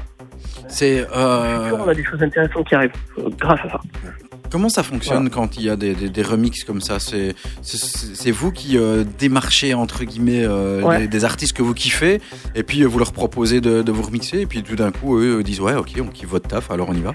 C'est, 0.68 1.00
futur, 1.00 1.12
on 1.14 1.18
euh, 1.18 1.88
a 1.90 1.94
des 1.94 2.04
choses 2.04 2.22
intéressantes 2.22 2.66
qui 2.68 2.74
arrivent 2.74 2.90
euh, 3.18 3.28
grâce 3.38 3.60
à 3.64 3.70
ça. 3.70 3.80
comment 4.50 4.68
ça 4.68 4.82
fonctionne 4.82 5.30
quand 5.30 5.56
il 5.56 5.64
y 5.64 5.70
a 5.70 5.76
des, 5.76 5.94
des, 5.94 6.08
des 6.08 6.22
remixes 6.22 6.64
comme 6.64 6.80
ça? 6.80 6.98
C'est, 6.98 7.34
vous 8.32 8.50
qui 8.52 8.76
euh, 8.78 9.04
démarchez 9.18 9.74
entre 9.74 10.04
guillemets 10.04 10.44
euh, 10.44 10.82
Ouais. 10.82 11.00
des, 11.00 11.08
des 11.08 11.24
artistes 11.24 11.56
que 11.56 11.62
vous 11.62 11.74
kiffez, 11.74 12.20
et 12.54 12.62
puis 12.62 12.82
euh, 12.82 12.86
vous 12.86 12.98
leur 12.98 13.12
proposez 13.12 13.60
de, 13.60 13.82
de 13.82 13.92
vous 13.92 14.02
remixer, 14.02 14.40
et 14.40 14.46
puis 14.46 14.62
tout 14.62 14.76
d'un 14.76 14.90
coup 14.90 15.18
eux 15.18 15.38
euh, 15.38 15.42
disent 15.42 15.60
ouais, 15.60 15.74
ok, 15.74 15.90
on 16.00 16.06
kiffe 16.08 16.28
votre 16.28 16.48
taf, 16.48 16.70
alors 16.70 16.88
on 16.90 16.94
y 16.94 17.00
va? 17.02 17.14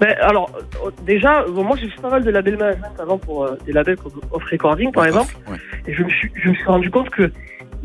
Ben, 0.00 0.14
alors, 0.20 0.50
euh, 0.84 0.90
déjà, 1.06 1.44
bon, 1.48 1.62
moi 1.64 1.76
j'ai 1.80 1.88
fait 1.88 2.00
pas 2.00 2.10
mal 2.10 2.24
de 2.24 2.30
labels 2.30 2.56
management 2.58 2.92
avant 2.98 3.16
pour 3.18 3.44
euh, 3.44 3.56
des 3.64 3.72
labels 3.72 3.96
comme 3.96 4.12
Off 4.32 4.42
Recording 4.50 4.92
par 4.92 5.02
Ouais, 5.04 5.08
exemple. 5.08 5.34
off, 5.46 5.52
ouais. 5.52 5.58
Et 5.86 5.94
je 5.94 6.02
me 6.02 6.08
suis, 6.10 6.30
je 6.42 6.48
me 6.50 6.54
suis 6.54 6.64
rendu 6.64 6.90
compte 6.90 7.10
que 7.10 7.30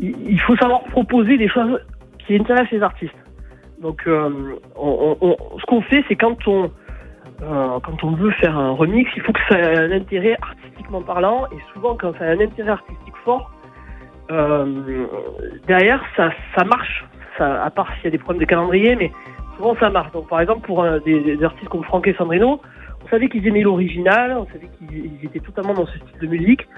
il 0.00 0.40
faut 0.46 0.56
savoir 0.56 0.82
proposer 0.84 1.36
des 1.36 1.48
choses 1.48 1.78
qui 2.26 2.36
intéressent 2.36 2.70
les 2.72 2.82
artistes. 2.82 3.14
Donc, 3.80 4.02
euh, 4.06 4.28
on, 4.76 5.16
on- 5.20 5.26
on- 5.30 5.58
ce 5.58 5.64
qu'on 5.66 5.80
fait, 5.82 6.04
c'est 6.08 6.16
quand 6.16 6.36
on, 6.46 6.64
euh, 7.42 7.78
quand 7.82 8.04
on 8.04 8.10
veut 8.12 8.30
faire 8.32 8.56
un 8.58 8.70
remix, 8.72 9.10
il 9.16 9.22
faut 9.22 9.32
que 9.32 9.40
ça 9.48 9.58
ait 9.58 9.78
un 9.78 9.90
intérêt 9.92 10.36
artistiquement 10.42 11.00
parlant. 11.02 11.46
Et 11.52 11.58
souvent, 11.72 11.94
quand 11.96 12.12
ça 12.18 12.24
a 12.24 12.28
un 12.32 12.40
intérêt 12.40 12.70
artistique 12.72 13.14
fort, 13.24 13.50
euh, 14.30 15.06
derrière, 15.66 16.02
ça, 16.16 16.30
ça 16.56 16.64
marche. 16.64 17.04
Ça, 17.38 17.64
à 17.64 17.70
part 17.70 17.88
s'il 17.96 18.04
y 18.04 18.08
a 18.08 18.10
des 18.10 18.18
problèmes 18.18 18.40
de 18.40 18.46
calendrier, 18.46 18.94
mais 18.96 19.10
souvent 19.56 19.74
ça 19.76 19.88
marche. 19.88 20.12
Donc, 20.12 20.28
par 20.28 20.40
exemple, 20.40 20.66
pour 20.66 20.84
des, 21.04 21.20
des 21.20 21.42
artistes 21.44 21.68
comme 21.68 21.84
Franck 21.84 22.06
et 22.06 22.14
Sandrino, 22.14 22.60
on 23.02 23.08
savait 23.08 23.28
qu'ils 23.30 23.46
aimaient 23.48 23.62
l'original, 23.62 24.36
on 24.36 24.46
savait 24.46 24.68
qu'ils 24.78 25.06
ils 25.22 25.24
étaient 25.26 25.40
totalement 25.40 25.72
dans 25.72 25.86
ce 25.86 25.96
style 25.98 26.20
de 26.20 26.26
musique 26.26 26.68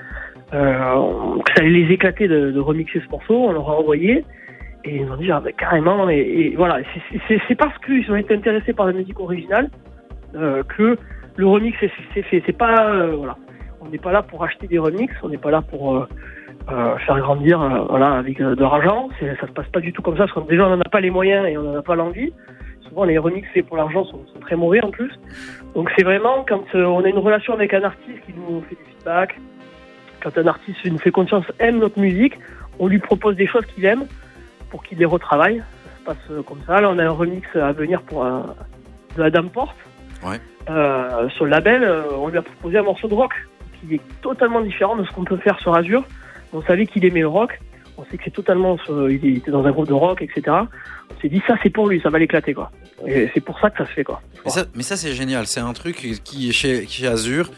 euh, 0.55 1.39
que 1.45 1.53
ça 1.57 1.63
allait 1.65 1.71
les 1.85 1.93
éclater 1.93 2.29
de, 2.29 2.53
de 2.53 2.61
remixer 2.61 3.01
ce 3.05 3.11
morceau, 3.11 3.35
on 3.49 3.53
leur 3.53 3.69
a 3.69 3.75
envoyé 3.79 4.25
et 4.85 4.97
ils 4.97 5.11
ont 5.11 5.17
dit 5.17 5.31
ah, 5.31 5.41
bah, 5.41 5.53
carrément 5.53 6.09
et, 6.11 6.19
et 6.19 6.57
voilà 6.57 6.79
c'est- 7.49 7.55
parce 7.55 7.77
qu'ils 7.79 8.11
ont 8.11 8.17
été 8.17 8.35
intéressés 8.35 8.73
par 8.73 8.87
la 8.87 8.93
musique 8.93 9.21
originale 9.21 9.71
euh, 10.35 10.63
que 10.77 10.97
le 11.37 11.47
remix 11.47 11.77
est- 11.83 11.91
c'est 12.15 12.23
fait 12.23 12.43
c'est 12.47 12.57
pas 12.57 12.93
euh, 12.95 13.15
voilà. 13.17 13.37
On 13.81 13.89
n'est 13.89 13.99
pas 13.99 14.13
là 14.13 14.23
pour 14.23 14.45
acheter 14.45 14.67
des 14.67 14.79
remixes 14.79 15.15
on 15.23 15.29
n'est 15.29 15.39
pas 15.39 15.51
là 15.51 15.61
pour 15.63 15.97
euh, 15.97 16.09
euh, 16.71 16.97
faire 16.99 17.19
grandir 17.19 17.61
euh, 17.61 17.81
voilà 17.91 18.13
avec 18.15 18.41
euh, 18.41 18.55
de 18.55 18.63
l'argent. 18.63 19.09
Ça 19.21 19.47
se 19.47 19.53
passe 19.53 19.67
pas 19.69 19.81
du 19.81 19.93
tout 19.93 20.03
comme 20.03 20.17
ça 20.17 20.27
parce 20.27 20.33
que 20.47 20.51
déjà 20.51 20.67
on 20.67 20.71
n'en 20.77 20.81
a 20.81 20.89
pas 20.89 21.01
les 21.01 21.11
moyens 21.11 21.47
et 21.49 21.57
on 21.57 21.63
n'en 21.63 21.79
a 21.79 21.83
pas 21.83 21.95
l'envie. 21.97 22.33
Souvent 22.89 23.05
les 23.05 23.19
remixes 23.19 23.49
faits 23.53 23.67
pour 23.67 23.77
l'argent 23.77 24.05
sont, 24.05 24.25
sont 24.33 24.41
très 24.41 24.55
mauvais 24.57 24.83
en 24.85 24.91
plus. 24.91 25.11
Donc 25.75 25.91
c'est 25.97 26.05
vraiment 26.05 26.45
quand 26.49 26.63
on 26.75 27.03
a 27.05 27.09
une 27.09 27.19
relation 27.19 27.55
avec 27.55 27.73
un 27.75 27.83
artiste 27.83 28.21
qui 28.27 28.33
nous 28.37 28.61
fait 28.63 28.77
du 28.77 28.85
feedback 28.97 29.39
quand 30.23 30.39
un 30.39 30.47
artiste 30.47 30.79
nous 30.85 30.99
fait 30.99 31.11
confiance, 31.11 31.45
aime 31.59 31.79
notre 31.79 31.99
musique, 31.99 32.35
on 32.79 32.87
lui 32.87 33.01
propose 33.01 33.35
des 33.35 33.47
choses 33.49 33.67
qu'il 33.67 33.85
aime 33.85 34.05
pour 34.73 34.83
qu'il 34.83 34.99
les 34.99 35.05
retravaille. 35.05 35.59
Ça 35.59 35.99
se 35.99 36.05
passe 36.05 36.31
euh, 36.31 36.43
comme 36.43 36.61
ça. 36.67 36.81
Là, 36.81 36.91
on 36.91 36.99
a 36.99 37.05
un 37.05 37.11
remix 37.11 37.47
à 37.55 37.73
venir 37.73 38.01
pour 38.03 38.25
un, 38.25 38.57
de 39.17 39.23
Adam 39.23 39.47
Porte. 39.49 39.77
Ouais. 40.25 40.41
Euh, 40.71 41.29
sur 41.29 41.45
le 41.45 41.51
label, 41.51 41.85
euh, 41.85 42.05
on 42.17 42.29
lui 42.29 42.39
a 42.39 42.43
proposé 42.43 42.79
un 42.79 42.83
morceau 42.83 43.07
de 43.07 43.15
rock 43.15 43.33
qui 43.81 43.97
est 43.97 44.01
totalement 44.23 44.63
différent 44.63 44.97
de 44.97 45.05
ce 45.05 45.11
qu'on 45.13 45.25
peut 45.25 45.37
faire 45.37 45.61
sur 45.61 45.77
Azure. 45.77 46.05
On 46.55 46.63
savait 46.63 46.87
qu'il 46.87 47.05
aimait 47.05 47.21
le 47.21 47.29
rock. 47.29 47.61
On 47.99 48.05
sait 48.07 48.17
que 48.17 48.25
c'est 48.25 48.31
totalement, 48.31 48.79
il 49.11 49.37
était 49.37 49.51
dans 49.51 49.65
un 49.67 49.71
groupe 49.71 49.89
de 49.89 49.93
rock, 49.93 50.23
etc. 50.23 50.43
On 50.49 51.21
s'est 51.21 51.29
dit 51.29 51.43
ça, 51.47 51.55
c'est 51.63 51.69
pour 51.69 51.89
lui, 51.89 52.01
ça 52.01 52.09
va 52.09 52.19
l'éclater, 52.19 52.55
quoi. 52.55 52.71
Et 53.07 53.31
c'est 53.35 53.41
pour 53.41 53.61
ça 53.61 53.69
que 53.69 53.79
ça 53.79 53.87
se 53.87 53.93
fait, 53.93 54.05
quoi. 54.05 54.23
Mais 54.75 54.83
ça, 54.83 54.97
c'est 54.97 55.13
génial. 55.13 55.47
C'est 55.47 55.61
un 55.61 55.75
truc 55.75 55.97
qui 56.25 56.53
chez, 56.53 56.87
chez 56.87 57.07
Azure, 57.07 57.51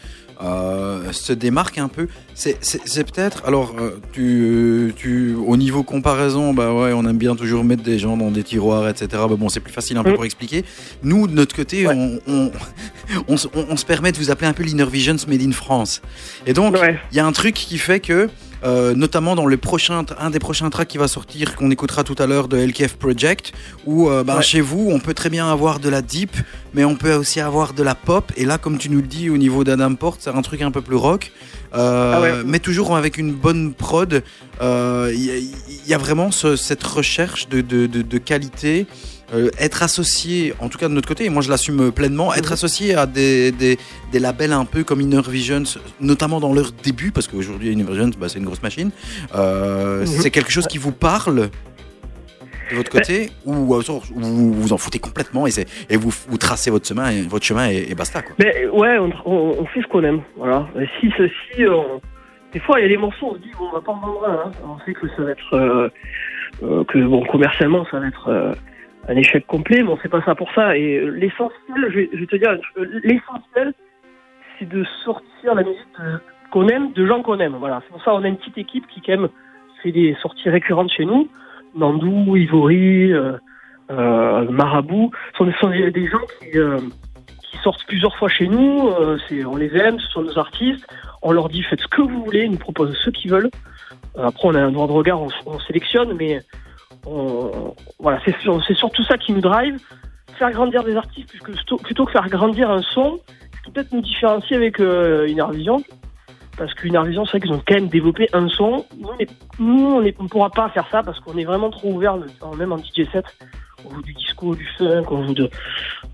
euh, 0.43 1.11
se 1.11 1.33
démarque 1.33 1.77
un 1.77 1.87
peu. 1.87 2.07
C'est- 2.33 2.59
peut-être, 3.03 3.43
alors, 3.45 3.73
euh, 3.79 3.99
tu, 4.11 4.93
tu, 4.97 5.33
au 5.35 5.55
niveau 5.57 5.83
comparaison, 5.83 6.53
bah 6.53 6.73
ouais, 6.73 6.91
on 6.93 7.05
aime 7.07 7.17
bien 7.17 7.35
toujours 7.35 7.63
mettre 7.63 7.83
des 7.83 7.99
gens 7.99 8.17
dans 8.17 8.31
des 8.31 8.43
tiroirs, 8.43 8.87
etc. 8.89 9.23
Mais 9.29 9.35
bon, 9.37 9.47
c'est 9.49 9.59
plus 9.59 9.71
facile 9.73 9.97
un 9.97 10.03
peu 10.03 10.11
Mm. 10.11 10.15
pour 10.15 10.25
expliquer. 10.25 10.65
Nous, 11.03 11.27
de 11.27 11.33
notre 11.33 11.55
côté, 11.55 11.87
Ouais. 11.87 11.93
on, 11.95 12.19
on, 12.27 12.51
on, 13.27 13.37
se- 13.37 13.47
on- 13.55 13.65
on 13.69 13.77
se 13.77 13.85
permet 13.85 14.11
de 14.11 14.17
vous 14.17 14.31
appeler 14.31 14.47
un 14.47 14.53
peu 14.53 14.63
l'Inner 14.63 14.85
Visions 14.85 15.15
Made 15.27 15.41
in 15.41 15.51
France. 15.51 16.01
Et 16.45 16.53
donc, 16.53 16.75
Ouais. 16.75 16.99
il 17.11 17.17
y 17.17 17.19
a 17.19 17.25
un 17.25 17.31
truc 17.31 17.53
qui 17.55 17.77
fait 17.77 17.99
que, 17.99 18.29
euh, 18.65 18.93
notamment 18.95 19.35
dans 19.35 19.45
le 19.45 19.57
prochain, 19.57 20.03
un 20.19 20.29
des 20.29 20.39
prochains 20.39 20.69
tracks 20.69 20.87
qui 20.87 20.97
va 20.97 21.07
sortir, 21.07 21.55
qu'on 21.55 21.69
écoutera 21.71 22.03
tout 22.03 22.15
à 22.17 22.25
l'heure 22.25 22.47
de 22.47 22.57
LKF 22.57 22.95
Project, 22.95 23.53
où 23.85 24.09
euh, 24.09 24.23
ben, 24.23 24.37
Ouais. 24.37 24.41
chez 24.43 24.61
vous, 24.61 24.89
on 24.91 24.99
peut 24.99 25.13
très 25.13 25.29
bien 25.29 25.49
avoir 25.51 25.79
de 25.79 25.87
la 25.89 26.01
deep, 26.01 26.35
mais 26.73 26.83
on 26.83 26.95
peut 26.95 27.13
aussi 27.13 27.39
avoir 27.39 27.73
de 27.73 27.83
la 27.83 27.95
pop. 27.95 28.31
Et 28.37 28.45
là, 28.45 28.57
comme 28.57 28.77
tu 28.77 28.89
nous 28.89 29.01
le 29.01 29.07
dis, 29.07 29.29
au 29.29 29.37
niveau 29.37 29.63
d'Adam 29.63 29.93
Port, 29.95 30.17
c'est 30.19 30.29
un 30.31 30.41
truc 30.41 30.61
un 30.61 30.71
peu 30.71 30.81
plus 30.81 30.95
rock. 30.95 31.31
Euh, 31.75 32.13
Ah 32.15 32.21
ouais. 32.21 32.33
Mais 32.45 32.59
toujours 32.59 32.95
avec 32.97 33.17
une 33.17 33.33
bonne 33.33 33.73
prod. 33.73 34.23
Il 34.61 34.65
y, 34.65 35.31
a- 35.31 35.37
il 35.37 35.87
y 35.87 35.93
a 35.93 35.97
vraiment 35.97 36.31
ce- 36.31 36.55
cette 36.55 36.83
recherche 36.83 37.47
de, 37.49 37.61
de, 37.61 37.85
de, 37.87 38.01
de 38.01 38.17
qualité. 38.17 38.87
Euh, 39.35 39.49
être 39.59 39.83
associé, 39.83 40.53
en 40.59 40.69
tout 40.69 40.77
cas 40.77 40.87
de 40.87 40.93
notre 40.93 41.07
côté, 41.07 41.25
et 41.25 41.29
moi 41.29 41.41
je 41.41 41.49
l'assume 41.49 41.91
pleinement, 41.91 42.33
être 42.33 42.47
Mhm. 42.49 42.53
associé 42.53 42.95
à 42.95 43.05
des, 43.05 43.51
des, 43.51 43.77
des 44.11 44.19
labels 44.19 44.53
un 44.53 44.65
peu 44.65 44.83
comme 44.83 45.01
Inner 45.01 45.21
Visions, 45.27 45.63
notamment 45.99 46.39
dans 46.39 46.53
leur 46.53 46.71
début, 46.71 47.11
parce 47.11 47.27
qu'aujourd'hui 47.27 47.71
Inner 47.71 47.83
Visions, 47.83 48.11
bah, 48.19 48.29
c'est 48.29 48.39
une 48.39 48.45
grosse 48.45 48.63
machine. 48.63 48.91
Euh, 49.35 50.01
Mhm. 50.01 50.05
C'est 50.05 50.31
quelque 50.31 50.51
chose 50.51 50.67
qui 50.67 50.77
vous 50.77 50.91
parle 50.91 51.49
de 52.71 52.75
votre 52.75 52.89
côté, 52.89 53.29
ou, 53.45 53.75
euh, 53.75 53.81
ou 54.15 54.19
vous 54.21 54.53
vous 54.53 54.73
en 54.73 54.77
foutez 54.77 54.99
complètement 54.99 55.45
et, 55.47 55.97
vous, 55.97 56.11
vous 56.29 56.37
tracez 56.37 56.71
votre 56.71 56.87
chemin, 56.87 57.09
et, 57.11 57.21
votre 57.23 57.45
chemin 57.45 57.69
et, 57.69 57.85
et 57.89 57.95
basta. 57.95 58.21
Quoi. 58.21 58.35
Mais 58.39 58.67
ouais, 58.67 58.97
on, 58.99 59.11
on- 59.25 59.55
on 59.59 59.65
fait 59.67 59.81
ce 59.81 59.87
qu'on 59.87 60.03
aime. 60.03 60.21
Voilà. 60.37 60.67
Et 60.79 60.85
si 60.99 61.11
ceci, 61.17 61.67
on... 61.67 62.01
des 62.53 62.59
fois, 62.59 62.79
il 62.79 62.83
y 62.83 62.85
a 62.85 62.89
des 62.89 62.97
morceaux, 62.97 63.27
on 63.31 63.33
se 63.35 63.39
dit, 63.39 63.51
bon, 63.57 63.65
on 63.71 63.75
va 63.75 63.81
pas 63.81 63.91
en 63.91 63.99
vendre 63.99 64.25
un. 64.27 64.49
hein. 64.49 64.51
On 64.67 64.85
sait 64.85 64.93
que 64.93 65.07
ça 65.15 65.23
va 65.23 65.31
être. 65.31 65.53
euh, 65.53 65.89
euh, 66.63 66.83
que 66.85 66.97
bon, 66.99 67.23
commercialement, 67.25 67.85
ça 67.91 67.99
va 67.99 68.07
être 68.07 68.29
euh, 68.29 68.53
un 69.07 69.15
échec 69.15 69.45
complet, 69.45 69.83
mais 69.83 69.89
on 69.89 69.97
fait 69.97 70.09
pas 70.09 70.21
ça 70.23 70.35
pour 70.35 70.51
ça. 70.53 70.77
Et 70.77 70.97
euh, 70.97 71.09
l'essentiel, 71.09 71.89
je 71.89 72.17
vais, 72.17 72.25
te 72.25 72.35
dire, 72.35 72.57
euh, 72.77 72.85
l'essentiel, 73.03 73.73
c'est 74.57 74.67
de 74.67 74.83
sortir 75.03 75.55
la 75.55 75.63
musique 75.63 75.87
qu'on 76.51 76.67
aime, 76.67 76.91
de 76.93 77.05
gens 77.05 77.21
qu'on 77.21 77.39
aime. 77.39 77.55
Voilà. 77.59 77.81
C'est 77.85 77.91
pour 77.91 78.03
ça 78.03 78.11
qu'on 78.11 78.23
a 78.23 78.27
une 78.27 78.37
petite 78.37 78.57
équipe 78.57 78.87
qui, 78.87 79.01
quand 79.01 79.17
même, 79.17 79.29
fait 79.83 79.91
des 79.91 80.15
sorties 80.21 80.49
récurrentes 80.49 80.91
chez 80.91 81.05
nous. 81.05 81.29
Nandou, 81.75 82.35
Ivory, 82.35 83.11
euh, 83.11 83.33
euh, 83.91 84.49
Marabout. 84.49 85.11
Ce 85.37 85.51
sont, 85.59 85.69
des, 85.69 86.07
gens 86.07 86.25
qui. 86.39 86.57
euh, 86.57 86.79
qui 87.51 87.57
sortent 87.57 87.85
plusieurs 87.87 88.15
fois 88.17 88.27
chez 88.27 88.47
nous, 88.47 88.89
on 89.45 89.55
les 89.55 89.75
aime, 89.75 89.99
ce 89.99 90.07
sont 90.09 90.23
nos 90.23 90.37
artistes, 90.37 90.85
on 91.21 91.31
leur 91.31 91.49
dit 91.49 91.63
faites 91.63 91.79
ce 91.79 91.87
que 91.87 92.01
vous 92.01 92.23
voulez, 92.23 92.45
ils 92.45 92.51
nous 92.51 92.57
proposent 92.57 92.97
ce 93.03 93.09
qu'ils 93.11 93.31
veulent. 93.31 93.49
Après 94.17 94.47
on 94.47 94.55
a 94.55 94.61
un 94.61 94.71
droit 94.71 94.87
de 94.87 94.91
regard, 94.91 95.21
on, 95.21 95.29
on 95.45 95.59
sélectionne, 95.59 96.13
mais 96.13 96.41
voilà, 97.99 98.19
c'est, 98.25 98.35
c'est 98.67 98.73
surtout 98.75 99.03
ça 99.03 99.17
qui 99.17 99.33
nous 99.33 99.41
drive, 99.41 99.79
faire 100.37 100.51
grandir 100.51 100.83
des 100.83 100.95
artistes 100.95 101.29
puisque 101.29 101.51
plutôt, 101.51 101.77
plutôt 101.77 102.05
que 102.05 102.11
faire 102.11 102.27
grandir 102.29 102.69
un 102.69 102.81
son, 102.81 103.19
peut-être 103.71 103.91
nous 103.91 104.01
différencier 104.01 104.55
avec 104.55 104.79
euh, 104.79 105.27
Innervision, 105.27 105.83
parce 106.57 106.73
qu'Innervision 106.73 107.25
c'est 107.25 107.31
vrai 107.31 107.39
qu'ils 107.41 107.53
ont 107.53 107.61
quand 107.65 107.75
même 107.75 107.87
développé 107.87 108.27
un 108.33 108.47
son. 108.47 108.85
Nous, 109.59 109.85
on 109.85 110.01
ne 110.01 110.27
pourra 110.27 110.49
pas 110.49 110.69
faire 110.69 110.87
ça 110.91 111.03
parce 111.03 111.19
qu'on 111.19 111.37
est 111.37 111.45
vraiment 111.45 111.69
trop 111.69 111.91
ouvert, 111.91 112.17
même 112.57 112.71
en 112.71 112.77
DJ 112.77 113.09
set. 113.11 113.25
On 113.85 113.93
joue 113.93 114.01
du 114.01 114.13
disco, 114.13 114.55
du 114.55 114.67
funk, 114.77 115.03
on 115.11 115.27
joue 115.27 115.33
de, 115.33 115.49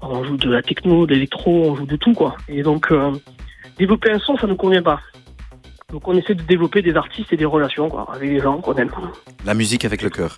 on 0.02 0.24
joue 0.24 0.36
de 0.36 0.50
la 0.50 0.62
techno, 0.62 1.06
de 1.06 1.14
l'électro, 1.14 1.72
on 1.72 1.76
joue 1.76 1.86
de 1.86 1.96
tout 1.96 2.14
quoi. 2.14 2.36
Et 2.50 2.64
donc 2.64 2.92
euh, 2.92 3.12
développer 3.78 4.12
un 4.12 4.20
son, 4.20 4.36
ça 4.38 4.48
nous 4.48 4.58
convient 4.58 4.84
pas. 4.84 5.00
Donc 5.90 6.08
on 6.08 6.16
essaie 6.16 6.36
de 6.36 6.44
développer 6.44 6.82
des 6.82 6.96
artistes 6.96 7.32
et 7.32 7.38
des 7.38 7.46
relations 7.46 7.90
quoi, 7.90 8.08
avec 8.14 8.30
les 8.30 8.40
gens 8.40 8.60
qu'on 8.60 8.76
aime. 8.76 8.92
La 9.46 9.54
musique 9.54 9.86
avec 9.86 10.02
le 10.02 10.10
cœur. 10.10 10.38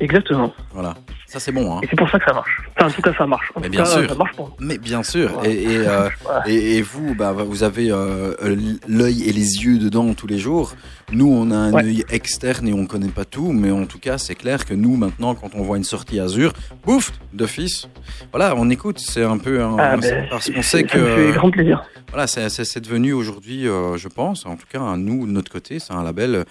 Exactement. 0.00 0.52
Voilà. 0.72 0.94
Ça, 1.26 1.38
c'est 1.38 1.52
bon. 1.52 1.76
Hein. 1.76 1.80
Et 1.82 1.86
c'est 1.88 1.96
pour 1.96 2.10
ça 2.10 2.18
que 2.18 2.24
ça 2.24 2.32
marche. 2.32 2.50
Enfin, 2.76 2.88
en 2.88 2.90
tout 2.90 3.02
cas, 3.02 3.12
ça 3.16 3.26
marche. 3.26 3.52
En 3.54 3.60
Mais 3.60 3.66
tout 3.66 3.72
bien 3.72 3.84
cas, 3.84 3.90
sûr. 3.90 4.08
Ça 4.08 4.14
marche 4.16 4.34
pour 4.34 4.48
nous. 4.48 4.66
Mais 4.66 4.78
bien 4.78 5.02
sûr. 5.02 5.30
Voilà. 5.34 5.48
Et, 5.48 5.62
et, 5.62 5.76
euh, 5.86 6.08
Voilà. 6.24 6.42
et, 6.48 6.76
et 6.78 6.82
vous, 6.82 7.14
bah, 7.14 7.32
vous 7.32 7.62
avez 7.62 7.90
euh, 7.92 8.34
l'œil 8.88 9.22
et 9.28 9.32
les 9.32 9.64
yeux 9.64 9.78
dedans 9.78 10.12
tous 10.14 10.26
les 10.26 10.38
jours. 10.38 10.74
Nous, 11.12 11.28
on 11.30 11.50
a 11.50 11.56
un 11.56 11.72
Ouais. 11.72 11.84
œil 11.84 12.04
externe 12.10 12.66
et 12.66 12.72
on 12.72 12.86
connaît 12.86 13.08
pas 13.08 13.24
tout. 13.24 13.52
Mais 13.52 13.70
en 13.70 13.84
tout 13.86 13.98
cas, 14.00 14.18
c'est 14.18 14.34
clair 14.34 14.64
que 14.64 14.74
nous, 14.74 14.96
maintenant, 14.96 15.34
quand 15.36 15.50
on 15.54 15.62
voit 15.62 15.76
une 15.76 15.84
sortie 15.84 16.18
Azure, 16.18 16.52
bouf, 16.84 17.12
d'office. 17.32 17.86
Voilà, 18.32 18.54
on 18.56 18.68
écoute. 18.70 18.98
C'est 18.98 19.22
un 19.24 19.38
peu 19.38 19.62
Ah, 19.62 19.96
ben, 19.96 20.26
parce 20.30 20.46
c'est- 20.46 20.52
qu'on 20.52 20.62
sait 20.62 20.78
ça 20.80 20.82
que 20.84 21.32
grand 21.32 21.50
plaisir. 21.50 21.82
voilà, 22.08 22.26
c'est 22.26 22.80
devenu 22.80 23.12
aujourd'hui, 23.12 23.68
euh, 23.68 23.96
je 23.98 24.08
pense, 24.08 24.46
en 24.46 24.56
tout 24.56 24.66
cas, 24.70 24.80
nous, 24.96 25.26
de 25.26 25.30
notre 25.32 25.52
côté, 25.52 25.78
c'est 25.78 25.92
un 25.92 26.02
label 26.02 26.44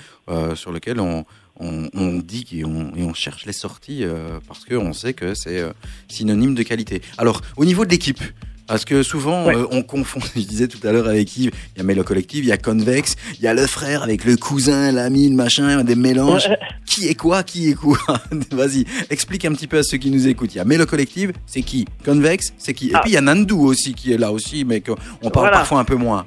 sur 0.54 0.72
lequel 0.72 1.00
on, 1.00 1.26
on, 1.60 1.90
on 1.94 2.14
dit 2.20 2.46
et 2.54 2.66
on, 2.66 2.92
et 2.96 3.04
on 3.04 3.14
cherche 3.14 3.46
les 3.46 3.54
sorties 3.54 4.04
euh, 4.04 4.40
parce 4.48 4.66
qu'on 4.66 4.94
sait 4.94 5.14
que 5.14 5.34
c'est 5.36 5.60
euh, 5.60 5.72
synonyme 6.08 6.56
de 6.56 6.64
qualité. 6.64 7.02
Alors, 7.18 7.42
au 7.58 7.66
niveau 7.66 7.86
de 7.86 7.90
l'équipe, 7.92 8.22
parce 8.68 8.86
que 8.86 9.02
souvent, 9.02 9.46
Ouais. 9.48 9.56
euh, 9.56 9.66
on 9.72 9.82
confond, 9.82 10.20
je 10.36 10.42
disais 10.42 10.68
tout 10.68 10.86
à 10.88 10.92
l'heure 10.92 11.08
avec 11.08 11.36
Yves, 11.38 11.52
il 11.76 11.80
y 11.80 11.82
a 11.82 11.84
Melo 11.84 12.04
Collective, 12.04 12.44
il 12.44 12.48
y 12.48 12.52
a 12.52 12.58
Convex, 12.58 13.16
il 13.40 13.44
y 13.44 13.48
a 13.48 13.54
le 13.54 13.66
frère 13.66 14.04
avec 14.04 14.26
le 14.26 14.38
cousin, 14.38 14.92
l'ami, 14.92 15.28
le 15.30 15.36
machin, 15.36 15.84
des 15.84 15.96
mélanges. 15.96 16.48
Ouais, 16.48 16.60
Qui 16.86 17.08
est 17.08 17.16
quoi 17.16 17.44
Qui 17.44 17.70
est 17.70 17.74
quoi 17.74 17.98
Vas-y, 18.52 18.86
explique 19.10 19.44
un 19.46 19.54
petit 19.54 19.68
peu 19.68 19.80
à 19.80 19.84
ceux 19.84 19.98
qui 19.98 20.12
nous 20.12 20.28
écoutent. 20.28 20.54
Il 20.54 20.58
y 20.60 20.62
a 20.62 20.66
Melo 20.66 20.86
Collective, 20.86 21.34
c'est 21.48 21.62
qui 21.64 21.86
Convex, 22.06 22.54
c'est 22.58 22.74
qui? 22.74 22.90
Et 22.90 22.92
Ah. 22.94 23.00
puis 23.02 23.12
il 23.12 23.14
y 23.16 23.18
a 23.18 23.22
Nandou 23.22 23.60
aussi 23.66 23.94
qui 23.96 24.14
est 24.14 24.18
là 24.18 24.32
aussi, 24.32 24.64
mais 24.66 24.82
qu'on 24.82 24.96
parle 24.96 25.48
Voilà. 25.48 25.58
parfois 25.58 25.80
un 25.80 25.86
peu 25.86 25.96
moins. 25.96 26.24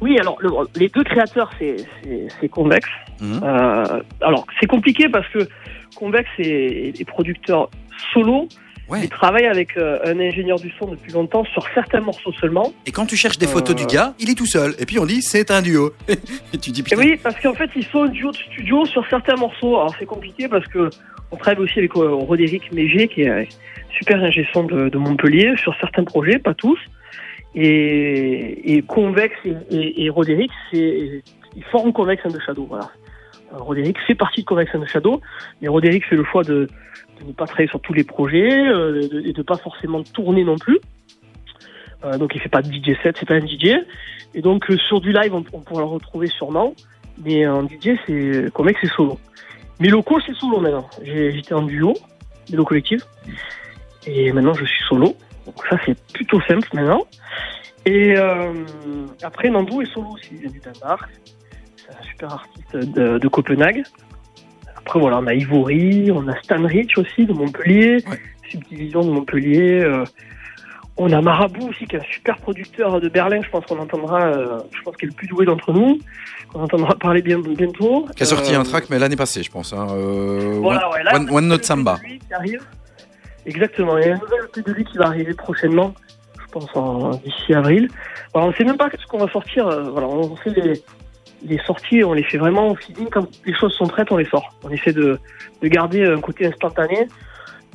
Oui, 0.00 0.18
alors 0.18 0.36
le- 0.40 0.50
les 0.76 0.88
deux 0.88 1.04
créateurs, 1.04 1.50
c'est 1.58 2.48
Convex. 2.48 2.88
Mhm. 3.20 3.40
Euh, 3.42 4.00
alors 4.22 4.46
c'est 4.58 4.66
compliqué 4.66 5.08
parce 5.08 5.28
que 5.28 5.40
Convex 5.94 6.28
est, 6.38 6.98
est 7.00 7.04
producteur 7.04 7.68
solo. 8.14 8.48
Ouais. 8.88 9.00
Il 9.04 9.08
travaille 9.08 9.46
avec 9.46 9.76
euh, 9.76 9.98
un 10.04 10.18
ingénieur 10.18 10.58
du 10.58 10.72
son 10.76 10.86
depuis 10.88 11.12
longtemps 11.12 11.44
sur 11.44 11.62
certains 11.74 12.00
morceaux 12.00 12.32
seulement. 12.40 12.72
Et 12.86 12.90
quand 12.90 13.06
tu 13.06 13.16
cherches 13.16 13.38
des 13.38 13.46
photos 13.46 13.76
Euh. 13.76 13.86
du 13.86 13.86
gars, 13.86 14.14
il 14.18 14.30
est 14.30 14.34
tout 14.34 14.46
seul. 14.46 14.74
Et 14.80 14.86
puis 14.86 14.98
on 14.98 15.06
dit 15.06 15.22
c'est 15.22 15.50
un 15.52 15.62
duo. 15.62 15.92
Et 16.08 16.58
tu 16.58 16.70
dis 16.72 16.80
Et 16.80 16.82
putain. 16.82 16.96
oui, 16.96 17.16
parce 17.22 17.38
qu'en 17.40 17.54
fait, 17.54 17.70
ils 17.76 17.84
sont 17.84 18.02
un 18.04 18.08
duo 18.08 18.32
de 18.32 18.36
studio 18.36 18.84
sur 18.86 19.06
certains 19.08 19.36
morceaux. 19.36 19.76
Alors 19.76 19.94
c'est 19.98 20.06
compliqué 20.06 20.48
parce 20.48 20.66
que 20.66 20.90
on 21.30 21.36
travaille 21.36 21.62
aussi 21.62 21.78
avec 21.78 21.94
euh, 21.96 22.08
Roderick 22.14 22.72
Méger, 22.72 23.06
qui 23.06 23.22
est 23.22 23.48
super 23.96 24.20
ingé 24.24 24.44
son 24.52 24.64
de, 24.64 24.88
de 24.88 24.98
Montpellier, 24.98 25.52
sur 25.62 25.72
certains 25.80 26.02
projets, 26.02 26.38
pas 26.40 26.54
tous. 26.54 26.78
Et, 27.54 28.76
et 28.76 28.82
Convex 28.82 29.34
et, 29.44 29.54
et, 29.70 30.04
et 30.04 30.10
Roderick, 30.10 30.52
ils 30.72 31.22
forment 31.70 31.92
Convex 31.92 32.24
and 32.24 32.30
the 32.30 32.40
Shadow. 32.40 32.66
Voilà. 32.68 32.90
Euh, 33.52 33.56
Roderick 33.58 33.98
fait 34.06 34.14
partie 34.14 34.42
de 34.42 34.46
Convex 34.46 34.74
and 34.74 34.82
the 34.82 34.88
Shadow, 34.88 35.20
mais 35.60 35.68
Roderick 35.68 36.06
fait 36.06 36.16
le 36.16 36.24
choix 36.24 36.44
de, 36.44 36.68
de 37.20 37.26
ne 37.26 37.32
pas 37.32 37.46
travailler 37.46 37.68
sur 37.68 37.80
tous 37.80 37.92
les 37.92 38.04
projets 38.04 38.66
euh, 38.68 39.08
de- 39.08 39.22
et 39.26 39.32
de 39.32 39.42
pas 39.42 39.56
forcément 39.56 40.02
tourner 40.02 40.44
non 40.44 40.56
plus. 40.56 40.78
Euh, 42.04 42.16
donc 42.18 42.34
il 42.34 42.40
fait 42.40 42.48
pas 42.48 42.62
de 42.62 42.72
DJ 42.72 42.96
set, 43.02 43.16
c'est 43.18 43.26
pas 43.26 43.34
un 43.34 43.46
DJ. 43.46 43.76
Et 44.34 44.42
donc 44.42 44.70
euh, 44.70 44.76
sur 44.78 45.00
du 45.00 45.12
live, 45.12 45.34
on, 45.34 45.42
pourra 45.42 45.80
le 45.80 45.86
retrouver 45.86 46.28
sûrement. 46.28 46.74
Mais 47.22 47.46
en 47.46 47.64
DJ, 47.66 47.98
c'est 48.06 48.50
Convex 48.52 48.78
c'est 48.82 48.92
solo. 48.92 49.18
Mes 49.80 49.88
locaux, 49.88 50.20
c'est 50.24 50.34
solo 50.36 50.60
maintenant. 50.60 50.88
J'étais 51.02 51.54
en 51.54 51.62
duo, 51.62 51.94
Mélo 52.50 52.64
Collective. 52.64 53.04
Et 54.06 54.32
maintenant, 54.32 54.54
je 54.54 54.64
suis 54.64 54.84
solo. 54.84 55.14
Donc 55.46 55.54
ça, 55.68 55.76
c'est 55.84 55.98
plutôt 56.12 56.40
simple 56.42 56.68
maintenant. 56.74 57.02
Et 57.86 58.14
euh, 58.16 58.52
après, 59.22 59.48
Nandou 59.50 59.80
est 59.82 59.92
solo 59.92 60.08
aussi. 60.10 60.28
Il 60.32 60.38
vient 60.40 60.50
du 60.50 60.60
Danemark. 60.60 61.08
C'est 61.76 61.90
un 61.98 62.02
super 62.02 62.32
artiste 62.34 62.76
de, 62.76 63.18
de 63.18 63.28
Copenhague. 63.28 63.82
Après, 64.76 65.00
voilà, 65.00 65.18
on 65.18 65.26
a 65.26 65.34
Ivory, 65.34 66.10
on 66.10 66.26
a 66.28 66.36
Stan 66.42 66.62
Rich 66.64 66.98
aussi 66.98 67.26
de 67.26 67.32
Montpellier, 67.32 68.02
Ouais. 68.08 68.18
Subdivision 68.50 69.00
de 69.02 69.10
Montpellier. 69.10 69.80
euh, 69.82 70.04
on 70.96 71.10
a 71.12 71.20
Marabout 71.22 71.68
aussi, 71.70 71.86
qui 71.86 71.96
est 71.96 72.00
un 72.00 72.12
super 72.12 72.36
producteur 72.38 73.00
de 73.00 73.08
Berlin. 73.08 73.40
Je 73.42 73.48
pense 73.48 73.64
qu'on 73.64 73.78
entendra, 73.78 74.22
euh, 74.22 74.58
je 74.76 74.82
pense 74.82 74.96
qu'il 74.96 75.06
est 75.08 75.12
le 75.12 75.16
plus 75.16 75.28
doué 75.28 75.46
d'entre 75.46 75.72
nous. 75.72 75.98
On 76.52 76.62
entendra 76.62 76.94
parler 76.96 77.22
bien, 77.22 77.38
bientôt. 77.38 78.06
Qui 78.14 78.22
a 78.24 78.26
sorti 78.26 78.54
un 78.54 78.64
track, 78.64 78.90
mais 78.90 78.98
l'année 78.98 79.16
passée, 79.16 79.42
je 79.42 79.50
pense. 79.50 79.72
Hein. 79.72 79.86
Voilà, 79.88 80.88
One, 80.88 80.92
ouais, 80.94 81.02
là, 81.04 81.14
One- 81.16 81.30
One 81.30 81.48
Note 81.48 81.64
Samba. 81.64 81.98
qui 82.04 82.34
arrive. 82.34 82.60
Exactement, 83.46 83.96
il 83.98 84.06
y 84.06 84.10
a 84.10 84.14
un 84.14 84.18
nouvel 84.18 84.40
EP 84.44 84.62
de 84.62 84.72
lui 84.72 84.84
qui 84.84 84.98
va 84.98 85.06
arriver 85.06 85.34
prochainement, 85.34 85.94
je 86.40 86.46
pense 86.52 86.68
en 86.74 87.10
d'ici 87.10 87.54
avril. 87.54 87.88
Alors, 88.34 88.46
on 88.48 88.50
ne 88.50 88.54
sait 88.54 88.64
même 88.64 88.76
pas 88.76 88.88
ce 88.90 89.06
qu'on 89.06 89.18
va 89.18 89.30
sortir. 89.32 89.66
euh, 89.66 89.90
Voilà, 89.90 90.06
on 90.08 90.36
fait 90.36 90.50
les, 90.50 90.82
les 91.42 91.58
sorties, 91.64 92.04
on 92.04 92.12
les 92.12 92.22
fait 92.22 92.38
vraiment 92.38 92.68
au 92.68 92.76
feeling. 92.76 93.08
Quand 93.10 93.26
les 93.46 93.54
choses 93.54 93.72
sont 93.74 93.86
prêtes, 93.86 94.12
on 94.12 94.18
les 94.18 94.26
sort. 94.26 94.54
On 94.62 94.70
essaie 94.70 94.92
de, 94.92 95.18
de 95.62 95.68
garder 95.68 96.04
un 96.04 96.20
côté 96.20 96.46
instantané, 96.46 97.08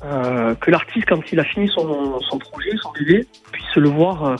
euh, 0.04 0.54
que 0.56 0.72
l'artiste, 0.72 1.08
quand 1.08 1.22
il 1.32 1.40
a 1.40 1.44
fini 1.44 1.68
son, 1.70 2.20
son 2.22 2.38
projet, 2.38 2.72
son 2.82 2.92
bébé, 2.92 3.28
puisse 3.52 3.76
le 3.76 3.90
voir 3.90 4.24
euh, 4.24 4.36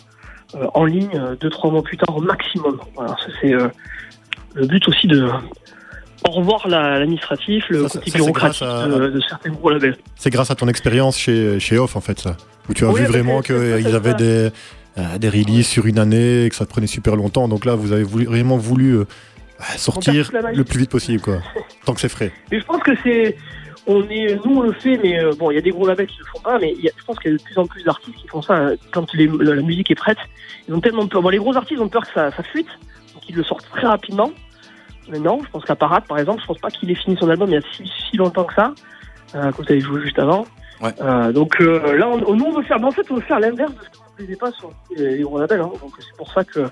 euh, 0.56 0.68
en 0.74 0.86
ligne 0.86 1.10
euh, 1.16 1.36
deux, 1.36 1.50
trois 1.50 1.72
mois 1.72 1.82
plus 1.82 1.98
tard 1.98 2.16
au 2.16 2.22
maximum. 2.22 2.80
Voilà, 2.96 3.16
c'est 3.42 3.54
euh, 3.54 3.68
le 4.54 4.68
but 4.68 4.88
aussi 4.88 5.08
de 5.08 5.28
au 6.28 6.32
revoir 6.32 6.68
la- 6.68 7.00
l'administratif, 7.00 7.66
le 7.70 7.88
Ça, 7.88 8.00
côté 8.00 8.12
ça, 8.12 8.18
c'est 8.18 8.32
grâce 8.34 8.60
bureaucratique 8.60 8.62
à- 8.64 8.88
de, 8.88 9.10
de 9.10 9.22
certains 9.22 9.50
gros 9.52 9.70
labels. 9.70 9.98
C'est 10.16 10.30
grâce 10.30 10.50
à 10.52 10.56
ton 10.56 10.68
expérience 10.68 11.18
chez, 11.18 11.60
chez 11.60 11.78
Off, 11.78 11.96
en 11.96 12.02
fait, 12.02 12.20
ça. 12.20 12.38
Où 12.70 12.74
tu 12.74 12.86
as 12.86 12.90
Oui, 12.90 13.02
vu 13.02 13.06
vraiment 13.08 13.42
qu'ils 13.42 13.96
avaient 13.96 14.14
des, 14.16 14.50
euh, 14.98 15.18
des 15.20 15.30
releases 15.30 15.68
sur 15.68 15.86
une 15.86 16.00
année, 16.00 16.46
et 16.46 16.50
que 16.50 16.56
ça 16.56 16.66
prenait 16.66 16.88
super 16.88 17.16
longtemps. 17.16 17.48
Donc 17.48 17.66
là, 17.66 17.76
vous 17.76 17.92
avez 17.92 18.04
voulu- 18.04 18.26
vraiment 18.26 18.58
voulu 18.58 18.96
euh, 18.98 19.06
sortir 19.78 20.32
le 20.54 20.64
plus 20.64 20.80
vite 20.80 20.90
possible, 20.92 21.22
quoi. 21.22 21.38
Tant 21.86 21.94
que 21.94 22.02
c'est 22.02 22.10
frais. 22.10 22.32
Et 22.52 22.60
je 22.60 22.66
pense 22.66 22.82
que 22.82 22.92
c'est. 23.04 23.36
On 23.88 24.02
est, 24.10 24.40
nous 24.44 24.56
on 24.58 24.62
le 24.62 24.72
fait, 24.74 24.98
mais 25.04 25.24
euh, 25.24 25.34
bon, 25.38 25.52
il 25.52 25.56
y 25.56 25.58
a 25.60 25.62
des 25.62 25.70
gros 25.70 25.86
labels 25.86 26.08
qui 26.08 26.18
le 26.18 26.26
font 26.26 26.40
pas, 26.40 26.58
mais 26.58 26.74
il 26.76 26.84
y 26.84 26.88
a- 26.90 26.92
je 26.98 27.04
pense 27.06 27.20
qu'il 27.20 27.30
y 27.32 27.36
a 27.36 27.38
de 27.38 27.44
plus 27.44 27.56
en 27.60 27.68
plus 27.68 27.84
d'artistes 27.84 28.16
qui 28.18 28.28
font 28.28 28.42
ça 28.42 28.54
euh, 28.56 28.76
quand 28.92 29.14
les- 29.14 29.28
la, 29.28 29.54
la 29.54 29.62
musique 29.62 29.92
est 29.92 29.96
prête. 29.96 30.18
Ils 30.68 30.74
ont 30.74 30.80
tellement 30.82 31.06
peur. 31.06 31.22
Bon, 31.22 31.30
les 31.30 31.38
gros 31.38 31.56
artistes 31.56 31.80
ont 31.80 31.88
peur 31.88 32.02
que 32.02 32.12
ça, 32.12 32.32
ça 32.32 32.42
fuite, 32.42 32.66
donc 33.14 33.22
ils 33.30 33.36
le 33.36 33.44
sortent 33.44 33.70
très 33.70 33.86
rapidement. 33.86 34.32
Mais 35.10 35.20
non, 35.20 35.40
je 35.44 35.50
pense 35.50 35.66
qu'à 35.66 35.76
Parade, 35.76 36.06
par 36.08 36.18
exemple, 36.18 36.42
je 36.42 36.48
pense 36.48 36.58
pas 36.60 36.70
qu'il 36.70 36.90
ait 36.92 36.96
fini 36.96 37.16
son 37.18 37.30
album 37.30 37.50
il 37.50 37.54
y 37.54 37.58
a 37.58 37.62
si, 37.76 37.88
si 37.88 38.18
longtemps 38.18 38.46
que 38.46 38.54
ça, 38.56 38.74
euh, 39.36 39.52
quand 39.52 39.64
vous 39.64 39.72
avez 39.72 39.82
joué 39.82 40.02
juste 40.02 40.20
avant. 40.20 40.46
Ouais. 40.82 40.94
Euh, 41.02 41.32
donc 41.32 41.62
euh, 41.62 41.96
là, 41.98 42.08
on, 42.10 42.36
nous 42.36 42.46
on 42.46 42.52
veut 42.52 42.64
faire, 42.64 42.80
mais 42.80 42.88
en 42.88 42.92
fait, 42.92 43.10
on 43.10 43.16
veut 43.16 43.22
faire 43.22 43.40
l'inverse 43.40 43.72
de 43.74 43.80
ce 43.84 43.90
qui 43.90 44.00
ne 44.00 44.16
plaisait 44.18 44.36
pas 44.36 44.52
sur 44.52 44.72
les, 44.98 45.22
gros 45.22 45.40
labels. 45.40 45.62
hein. 45.62 45.72
Donc 45.82 45.94
c'est 46.00 46.18
pour 46.18 46.32
ça 46.32 46.44
que 46.44 46.62
euh, 46.62 46.68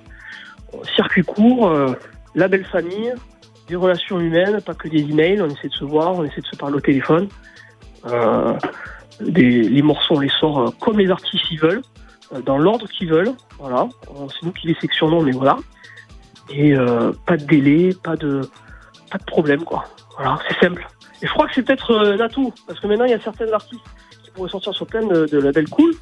circuit 0.95 1.23
court, 1.23 1.67
euh, 1.69 1.93
label 2.35 2.65
famille, 2.65 3.13
des 3.67 3.75
relations 3.75 4.19
humaines, 4.19 4.61
pas 4.61 4.73
que 4.73 4.87
des 4.87 5.01
emails. 5.01 5.41
On 5.41 5.47
essaie 5.47 5.69
de 5.69 5.73
se 5.73 5.85
voir, 5.85 6.13
on 6.15 6.23
essaie 6.23 6.41
de 6.41 6.47
se 6.47 6.55
parler 6.55 6.75
au 6.75 6.81
téléphone. 6.81 7.27
Euh, 8.05 8.53
des, 9.21 9.61
les 9.61 9.81
morceaux, 9.81 10.15
on 10.15 10.19
les 10.19 10.31
sort 10.39 10.73
comme 10.79 10.99
les 10.99 11.09
artistes 11.09 11.45
ils 11.51 11.59
veulent, 11.59 11.81
euh, 12.33 12.41
dans 12.41 12.57
l'ordre 12.57 12.87
qu'ils 12.87 13.09
veulent. 13.09 13.33
Voilà, 13.59 13.87
c'est 14.07 14.45
nous 14.45 14.51
qui 14.51 14.67
les 14.67 14.75
sectionnons, 14.75 15.21
mais 15.21 15.31
voilà. 15.31 15.57
Et 16.49 16.75
euh, 16.75 17.11
pas 17.25 17.37
de 17.37 17.45
délai, 17.45 17.93
pas 18.03 18.15
de 18.15 18.41
pas 19.11 19.17
de 19.17 19.25
problème, 19.25 19.63
quoi. 19.63 19.85
Voilà, 20.17 20.39
c'est 20.47 20.59
simple. 20.59 20.87
Et 21.21 21.27
je 21.27 21.31
crois 21.31 21.47
que 21.47 21.53
c'est 21.53 21.63
peut-être 21.63 21.91
euh, 21.91 22.15
un 22.15 22.19
atout, 22.19 22.53
parce 22.67 22.79
que 22.79 22.87
maintenant 22.87 23.05
il 23.05 23.11
y 23.11 23.15
a 23.15 23.19
certains 23.19 23.51
artistes 23.51 23.83
qui 24.23 24.31
pourraient 24.31 24.49
sortir 24.49 24.73
sur 24.73 24.85
plein 24.85 25.05
de, 25.05 25.25
de 25.25 25.37
labels 25.39 25.69
cool, 25.69 25.93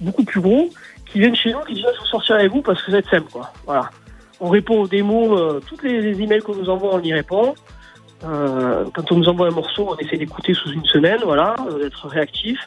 beaucoup 0.00 0.24
plus 0.24 0.40
gros, 0.40 0.70
qui 1.06 1.20
viennent 1.20 1.36
chez 1.36 1.52
nous, 1.52 1.60
qui 1.60 1.74
disent 1.74 1.84
Ah, 1.86 1.92
je 2.00 2.08
sortir 2.08 2.36
avec 2.36 2.50
vous 2.50 2.62
parce 2.62 2.82
que 2.82 2.92
être 2.94 3.10
simple, 3.10 3.30
quoi. 3.30 3.52
Voilà. 3.66 3.90
On 4.40 4.48
répond 4.48 4.82
aux 4.82 4.88
démos, 4.88 5.40
euh, 5.40 5.60
toutes 5.60 5.82
les, 5.82 6.20
emails 6.20 6.40
qu'on 6.40 6.56
nous 6.56 6.68
envoie, 6.68 6.94
on 6.94 7.00
y 7.00 7.12
répond. 7.12 7.54
Euh, 8.24 8.84
quand 8.94 9.12
on 9.12 9.16
nous 9.16 9.28
envoie 9.28 9.48
un 9.48 9.52
morceau, 9.52 9.88
on 9.90 9.96
essaie 9.98 10.16
d'écouter 10.16 10.54
sous 10.54 10.70
une 10.72 10.84
semaine, 10.84 11.20
voilà, 11.24 11.54
euh, 11.68 11.78
d'être 11.78 12.08
réactif, 12.08 12.58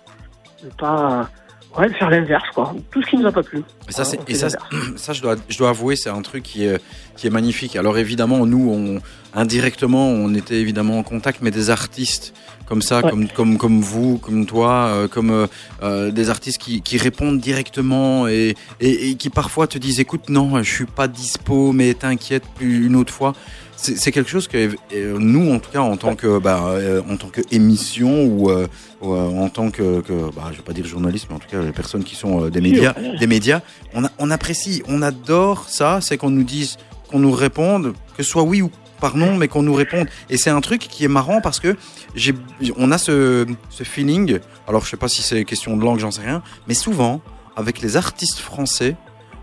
de 0.63 0.69
pas 0.77 1.29
ouais, 1.77 1.89
de 1.89 1.93
faire 1.93 2.09
l'inverse, 2.09 2.49
quoi. 2.53 2.75
Tout 2.91 3.01
ce 3.01 3.09
qui 3.09 3.17
nous 3.17 3.25
a 3.25 3.31
pas 3.31 3.43
plu. 3.43 3.63
Et 3.87 3.91
ça, 3.91 4.05
c'est, 4.05 4.19
et 4.27 4.33
je, 5.13 5.21
dois, 5.21 5.35
je 5.47 5.57
dois 5.57 5.69
avouer, 5.69 5.95
c'est 5.95 6.09
un 6.09 6.21
truc 6.21 6.43
qui 6.43 6.65
est, 6.65 6.81
qui 7.15 7.27
est 7.27 7.29
magnifique. 7.29 7.75
Alors 7.75 7.97
évidemment, 7.97 8.45
nous, 8.45 8.69
on, 8.71 9.39
indirectement, 9.39 10.07
on 10.07 10.33
était 10.33 10.59
évidemment 10.59 10.99
en 10.99 11.03
contact, 11.03 11.39
mais 11.41 11.51
des 11.51 11.69
artistes 11.69 12.33
comme 12.65 12.81
ça, 12.81 13.01
Ouais. 13.01 13.09
comme, 13.09 13.27
comme, 13.27 13.57
comme 13.57 13.81
vous, 13.81 14.17
comme 14.17 14.45
toi, 14.45 14.87
euh, 14.87 15.07
comme 15.07 15.29
euh, 15.29 15.47
euh, 15.83 16.11
des 16.11 16.29
artistes 16.29 16.57
qui, 16.57 16.81
qui 16.81 16.97
répondent 16.97 17.39
directement 17.39 18.27
et, 18.27 18.55
et, 18.79 19.09
et 19.09 19.15
qui 19.15 19.29
parfois 19.29 19.67
te 19.67 19.77
disent, 19.77 19.99
écoute, 19.99 20.29
non, 20.29 20.61
je 20.63 20.71
suis 20.71 20.85
pas 20.85 21.07
dispo, 21.07 21.71
mais 21.73 21.93
t'inquiète 21.93 22.43
une 22.59 22.95
autre 22.95 23.13
fois. 23.13 23.33
C'est, 23.77 24.11
quelque 24.11 24.29
chose 24.29 24.47
que 24.47 24.75
euh, 24.93 25.17
nous, 25.19 25.51
en 25.53 25.59
tout 25.59 25.69
cas, 25.71 25.79
en 25.81 25.97
tant 25.97 26.15
que, 26.15 26.39
bah, 26.39 26.63
euh, 26.69 27.01
en 27.09 27.17
tant 27.17 27.27
que 27.27 27.41
émission 27.51 28.23
ou, 28.25 28.49
euh, 28.49 28.67
ou, 29.01 29.13
euh, 29.13 29.29
en 29.29 29.49
tant 29.49 29.69
que, 29.69 30.01
que 30.01 30.13
bah, 30.35 30.45
je 30.51 30.57
vais 30.57 30.63
pas 30.63 30.73
dire 30.73 30.85
journaliste, 30.85 31.27
mais 31.29 31.35
en 31.35 31.39
tout 31.39 31.49
cas 31.49 31.61
les 31.61 31.71
personnes 31.71 32.03
qui 32.03 32.15
sont 32.15 32.45
euh, 32.45 32.49
des 32.49 32.61
médias, 32.61 32.93
des 33.19 33.27
médias, 33.27 33.61
on, 33.93 34.05
a- 34.05 34.11
on 34.17 34.31
apprécie, 34.31 34.81
on 34.87 35.01
adore 35.01 35.65
ça, 35.69 35.99
c'est 36.01 36.17
qu'on 36.17 36.29
nous 36.31 36.43
dise, 36.43 36.77
qu'on 37.09 37.19
nous 37.19 37.31
réponde, 37.31 37.93
que 38.17 38.23
ce 38.23 38.29
soit 38.29 38.43
oui 38.43 38.61
ou 38.61 38.71
par 39.01 39.17
non, 39.17 39.35
mais 39.35 39.47
qu'on 39.49 39.61
nous 39.61 39.73
réponde. 39.73 40.07
Et 40.29 40.37
c'est 40.37 40.49
un 40.49 40.61
truc 40.61 40.79
qui 40.81 41.03
est 41.03 41.09
marrant 41.09 41.41
parce 41.41 41.59
que 41.59 41.75
j'ai, 42.15 42.33
on 42.77 42.91
a 42.91 42.97
ce, 42.97 43.45
ce 43.69 43.83
feeling. 43.83 44.39
Alors 44.67 44.85
je 44.85 44.89
sais 44.89 44.97
pas 44.97 45.09
si 45.09 45.21
c'est 45.21 45.43
question 45.43 45.75
de 45.77 45.83
langue, 45.83 45.99
j'en 45.99 46.11
sais 46.11 46.21
rien, 46.21 46.41
mais 46.67 46.73
souvent 46.73 47.21
avec 47.57 47.81
les 47.81 47.97
artistes 47.97 48.39
français. 48.39 48.95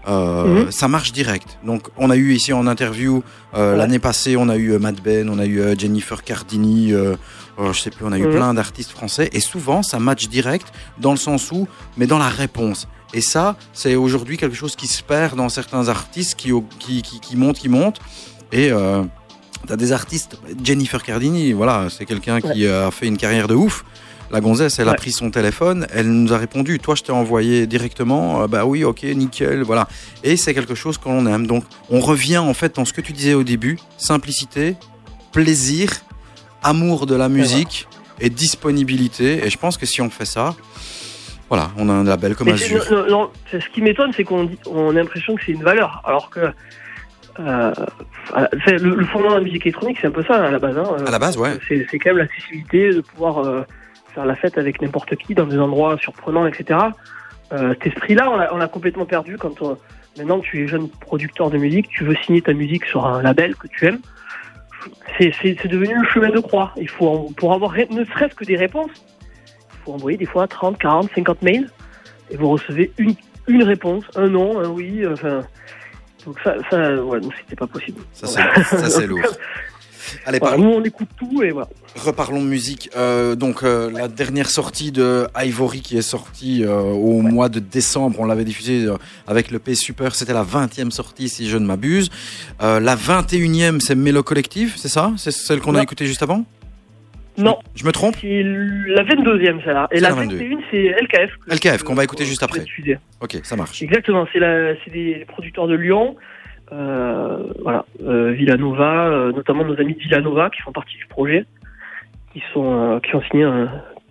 Euh, 0.09 0.65
Mhm. 0.65 0.71
Ça 0.73 0.89
marche 0.89 1.13
direct. 1.13 1.59
Donc, 1.65 1.89
on 1.97 2.11
a 2.11 2.17
eu 2.17 2.33
ici 2.35 2.53
en 2.53 2.67
interview 2.67 3.23
euh, 3.55 3.73
Ouais. 3.73 3.79
l'année 3.79 3.99
passée, 3.99 4.37
on 4.37 4.49
a 4.49 4.57
eu 4.57 4.73
euh, 4.73 4.79
Matt 4.79 5.03
Ben, 5.03 5.29
on 5.31 5.39
a 5.39 5.47
eu 5.47 5.63
Jennifer 5.79 6.23
Cardini, 6.25 6.93
euh, 6.93 7.15
euh, 7.59 7.73
je 7.73 7.81
sais 7.81 7.91
plus, 7.91 8.05
on 8.05 8.13
a 8.13 8.19
eu 8.19 8.27
Mhm. 8.27 8.33
plein 8.33 8.55
d'artistes 8.55 8.91
français. 8.91 9.31
Et 9.33 9.41
souvent, 9.41 9.83
ça 9.83 9.99
match 9.99 10.29
direct 10.29 10.67
dans 10.99 11.11
le 11.13 11.17
sens 11.19 11.51
où, 11.53 11.69
mais 11.97 12.07
dans 12.07 12.19
la 12.19 12.29
réponse. 12.29 12.89
Et 13.15 13.21
ça, 13.21 13.57
c'est 13.73 13.95
aujourd'hui 13.95 14.37
quelque 14.39 14.57
chose 14.57 14.75
qui 14.75 14.87
se 14.87 15.03
perd 15.03 15.37
dans 15.37 15.49
certains 15.51 15.89
artistes 15.89 16.35
qui, 16.35 16.51
qui, 16.79 17.03
qui, 17.03 17.21
qui 17.21 17.37
montent, 17.37 17.59
qui 17.59 17.69
montent. 17.69 18.01
Et 18.53 18.71
t'as 19.67 19.77
des 19.77 19.93
artistes, 19.93 20.39
Jennifer 20.65 21.03
Cardini, 21.03 21.53
voilà, 21.53 21.89
c'est 21.91 22.07
quelqu'un 22.07 22.41
qui 22.41 22.67
a 22.67 22.91
fait 22.91 23.07
une 23.07 23.17
carrière 23.19 23.49
de 23.49 23.55
ouf. 23.55 23.85
La 24.33 24.41
gonzesse, 24.41 24.79
elle 24.79 24.89
a 24.89 24.95
pris 24.95 25.13
son 25.13 25.31
téléphone, 25.31 25.87
elle 25.93 26.09
nous 26.11 26.33
a 26.33 26.39
répondu. 26.39 26.79
Toi, 26.79 26.95
je 26.95 27.03
t'ai 27.03 27.13
envoyé 27.13 27.67
directement. 27.67 28.43
Euh, 28.43 28.47
bah 28.47 28.65
oui, 28.65 28.83
ok, 28.83 29.03
nickel, 29.03 29.63
voilà. 29.63 29.87
Et 30.25 30.39
c'est 30.39 30.55
quelque 30.55 30.75
chose 30.75 30.97
qu'on 30.97 31.27
aime. 31.27 31.47
Donc, 31.47 31.65
on 31.91 32.01
revient 32.01 32.39
en 32.39 32.55
fait 32.55 32.77
dans 32.77 32.87
ce 32.87 32.95
que 32.95 33.03
tu 33.03 33.13
disais 33.13 33.35
au 33.35 33.43
début 33.43 33.79
simplicité, 33.99 34.77
plaisir, 35.33 35.91
amour 36.63 37.05
de 37.07 37.15
la 37.15 37.29
musique 37.29 37.87
et 38.21 38.31
disponibilité. 38.31 39.45
Et 39.47 39.51
je 39.51 39.59
pense 39.59 39.77
que 39.77 39.85
si 39.85 40.01
on 40.01 40.09
fait 40.09 40.25
ça, 40.25 40.55
voilà, 41.51 41.71
on 41.77 41.91
a 41.91 41.93
un 41.93 42.05
label 42.05 42.35
comme 42.35 42.47
Mais 42.47 42.55
Azure. 42.55 42.87
non, 42.91 43.07
non, 43.11 43.31
c'est- 43.51 43.61
ce 43.61 43.69
qui 43.69 43.83
m'étonne, 43.83 44.13
c'est 44.17 44.25
qu'on 44.25 44.49
on 44.65 44.91
a 44.91 44.93
l'impression 44.95 45.35
que 45.35 45.43
c'est 45.45 45.53
une 45.53 45.63
valeur, 45.63 46.01
alors 46.07 46.31
que 46.31 46.41
euh, 47.41 47.73
c'est 48.65 48.79
le, 48.79 48.95
le 48.95 49.05
fondement 49.07 49.31
de 49.33 49.37
la 49.37 49.41
musique 49.43 49.67
électronique, 49.67 49.99
c'est 50.01 50.07
un 50.07 50.11
peu 50.11 50.25
ça 50.25 50.43
à 50.43 50.51
la 50.51 50.59
base. 50.59 50.79
hein. 50.79 50.97
À 51.07 51.11
la 51.11 51.19
base, 51.19 51.37
ouais. 51.37 51.59
C'est 51.69 51.87
c'est 51.91 51.99
quand 51.99 52.11
même 52.11 52.19
l'accessibilité 52.19 52.95
de 52.95 53.01
pouvoir 53.03 53.39
euh, 53.41 53.63
faire 54.15 54.25
la 54.27 54.35
fête 54.37 54.59
avec 54.59 54.81
n'importe 54.83 55.17
qui 55.17 55.35
dans 55.35 55.47
des 55.47 55.59
endroits 55.59 55.97
surprenants, 55.99 56.47
etc. 56.47 56.79
Euh, 57.53 57.75
cet 57.75 57.89
esprit-là, 57.89 58.31
on 58.31 58.37
l'a- 58.37 58.55
on 58.55 58.57
l'a 58.59 58.69
complètement 58.69 59.05
perdu 59.07 59.37
quand 59.39 59.61
on- 59.63 59.77
maintenant 60.19 60.41
tu 60.41 60.63
es 60.63 60.67
jeune 60.69 60.89
producteur 60.89 61.51
de 61.51 61.59
musique, 61.59 61.89
tu 61.89 62.05
veux 62.05 62.15
signer 62.25 62.43
ta 62.43 62.53
musique 62.53 62.85
sur 62.87 63.07
un 63.07 63.23
label 63.23 63.57
que 63.57 63.67
tu 63.69 63.87
aimes. 63.87 63.99
C'est 65.19 65.33
c'est- 65.41 65.57
c'est 65.61 65.69
devenu 65.69 65.95
le 65.95 66.05
chemin 66.09 66.31
de 66.31 66.41
croix. 66.41 66.73
Il 66.77 66.89
faut, 66.89 67.33
pour 67.37 67.53
avoir 67.53 67.73
ne 67.91 68.05
serait-ce 68.05 68.35
que 68.35 68.45
des 68.45 68.57
réponses, 68.57 68.91
il 69.75 69.79
faut 69.85 69.93
envoyer 69.95 70.19
des 70.19 70.27
fois 70.27 70.47
30, 70.49 70.79
40, 70.79 71.09
50 71.15 71.43
mails 71.43 71.71
et 72.31 72.37
vous 72.37 72.49
recevez 72.51 72.91
une, 72.99 73.15
une 73.49 73.63
réponse, 73.63 74.05
un 74.17 74.29
non, 74.29 74.59
un 74.61 74.69
oui, 74.69 75.07
enfin. 75.07 75.43
Donc 76.27 76.37
ça, 76.45 76.55
ça 76.71 77.03
ouais, 77.03 77.21
donc 77.21 77.33
c'était 77.41 77.57
pas 77.57 77.67
possible. 77.67 78.01
Ça, 78.13 78.27
c'est- 78.27 78.63
ça, 78.63 78.89
c'est 78.89 79.07
lourd. 79.13 79.21
Allez, 80.27 80.39
Voilà, 80.39 80.57
parlons- 80.57 80.65
nous 80.73 80.77
on 80.81 80.85
écoute 80.85 81.09
tout 81.17 81.43
et 81.43 81.51
voilà. 81.51 81.69
reparlons 81.97 82.43
de 82.43 82.49
musique. 82.49 82.91
Euh, 82.97 83.35
donc, 83.35 83.63
euh, 83.63 83.91
la 83.91 84.09
dernière 84.09 84.49
sortie 84.51 84.93
de 84.93 85.27
Ivory 85.37 85.81
qui 85.81 85.97
est 85.97 86.03
sortie 86.03 86.65
euh, 86.65 86.81
au 86.81 87.21
mois 87.23 87.49
de 87.49 87.59
décembre, 87.61 88.21
on 88.21 88.27
l'avait 88.27 88.45
diffusée 88.45 88.87
avec 89.27 89.51
le 89.51 89.59
P 89.59 89.75
Super, 89.75 90.15
c'était 90.15 90.33
la 90.35 90.45
20e 90.45 90.91
sortie 90.91 91.29
si 91.29 91.49
je 91.49 91.57
ne 91.59 91.67
m'abuse. 91.67 92.11
La 92.61 92.97
21e, 92.97 93.81
c'est 93.81 93.95
Mélo 93.95 94.23
Collective, 94.23 94.75
c'est 94.77 94.89
ça? 94.89 95.13
C'est 95.17 95.33
celle 95.33 95.61
qu'on 95.61 95.75
a 95.75 95.83
écoutée 95.83 96.07
juste 96.07 96.23
avant? 96.23 96.45
Non, 97.39 97.57
Je 97.75 97.87
me 97.87 97.93
trompe? 97.93 98.17
La 98.23 99.05
22e 99.05 99.65
celle-là. 99.65 99.89
Et 99.91 100.01
la 100.01 100.11
la 100.11 100.17
22e. 100.17 100.37
21 100.39 100.59
c'est 100.71 100.95
LKF. 101.01 101.31
LKF, 101.49 101.83
qu'on 101.83 101.95
va 101.95 102.05
écouter 102.05 102.27
juste 102.27 102.43
après. 102.43 102.65
Ok, 103.23 103.39
ça 103.43 103.57
marche. 103.57 103.81
Exactement, 103.83 104.27
c'est 104.35 104.91
des 104.93 105.25
producteurs 105.29 105.67
de 105.67 105.75
Lyon, 105.75 106.15
voilà, 107.63 107.85
euh, 108.03 108.33
Villanova, 108.33 109.07
euh, 109.09 109.33
notamment 109.33 109.65
nos 109.65 109.79
amis 109.81 109.95
de 109.95 110.01
Villanova 110.01 110.51
qui 110.51 110.63
font 110.63 110.73
partie 110.73 110.97
du 110.97 111.07
projet, 111.07 111.45
qui 112.33 112.43
sont, 112.53 112.95
euh, 112.95 113.01
qui 113.01 113.15
ont 113.15 113.23
signé 113.31 113.45
euh, 113.45 113.67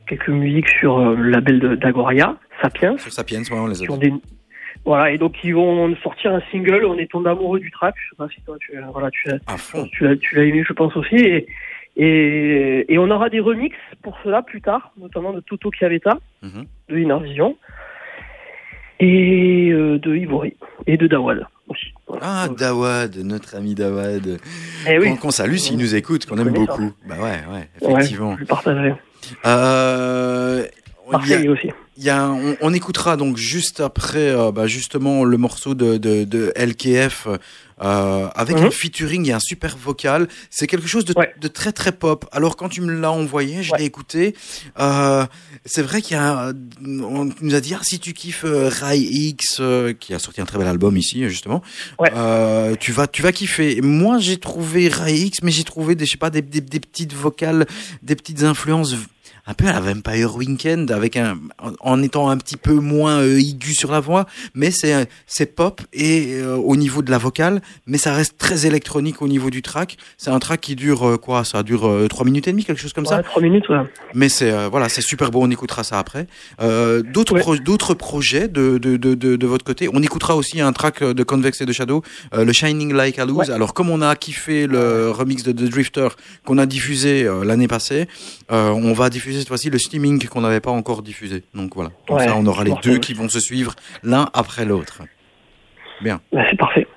quelques 0.07 0.29
musiques 0.29 0.69
sur 0.69 0.99
euh, 0.99 1.15
le 1.15 1.29
label 1.29 1.77
d'Agoria, 1.77 2.37
Sapiens, 2.61 2.97
Sur 2.97 3.11
Sapiens, 3.11 3.41
ouais, 3.41 3.59
on 3.59 3.67
les 3.67 3.81
a 3.83 3.97
des, 3.97 4.13
voilà, 4.85 5.11
et 5.11 5.17
donc 5.17 5.35
ils 5.43 5.53
vont 5.53 5.95
sortir 5.97 6.33
un 6.33 6.41
single. 6.51 6.85
On 6.85 6.97
est 6.97 7.09
tombé 7.11 7.29
amoureux 7.29 7.59
du 7.59 7.69
track. 7.71 7.93
Je 7.97 8.09
sais 8.09 8.15
pas 8.17 8.27
si 8.29 8.41
toi 8.43 8.57
tu, 8.59 8.71
voilà, 8.91 9.11
tu 9.11 9.29
l'as, 9.29 10.15
tu 10.17 10.35
l'as 10.35 10.43
aimé, 10.43 10.63
je 10.67 10.73
pense 10.73 10.95
aussi. 10.95 11.15
Et, 11.17 11.45
et, 11.97 12.91
et 12.91 12.97
on 12.97 13.09
aura 13.11 13.29
des 13.29 13.39
remixes 13.41 13.75
pour 14.01 14.17
cela 14.23 14.41
plus 14.41 14.61
tard, 14.61 14.91
notamment 14.99 15.33
de 15.33 15.39
Toto 15.41 15.71
Chiavetta, 15.71 16.17
Mhm. 16.41 16.65
de 16.89 16.97
Inner 16.97 17.19
Vision, 17.21 17.57
et 18.99 19.69
euh, 19.71 19.97
de 19.99 20.15
Ivory, 20.15 20.55
et 20.87 20.97
de. 20.97 21.15
Voilà. 21.15 21.49
Ah, 22.21 22.47
Dawad, 22.57 23.15
notre 23.17 23.55
ami 23.55 23.73
Dawad. 23.75 24.39
eh 24.87 24.99
oui, 24.99 25.17
Qu'on 25.17 25.31
salue 25.31 25.55
s'il 25.57 25.77
nous 25.77 25.95
écoute, 25.95 26.25
qu'on 26.25 26.35
Je 26.37 26.41
aime 26.41 26.49
beaucoup. 26.53 26.91
Bah 27.07 27.15
ouais, 27.19 27.41
ouais, 27.51 27.69
Ouais, 27.81 27.93
effectivement. 28.01 28.35
je 28.35 28.41
le 28.41 28.45
partagerai. 28.45 28.93
Euh, 29.45 30.65
a- 31.11 31.17
aussi. 31.51 31.69
Y 31.97 32.09
a 32.09 32.29
on, 32.29 32.55
on 32.61 32.73
écoutera 32.73 33.17
donc 33.17 33.37
juste 33.37 33.79
après 33.81 34.29
euh, 34.29 34.51
bah, 34.51 34.65
justement 34.67 35.23
le 35.23 35.37
morceau 35.37 35.75
de, 35.75 35.97
de, 35.97 36.23
de 36.23 36.51
LKF 36.55 37.27
euh, 37.81 38.27
avec 38.35 38.57
Mhm. 38.57 38.65
un 38.65 38.71
featuring 38.71 39.27
et 39.29 39.33
un 39.33 39.39
super 39.39 39.77
vocal. 39.77 40.27
C'est 40.49 40.67
quelque 40.67 40.87
chose 40.87 41.05
de, 41.05 41.13
Ouais. 41.17 41.33
de 41.39 41.47
très 41.47 41.71
très 41.71 41.91
pop. 41.91 42.25
Alors 42.31 42.55
quand 42.55 42.69
tu 42.69 42.81
me 42.81 42.91
l'as 42.93 43.11
envoyé, 43.11 43.63
je 43.63 43.71
Ouais. 43.71 43.79
l'ai 43.79 43.85
écouté. 43.85 44.35
Euh, 44.79 45.25
c'est 45.65 45.81
vrai 45.81 46.01
qu'il 46.01 46.15
y 46.17 46.19
a, 46.19 46.53
on 46.85 47.29
nous 47.41 47.55
a 47.55 47.59
dit 47.61 47.73
ah, 47.73 47.79
si 47.83 47.99
tu 47.99 48.13
kiffes 48.13 48.45
euh, 48.45 48.69
Rai 48.69 48.97
X 48.99 49.57
euh, 49.59 49.93
qui 49.93 50.13
a 50.13 50.19
sorti 50.19 50.41
un 50.41 50.45
très 50.45 50.57
bel 50.57 50.67
album 50.67 50.95
ici 50.97 51.27
justement, 51.29 51.61
Ouais. 51.99 52.11
euh, 52.15 52.75
tu 52.79 52.91
vas 52.91 53.07
tu 53.07 53.21
vas 53.21 53.31
kiffer. 53.31 53.81
Moi 53.81 54.19
j'ai 54.19 54.37
trouvé 54.37 54.87
Rai 54.87 55.15
X, 55.17 55.39
mais 55.43 55.51
j'ai 55.51 55.63
trouvé 55.63 55.95
des 55.95 56.05
je 56.05 56.11
sais 56.11 56.17
pas 56.17 56.29
des, 56.29 56.41
des, 56.41 56.61
des 56.61 56.79
petites 56.79 57.13
vocales, 57.13 57.65
des 58.03 58.15
petites 58.15 58.43
influences 58.43 58.95
un 59.47 59.53
peu 59.53 59.65
à 59.67 59.73
la 59.73 59.79
Vampire 59.79 60.35
Weekend, 60.35 60.91
avec 60.91 61.17
un, 61.17 61.37
en, 61.61 61.71
en 61.79 62.03
étant 62.03 62.29
un 62.29 62.37
petit 62.37 62.57
peu 62.57 62.73
moins 62.73 63.19
euh, 63.19 63.39
aigu 63.39 63.73
sur 63.73 63.91
la 63.91 63.99
voix, 63.99 64.25
mais 64.53 64.71
c'est 64.71 64.93
euh, 64.93 65.05
c'est 65.27 65.55
pop 65.55 65.81
et 65.93 66.35
euh, 66.35 66.55
au 66.55 66.75
niveau 66.75 67.01
de 67.01 67.11
la 67.11 67.17
vocale, 67.17 67.61
mais 67.87 67.97
ça 67.97 68.13
reste 68.13 68.37
très 68.37 68.65
électronique 68.65 69.21
au 69.21 69.27
niveau 69.27 69.49
du 69.49 69.61
track. 69.61 69.97
C'est 70.17 70.29
un 70.29 70.39
track 70.39 70.61
qui 70.61 70.75
dure 70.75 71.07
euh, 71.07 71.17
quoi 71.17 71.43
Ça 71.43 71.63
dure 71.63 71.87
euh, 71.87 72.07
trois 72.07 72.25
minutes 72.25 72.47
et 72.47 72.51
demie, 72.51 72.65
quelque 72.65 72.81
chose 72.81 72.93
comme 72.93 73.05
ça. 73.05 73.17
Ouais, 73.17 73.23
trois 73.23 73.41
minutes, 73.41 73.67
ouais. 73.69 73.81
Mais 74.13 74.29
c'est 74.29 74.51
euh, 74.51 74.67
voilà, 74.69 74.89
c'est 74.89 75.01
super 75.01 75.31
beau. 75.31 75.41
On 75.41 75.49
écoutera 75.49 75.83
ça 75.83 75.97
après. 75.99 76.27
Euh, 76.61 77.01
d'autres 77.01 77.31
Ouais. 77.33 77.39
pro- 77.39 77.55
d'autres 77.57 77.93
projets 77.93 78.47
de, 78.49 78.77
de, 78.77 78.97
de, 78.97 79.15
de, 79.15 79.35
de 79.37 79.47
votre 79.47 79.63
côté. 79.63 79.87
On 79.93 80.01
écoutera 80.03 80.35
aussi 80.35 80.59
un 80.59 80.73
track 80.73 81.01
de 81.03 81.23
Convex 81.23 81.61
et 81.61 81.65
de 81.65 81.71
Shadow, 81.71 82.01
euh, 82.33 82.43
le 82.43 82.51
Shining 82.51 82.93
Like 82.93 83.19
a 83.19 83.25
Lose. 83.25 83.49
Alors 83.51 83.73
comme 83.73 83.89
on 83.89 84.01
a 84.01 84.15
kiffé 84.17 84.67
le 84.67 85.09
remix 85.11 85.43
de 85.43 85.51
The 85.53 85.69
Drifter 85.69 86.09
qu'on 86.45 86.57
a 86.57 86.65
diffusé 86.65 87.23
euh, 87.23 87.45
l'année 87.45 87.69
passée, 87.69 88.07
euh, 88.51 88.69
on 88.71 88.91
va 88.93 89.09
diffuser 89.09 89.30
cette 89.39 89.47
fois-ci 89.47 89.69
le 89.69 89.77
streaming 89.77 90.27
qu'on 90.27 90.41
n'avait 90.41 90.59
pas 90.59 90.71
encore 90.71 91.01
diffusé. 91.01 91.43
Donc 91.53 91.75
voilà. 91.75 91.91
Comme 92.07 92.17
Ouais, 92.17 92.25
ça, 92.27 92.35
on 92.37 92.45
aura 92.45 92.63
les 92.63 92.73
deux 92.83 92.97
qui 92.99 93.13
vont 93.13 93.29
se 93.29 93.39
suivre 93.39 93.75
l'un 94.03 94.29
après 94.33 94.65
l'autre. 94.65 95.01
Bah, 96.03 96.19
c'est 96.49 96.57
parfait. 96.57 96.87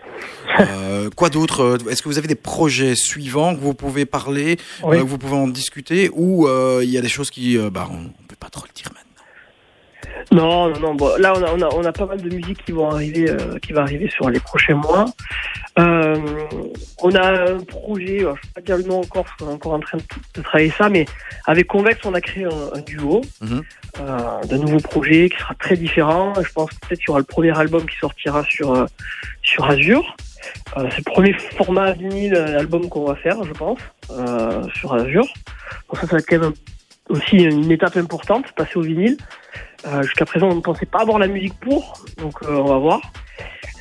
Euh, 0.60 1.10
quoi 1.10 1.28
d'autre 1.30 1.60
euh, 1.62 1.90
Est-ce 1.90 2.00
que 2.02 2.08
vous 2.08 2.18
avez 2.18 2.28
des 2.28 2.34
projets 2.36 2.94
suivants 2.94 3.54
que 3.54 3.60
vous 3.60 3.74
pouvez 3.74 4.06
parler, 4.06 4.56
Oui. 4.82 4.96
euh, 4.96 5.00
que 5.00 5.06
vous 5.06 5.18
pouvez 5.18 5.36
en 5.36 5.48
discuter, 5.48 6.10
ou 6.14 6.46
euh, 6.46 6.80
il 6.82 6.90
y 6.90 6.96
a 6.96 7.00
des 7.02 7.08
choses 7.08 7.30
qui, 7.30 7.58
bah, 7.72 7.88
on, 7.90 7.96
on 7.96 8.26
peut 8.28 8.36
pas 8.38 8.48
trop 8.50 8.64
le 8.66 8.72
dire 8.74 8.86
maintenant. 8.94 9.03
Non, 10.32 10.68
non, 10.70 10.80
non. 10.80 10.94
Bon, 10.94 11.10
là, 11.18 11.32
on 11.36 11.42
a, 11.42 11.52
on, 11.52 11.60
a, 11.62 11.68
on 11.74 11.84
a 11.84 11.92
pas 11.92 12.06
mal 12.06 12.20
de 12.20 12.34
musique 12.34 12.64
qui 12.64 12.72
vont 12.72 12.90
arriver, 12.90 13.28
euh, 13.30 13.58
qui 13.58 13.72
va 13.72 13.82
arriver 13.82 14.08
sur 14.08 14.30
les 14.30 14.40
prochains 14.40 14.74
mois. 14.74 15.06
Euh, 15.78 16.16
on 17.02 17.14
a 17.14 17.50
un 17.52 17.58
projet, 17.58 18.20
alors, 18.20 18.36
je 18.36 18.42
ne 18.42 18.46
vais 18.46 18.52
pas 18.54 18.60
dire 18.60 18.76
le 18.78 18.84
nom 18.84 19.00
encore, 19.00 19.24
parce 19.24 19.36
qu'on 19.36 19.50
est 19.50 19.54
encore 19.54 19.72
en 19.72 19.80
train 19.80 19.98
de, 19.98 20.04
de 20.34 20.42
travailler 20.42 20.72
ça, 20.76 20.88
mais 20.88 21.04
avec 21.46 21.66
Convex, 21.66 22.00
on 22.04 22.14
a 22.14 22.20
créé 22.20 22.44
un, 22.44 22.76
un 22.78 22.80
duo 22.80 23.20
Mhm. 23.40 23.62
euh, 24.00 24.42
d'un 24.48 24.58
nouveau 24.58 24.78
projet 24.78 25.28
qui 25.28 25.38
sera 25.38 25.54
très 25.54 25.76
différent. 25.76 26.32
Je 26.42 26.52
pense 26.52 26.70
que 26.70 26.76
peut-être 26.86 26.98
qu'il 27.00 27.08
y 27.08 27.10
aura 27.10 27.18
le 27.20 27.24
premier 27.24 27.56
album 27.56 27.84
qui 27.86 27.96
sortira 27.98 28.44
sur 28.44 28.72
euh, 28.74 28.86
sur 29.42 29.68
Azure. 29.68 30.16
Euh, 30.76 30.86
c'est 30.90 30.98
le 31.06 31.10
premier 31.12 31.32
format 31.56 31.92
vinyle 31.92 32.34
euh, 32.34 32.58
album 32.58 32.88
qu'on 32.88 33.04
va 33.06 33.14
faire, 33.16 33.42
je 33.44 33.52
pense, 33.52 33.78
euh, 34.10 34.62
sur 34.74 34.94
Azure. 34.94 35.26
Donc 35.88 36.00
ça, 36.00 36.06
ça 36.06 36.12
va 36.12 36.18
être 36.18 36.26
quand 36.28 36.38
même 36.38 36.52
aussi 37.08 37.36
une 37.36 37.70
étape 37.70 37.96
importante, 37.96 38.52
passer 38.52 38.76
au 38.76 38.82
vinyle. 38.82 39.16
Euh, 39.86 40.02
Jusqu'à 40.02 40.24
présent, 40.24 40.48
on 40.48 40.56
ne 40.56 40.60
pensait 40.60 40.86
pas 40.86 41.00
avoir 41.00 41.18
la 41.18 41.26
musique 41.26 41.58
pour, 41.60 42.04
donc 42.18 42.34
euh, 42.42 42.54
on 42.54 42.64
va 42.64 42.78
voir. 42.78 43.00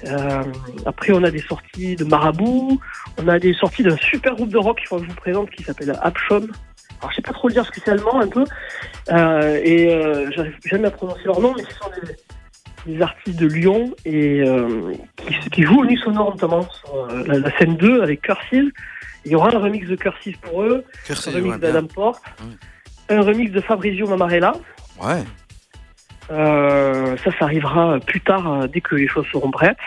Euh, 0.06 0.44
après, 0.86 1.14
on 1.14 1.24
a 1.24 1.32
des 1.32 1.42
sorties 1.42 1.96
de 1.96 2.04
Marabout, 2.04 2.80
on 3.22 3.28
a 3.30 3.40
des 3.40 3.54
sorties 3.54 3.84
d'un 3.84 3.96
super 3.98 4.36
groupe 4.36 4.50
de 4.50 4.58
rock 4.58 4.80
qu'il 4.80 4.88
faut 4.88 4.98
que 4.98 5.06
je 5.06 5.10
vous 5.10 5.16
présente 5.16 5.50
qui 5.52 5.64
s'appelle 5.64 5.98
Abshom. 6.02 6.48
Alors, 7.00 7.12
je 7.12 7.16
sais 7.16 7.22
pas 7.22 7.32
trop 7.32 7.48
le 7.48 7.54
dire 7.54 7.64
parce 7.64 7.76
que 7.76 7.82
c'est 7.84 7.92
allemand 7.92 8.20
un 8.20 8.28
peu, 8.28 8.44
et 9.10 9.90
j'arrive 10.36 10.56
jamais 10.66 10.88
à 10.88 10.92
prononcer 10.92 11.24
leur 11.26 11.40
nom, 11.40 11.54
mais 11.56 11.64
ce 11.64 11.76
sont 11.76 11.90
des, 12.86 12.94
des 12.94 13.02
artistes 13.02 13.40
de 13.40 13.48
Lyon 13.48 13.96
et 14.06 14.44
qui, 15.16 15.50
qui 15.52 15.64
jouent 15.64 15.82
au 15.82 15.86
Nu 15.86 15.98
Sonore 15.98 16.32
notamment 16.32 16.68
sur 16.70 17.08
la, 17.08 17.40
la 17.40 17.58
scène 17.58 17.78
2 17.78 18.02
avec 18.02 18.22
Cursive. 18.22 18.72
Il 19.26 19.32
y 19.32 19.36
aura 19.36 19.56
un 19.56 19.60
remix 19.60 19.88
de 19.88 19.96
Cursive 19.96 20.38
pour 20.40 20.64
eux, 20.64 20.84
Cursive, 21.06 21.34
un 21.34 21.38
remix 21.38 21.54
ouais, 21.54 21.60
d'Adam 21.60 21.88
Porte. 21.88 22.24
Un 23.10 23.22
remix 23.22 23.52
de 23.52 23.62
Fabrizio 23.62 24.08
Mamarella. 24.08 24.54
Ouais. 25.02 25.24
Euh, 26.32 27.18
ça, 27.18 27.32
ça 27.38 27.46
arrivera 27.46 28.00
plus 28.00 28.22
tard, 28.22 28.52
euh, 28.52 28.68
dès 28.68 28.82
que 28.82 28.96
les 28.96 29.08
choses 29.08 29.26
seront 29.32 29.52
prêtes. 29.52 29.78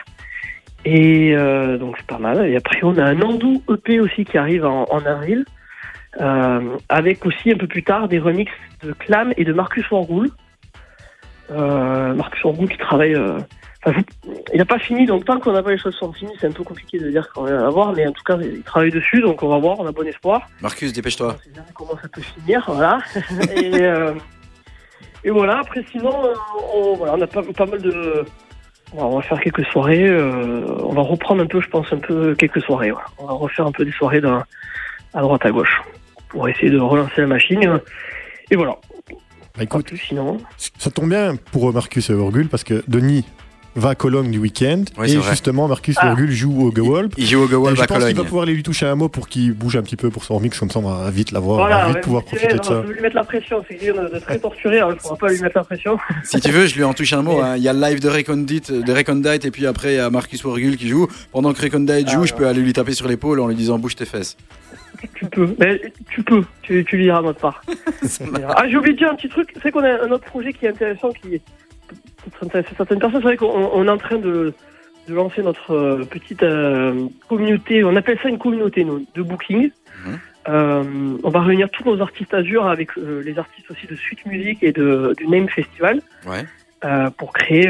Et 0.84 1.34
euh, 1.34 1.78
donc 1.78 1.96
c'est 1.98 2.06
pas 2.06 2.18
mal. 2.18 2.48
Et 2.48 2.56
après, 2.56 2.80
on 2.82 2.96
a 2.98 3.04
un 3.04 3.20
Andou 3.20 3.62
EP 3.68 4.00
aussi 4.00 4.24
qui 4.24 4.38
arrive 4.38 4.64
en, 4.64 4.84
en 4.90 5.04
avril, 5.04 5.44
euh, 6.20 6.76
avec 6.88 7.26
aussi 7.26 7.50
un 7.50 7.56
peu 7.56 7.66
plus 7.66 7.82
tard 7.82 8.08
des 8.08 8.18
remixes 8.18 8.52
de 8.82 8.92
Clam 8.92 9.32
et 9.36 9.44
de 9.44 9.52
Marcus 9.52 9.90
Wargoul. 9.90 10.30
Euh, 11.50 12.14
Marcus 12.14 12.42
Wargoul 12.44 12.68
qui 12.68 12.78
travaille. 12.78 13.16
Il 14.52 14.58
n'a 14.58 14.64
pas 14.64 14.78
fini, 14.78 15.06
donc 15.06 15.24
tant 15.24 15.38
qu'on 15.38 15.52
n'a 15.52 15.62
pas 15.62 15.70
les 15.70 15.78
choses 15.78 15.94
sont 15.94 16.12
finies, 16.12 16.32
c'est 16.40 16.46
un 16.48 16.52
peu 16.52 16.64
compliqué 16.64 16.98
de 16.98 17.08
dire 17.10 17.28
qu'on 17.32 17.42
va 17.44 17.66
avoir, 17.66 17.92
mais 17.92 18.06
en 18.06 18.12
tout 18.12 18.22
cas, 18.24 18.36
il 18.40 18.62
travaille 18.62 18.90
dessus, 18.90 19.20
donc 19.20 19.42
on 19.42 19.48
va 19.48 19.58
voir, 19.58 19.78
on 19.80 19.86
a 19.86 19.92
bon 19.92 20.06
espoir. 20.06 20.48
Marcus, 20.60 20.92
dépêche-toi. 20.92 21.36
On 21.38 21.42
sait 21.42 21.50
jamais 21.54 21.68
comment 21.74 21.96
ça 22.00 22.08
peut 22.08 22.20
finir, 22.22 22.64
voilà. 22.66 22.98
et, 23.56 23.80
euh, 23.82 24.12
et 25.24 25.30
voilà, 25.30 25.60
après 25.60 25.84
sinon, 25.90 26.24
euh, 26.24 26.34
on, 26.74 26.94
voilà, 26.94 27.14
on 27.14 27.20
a 27.20 27.26
pas, 27.26 27.42
pas 27.42 27.66
mal 27.66 27.80
de... 27.82 28.24
voilà, 28.92 29.06
on 29.08 29.16
va 29.16 29.22
faire 29.22 29.40
quelques 29.40 29.64
soirées, 29.66 30.08
euh, 30.08 30.64
on 30.82 30.92
va 30.92 31.02
reprendre 31.02 31.42
un 31.42 31.46
peu, 31.46 31.60
je 31.60 31.68
pense, 31.68 31.92
un 31.92 31.98
peu 31.98 32.34
quelques 32.34 32.62
soirées. 32.62 32.90
voilà. 32.90 33.06
On 33.18 33.26
va 33.26 33.32
refaire 33.34 33.66
un 33.66 33.72
peu 33.72 33.84
des 33.84 33.92
soirées 33.92 34.20
d'un- 34.20 34.44
à 35.14 35.20
droite, 35.20 35.44
à 35.46 35.50
gauche, 35.50 35.80
pour 36.28 36.48
essayer 36.48 36.70
de 36.70 36.78
relancer 36.78 37.20
la 37.22 37.26
machine. 37.28 37.80
Et 38.50 38.56
voilà, 38.56 38.76
Bah, 39.56 39.62
écoute, 39.62 39.86
plus 39.86 39.96
sinon. 39.98 40.38
ça 40.78 40.90
tombe 40.90 41.08
bien 41.08 41.36
pour 41.36 41.72
Marcus 41.72 42.10
et 42.10 42.12
Urgul 42.12 42.48
parce 42.48 42.64
que 42.64 42.82
Denis 42.88 43.24
va 43.76 43.90
à 43.90 43.94
Cologne 43.94 44.30
du 44.30 44.38
week-end 44.38 44.82
et 45.04 45.16
vrai. 45.16 45.30
justement 45.30 45.68
Marcus 45.68 45.96
Ah. 46.00 46.14
jouent 46.28 46.66
au 46.66 46.74
Gewolb. 46.74 47.12
Il 47.16 47.26
joue 47.26 47.40
au 47.42 47.46
Et 47.46 47.50
Gowal 47.50 47.76
je 47.76 47.82
à 47.82 47.86
pense 47.86 47.96
qu'il 47.98 48.06
va 48.06 48.10
Cologne. 48.12 48.26
pouvoir 48.26 48.42
aller 48.44 48.54
lui 48.54 48.62
toucher 48.62 48.86
un 48.86 48.94
mot 48.94 49.08
pour 49.08 49.28
qu'il 49.28 49.52
bouge 49.52 49.76
un 49.76 49.82
petit 49.82 49.96
peu 49.96 50.10
pour 50.10 50.24
son 50.24 50.36
remix, 50.36 50.58
comme 50.58 50.70
ça 50.70 50.78
on 50.78 50.82
va 50.90 51.10
vite 51.10 51.30
l'avoir, 51.32 51.58
on 51.58 51.62
va 51.62 51.68
Voilà, 51.68 51.88
vite 51.88 52.00
pouvoir 52.02 52.24
profiter 52.24 52.56
de 52.56 52.62
ça. 52.64 52.82
Je 52.86 52.92
lui 52.92 53.00
mettre 53.00 53.16
la 53.16 53.24
pression, 53.24 53.62
c'est 53.68 53.76
quelqu'un 53.76 54.04
de, 54.04 54.18
très 54.18 54.38
torturé, 54.38 54.78
alors 54.78 54.90
il 54.92 54.94
ne 54.94 55.00
faudra 55.00 55.16
pas 55.16 55.28
lui 55.28 55.40
mettre 55.40 55.56
la 55.58 55.64
pression. 55.64 55.98
Si 56.24 56.40
tu 56.40 56.50
veux, 56.50 56.66
je 56.66 56.74
lui 56.74 56.84
en 56.84 56.94
touche 56.94 57.12
un 57.12 57.22
mot. 57.22 57.40
hein. 57.40 57.56
Il 57.56 57.62
y 57.62 57.68
a 57.68 57.72
le 57.72 57.80
live 57.80 58.00
de 58.00 58.08
Recondite, 58.08 58.72
de 58.72 58.92
Recondite 58.92 59.44
et 59.44 59.50
puis 59.50 59.66
après 59.66 59.92
il 59.94 59.96
y 59.96 60.00
a 60.00 60.10
Marcus 60.10 60.42
Wargul 60.44 60.76
qui 60.76 60.88
joue. 60.88 61.06
Pendant 61.32 61.52
que 61.52 61.60
Recondite 61.62 62.08
joue, 62.08 62.22
Ah, 62.22 62.26
je 62.26 62.34
peux 62.34 62.46
aller 62.46 62.60
lui 62.60 62.72
taper 62.72 62.92
sur 62.92 63.06
l'épaule 63.08 63.40
en 63.40 63.46
lui 63.48 63.54
disant 63.54 63.78
bouge 63.78 63.96
tes 63.96 64.04
fesses. 64.06 64.36
Tu 65.14 65.26
peux, 65.26 65.54
mais 65.58 65.80
tu 66.08 66.22
peux, 66.22 66.42
tu, 66.62 66.82
tu 66.88 66.96
liras 66.96 67.20
notre 67.20 67.38
part. 67.40 67.62
ah, 68.48 68.64
j'ai 68.68 68.76
oublié 68.78 68.94
de 68.94 68.98
dire 68.98 69.10
un 69.10 69.14
petit 69.14 69.28
truc, 69.28 69.52
c'est 69.62 69.70
qu'on 69.70 69.84
a 69.84 70.02
un 70.04 70.10
autre 70.10 70.24
projet 70.24 70.52
qui 70.54 70.64
est 70.64 70.70
intéressant, 70.70 71.10
qui 71.10 71.34
est 71.34 71.42
intéresser 72.42 72.70
certaines 72.76 72.98
personnes. 72.98 73.20
C'est 73.20 73.28
vrai 73.28 73.36
qu'on 73.36 73.70
on 73.72 73.84
est 73.86 73.90
en 73.90 73.98
train 73.98 74.18
de, 74.18 74.54
de 75.08 75.14
lancer 75.14 75.42
notre 75.42 75.72
euh, 75.72 76.04
petite 76.04 76.42
euh, 76.42 77.08
communauté, 77.28 77.84
on 77.84 77.96
appelle 77.96 78.18
ça 78.22 78.28
une 78.28 78.38
communauté 78.38 78.84
nous, 78.84 79.06
de 79.14 79.22
booking. 79.22 79.70
Mhm. 80.04 80.18
Euh, 80.48 81.16
on 81.24 81.30
va 81.30 81.40
réunir 81.40 81.68
tous 81.70 81.84
nos 81.84 82.00
artistes 82.00 82.32
Azure 82.32 82.66
avec 82.66 82.96
euh, 82.98 83.20
les 83.24 83.36
artistes 83.38 83.68
aussi 83.70 83.86
de 83.86 83.96
Suite 83.96 84.24
Music 84.26 84.62
et 84.62 84.72
de, 84.72 85.12
du 85.16 85.26
Name 85.26 85.48
Festival 85.48 86.00
Ouais. 86.24 86.44
pour 87.18 87.32
créer 87.32 87.68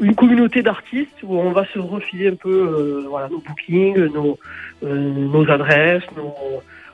une 0.00 0.14
communauté 0.14 0.62
d'artistes 0.62 1.22
où 1.22 1.36
on 1.36 1.52
va 1.52 1.66
se 1.66 1.78
refiler 1.78 2.28
un 2.28 2.34
peu 2.34 3.04
voilà, 3.08 3.28
nos 3.28 3.40
bookings, 3.40 4.06
nos, 4.14 4.38
nos 4.82 5.50
adresses, 5.50 6.04
nos, 6.16 6.34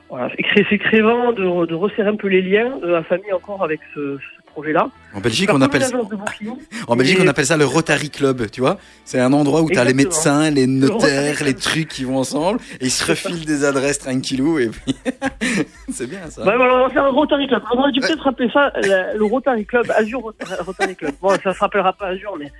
voilà. 0.09 0.29
Et 0.37 0.43
créer, 0.43 0.65
c'est 0.69 0.77
créer 0.77 1.01
vraiment 1.01 1.31
de, 1.31 1.65
de 1.65 1.75
resserrer 1.75 2.09
un 2.09 2.15
peu 2.15 2.27
les 2.27 2.41
liens 2.41 2.77
de 2.77 2.87
la 2.87 3.03
famille 3.03 3.31
encore 3.31 3.63
avec 3.63 3.79
ce 3.93 4.17
projet-là. 4.57 4.89
En 5.13 5.19
Belgique, 5.21 5.49
on 5.53 5.61
appelle 5.61 5.81
ça, 5.83 5.87
agence 5.95 6.09
de 6.09 6.15
booking. 6.15 6.49
en 6.87 6.95
Belgique, 6.95 7.19
Et- 7.19 7.23
on 7.23 7.27
appelle 7.27 7.45
ça 7.45 7.57
le 7.57 7.65
Rotary 7.65 8.09
Club, 8.09 8.49
tu 8.51 8.61
vois. 8.61 8.77
C'est 9.05 9.19
un 9.19 9.31
endroit 9.33 9.61
où 9.61 9.69
tu 9.69 9.77
as 9.77 9.83
les 9.83 9.93
médecins, 9.93 10.49
les 10.49 10.65
notaires, 10.67 11.43
les 11.43 11.53
trucs 11.53 11.87
qui 11.89 12.03
vont 12.05 12.17
ensemble 12.17 12.59
et 12.81 12.85
ils 12.85 12.91
se 12.91 13.05
refilent 13.11 13.45
des 13.45 13.63
adresses 13.65 13.99
tranquillou 13.99 14.57
et 14.59 14.69
puis 14.69 14.95
c'est 15.91 16.07
bien 16.09 16.27
ça. 16.29 16.41
On 16.41 16.45
va 16.45 16.89
faire 16.89 17.05
un 17.05 17.09
Rotary 17.11 17.47
Club. 17.47 17.61
On 17.73 17.79
aurait 17.79 17.91
dû 17.91 17.99
peut-être 17.99 18.23
rappeler 18.23 18.49
ça 18.51 18.71
la- 18.81 19.13
le 19.13 19.23
Rotary 19.23 19.65
Club, 19.65 19.91
Azure 19.95 20.21
Rotary- 20.21 20.61
Rotary 20.65 20.95
Club. 20.95 21.13
Bon, 21.21 21.29
ça 21.43 21.53
se 21.53 21.59
rappellera 21.59 21.93
pas 21.93 22.07
Azure, 22.07 22.35
mais, 22.39 22.51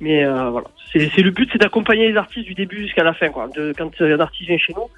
mais 0.00 0.24
euh, 0.24 0.48
voilà. 0.50 0.66
C'est 0.92 1.22
le 1.22 1.30
but, 1.30 1.48
c'est 1.52 1.58
d'accompagner 1.58 2.10
les 2.10 2.16
artistes 2.16 2.46
du 2.46 2.54
début 2.54 2.82
jusqu'à 2.82 3.04
la 3.04 3.14
fin. 3.14 3.28
Quoi. 3.30 3.48
De, 3.56 3.72
quand 3.76 3.90
euh, 4.00 4.16
un 4.16 4.20
artiste 4.20 4.48
vient 4.48 4.58
chez 4.58 4.72
nous, 4.74 4.88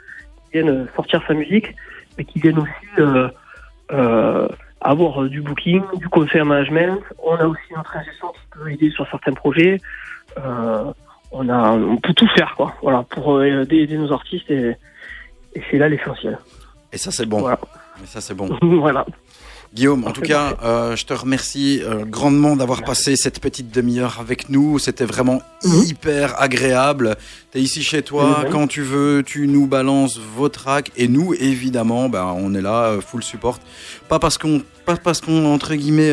qui 0.51 0.59
vienne 0.59 0.69
euh, 0.71 0.85
sortir 0.97 1.23
sa 1.29 1.35
musique, 1.35 1.75
mais 2.19 2.25
qui 2.25 2.39
vienne 2.41 2.59
aussi 2.59 3.01
euh, 3.01 3.29
euh, 3.93 4.49
avoir 4.85 5.23
euh, 5.23 5.29
du 5.29 5.41
booking, 5.41 5.83
du 5.97 6.09
conseil 6.09 6.43
management. 6.43 7.01
On 7.23 7.35
a 7.37 7.47
aussi 7.47 7.63
notre 7.75 7.97
ingénieur 7.97 8.33
qui 8.33 8.47
peut 8.59 8.71
aider 8.71 8.91
sur 8.91 9.09
certains 9.11 9.33
projets. 9.33 9.81
Euh, 10.39 10.93
on, 11.33 11.49
a, 11.49 11.73
on 11.73 11.97
peut 11.97 12.13
tout 12.13 12.29
faire, 12.37 12.55
quoi. 12.57 12.75
Voilà, 12.83 13.03
pour 13.03 13.35
euh, 13.35 13.63
aider, 13.63 13.79
aider 13.79 13.97
nos 13.97 14.13
artistes 14.13 14.51
et, 14.51 14.77
et 15.55 15.63
c'est 15.71 15.79
là 15.79 15.89
l'essentiel. 15.89 16.39
Et 16.93 16.99
ça 16.99 17.11
c'est 17.11 17.27
bon. 17.27 17.41
Voilà. 17.41 17.59
Et 18.03 18.07
ça 18.07 18.21
c'est 18.21 18.35
bon. 18.35 18.57
voilà. 18.63 19.05
Guillaume, 19.75 20.05
en 20.05 20.13
tout 20.13 20.21
cas, 20.21 20.57
euh, 20.63 20.95
je 20.95 21.05
te 21.05 21.13
remercie 21.13 21.81
euh, 21.83 22.05
grandement 22.05 22.55
d'avoir 22.55 22.85
passé 22.85 23.17
cette 23.17 23.41
petite 23.41 23.75
demi-heure 23.75 24.19
avec 24.21 24.49
nous. 24.49 24.79
C'était 24.79 25.05
vraiment 25.05 25.43
Mhm. 25.65 25.83
hyper 25.89 26.41
agréable. 26.41 27.17
Tu 27.51 27.59
es 27.59 27.61
ici 27.63 27.83
chez 27.83 28.03
toi, 28.03 28.45
quand 28.53 28.69
tu 28.69 28.83
veux, 28.83 29.25
tu 29.27 29.49
nous 29.49 29.67
balances 29.67 30.17
vos 30.37 30.49
tracks. 30.49 30.93
Et 30.97 31.09
nous, 31.09 31.35
évidemment, 31.35 32.09
ben, 32.09 32.33
on 32.39 32.55
est 32.55 32.61
là, 32.63 32.85
euh, 32.85 33.01
full 33.01 33.25
support. 33.25 33.59
Pas 34.09 34.21
parce 34.21 34.39
qu'on, 34.39 34.63
pas 34.87 34.95
parce 34.97 35.21
qu'on 35.21 35.45
entre 35.53 35.75
guillemets, 35.75 36.13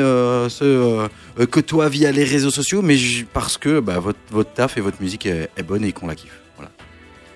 se 0.49 1.07
côtoie 1.45 1.87
via 1.87 2.11
les 2.11 2.23
réseaux 2.23 2.49
sociaux, 2.49 2.81
mais 2.81 2.95
parce 3.31 3.59
que 3.59 3.79
ben, 3.79 3.99
votre, 3.99 4.19
votre 4.31 4.51
taf 4.53 4.77
et 4.77 4.81
votre 4.81 4.99
musique 5.01 5.27
est, 5.27 5.49
est 5.55 5.63
bonne 5.63 5.83
et 5.83 5.91
qu'on 5.91 6.07
la 6.07 6.15
kiffe. 6.15 6.39
Voilà. 6.55 6.71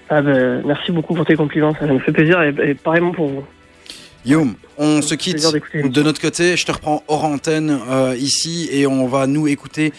Ah 0.10 0.22
ben, 0.24 0.64
merci 0.66 0.92
beaucoup 0.92 1.14
pour 1.14 1.26
tes 1.26 1.36
compliments, 1.36 1.76
ça 1.80 1.86
me 1.86 2.00
fait 2.00 2.12
plaisir 2.12 2.42
et, 2.42 2.54
et 2.70 2.74
pareillement 2.74 3.12
pour 3.12 3.28
vous. 3.28 3.44
Guillaume, 4.26 4.56
on 4.80 5.04
se 5.04 5.10
fait 5.10 5.18
quitte 5.18 5.46
de 5.76 6.02
notre 6.02 6.20
côté. 6.20 6.58
Je 6.58 6.66
te 6.66 6.72
reprends 6.72 7.04
hors 7.08 7.26
antenne 7.26 7.80
euh, 7.88 8.16
ici 8.18 8.68
et 8.72 8.88
on 8.88 9.08
va 9.08 9.28
nous 9.28 9.48
écouter 9.48 9.94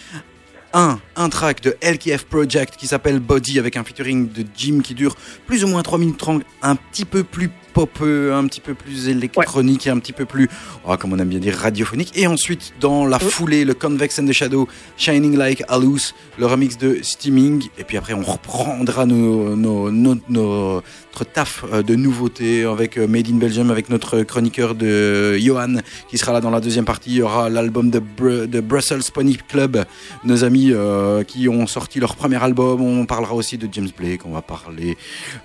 un, 0.73 0.99
un 1.15 1.29
track 1.29 1.63
de 1.63 1.77
LKF 1.81 2.25
Project 2.25 2.77
qui 2.77 2.89
s'appelle 2.89 3.21
Body 3.21 3.61
avec 3.61 3.77
un 3.77 3.85
featuring 3.85 4.31
de 4.31 4.45
Jim 4.57 4.81
qui 4.83 4.95
dure 4.95 5.15
plus 5.47 5.63
ou 5.63 5.69
moins 5.69 5.83
3 5.83 5.99
minutes 5.99 6.19
30, 6.19 6.43
un 6.63 6.75
petit 6.75 7.05
peu 7.05 7.23
plus 7.23 7.51
popeux, 7.77 8.33
un 8.33 8.47
petit 8.47 8.63
peu 8.63 8.73
plus 8.73 9.09
électronique 9.11 9.87
et 9.87 9.91
un 9.91 9.99
petit 9.99 10.15
peu 10.15 10.25
plus, 10.25 10.49
oh, 10.89 10.97
comme 10.99 11.13
on 11.13 11.19
aime 11.19 11.29
bien 11.29 11.39
dire, 11.39 11.55
radiophonique. 11.55 12.11
Et 12.17 12.27
ensuite, 12.27 12.73
dans 12.81 13.05
la 13.05 13.19
foulée, 13.19 13.67
le 13.67 13.75
Convex 13.75 14.19
and 14.19 14.25
the 14.27 14.33
Shadow, 14.33 14.67
Shining 14.97 15.37
Like 15.37 15.63
a 15.69 15.79
Loose, 15.79 16.15
le 16.39 16.47
remix 16.47 16.79
de 16.79 17.01
Steaming. 17.03 17.69
Et 17.79 17.85
puis 17.85 17.99
après, 17.99 18.15
on 18.15 18.23
reprendra 18.23 19.05
nos, 19.05 19.55
nos, 19.57 19.91
nos- 19.91 20.17
notre 20.31 21.33
taf 21.33 21.65
euh, 21.73 21.83
de 21.83 21.95
nouveautés 21.95 22.65
avec 22.65 22.97
euh, 22.99 23.07
Made 23.07 23.29
in 23.31 23.37
Belgium, 23.37 23.71
avec 23.71 23.89
notre 23.91 24.23
chroniqueur 24.23 24.75
de 24.75 25.37
Johan 25.39 25.77
qui 26.09 26.17
sera 26.19 26.33
là 26.33 26.41
dans 26.41 26.51
la 26.51 26.61
deuxième 26.61 26.85
partie. 26.87 27.11
Il 27.11 27.17
y 27.17 27.23
aura 27.23 27.49
l'album 27.51 27.91
de, 27.91 28.01
Br- 28.01 28.47
de 28.47 28.61
Brussels 28.61 29.01
Pony 29.15 29.37
Club, 29.49 29.85
nos 30.25 30.45
amis 30.45 30.73
euh, 30.73 31.25
qui 31.25 31.49
ont 31.49 31.67
sorti 31.67 32.01
leur 32.01 32.17
premier 32.17 32.43
album. 32.43 32.81
On 32.83 33.05
parlera 33.07 33.35
aussi 33.35 33.57
de 33.59 33.69
James 33.73 33.89
Blake, 33.99 34.21
on 34.27 34.33
va 34.33 34.43
parler 34.43 34.97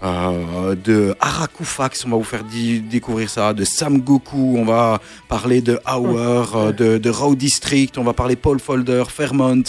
euh, 0.04 0.76
de 0.76 1.14
Harakoufax, 1.20 2.06
on 2.06 2.10
va 2.10 2.18
vous 2.22 2.28
faire 2.28 2.44
découvrir 2.44 3.30
ça, 3.30 3.54
de 3.54 3.64
Sam 3.64 4.00
Goku, 4.00 4.56
on 4.58 4.66
va 4.66 5.00
parler 5.28 5.62
de 5.62 5.80
Hour, 5.92 6.56
euh, 6.56 6.72
de, 6.72 6.98
de 6.98 7.10
Raw 7.10 7.36
District, 7.36 7.98
on 7.98 8.04
va 8.04 8.14
parler 8.14 8.36
Paul 8.36 8.60
Folder, 8.60 9.04
Fairmont, 9.10 9.64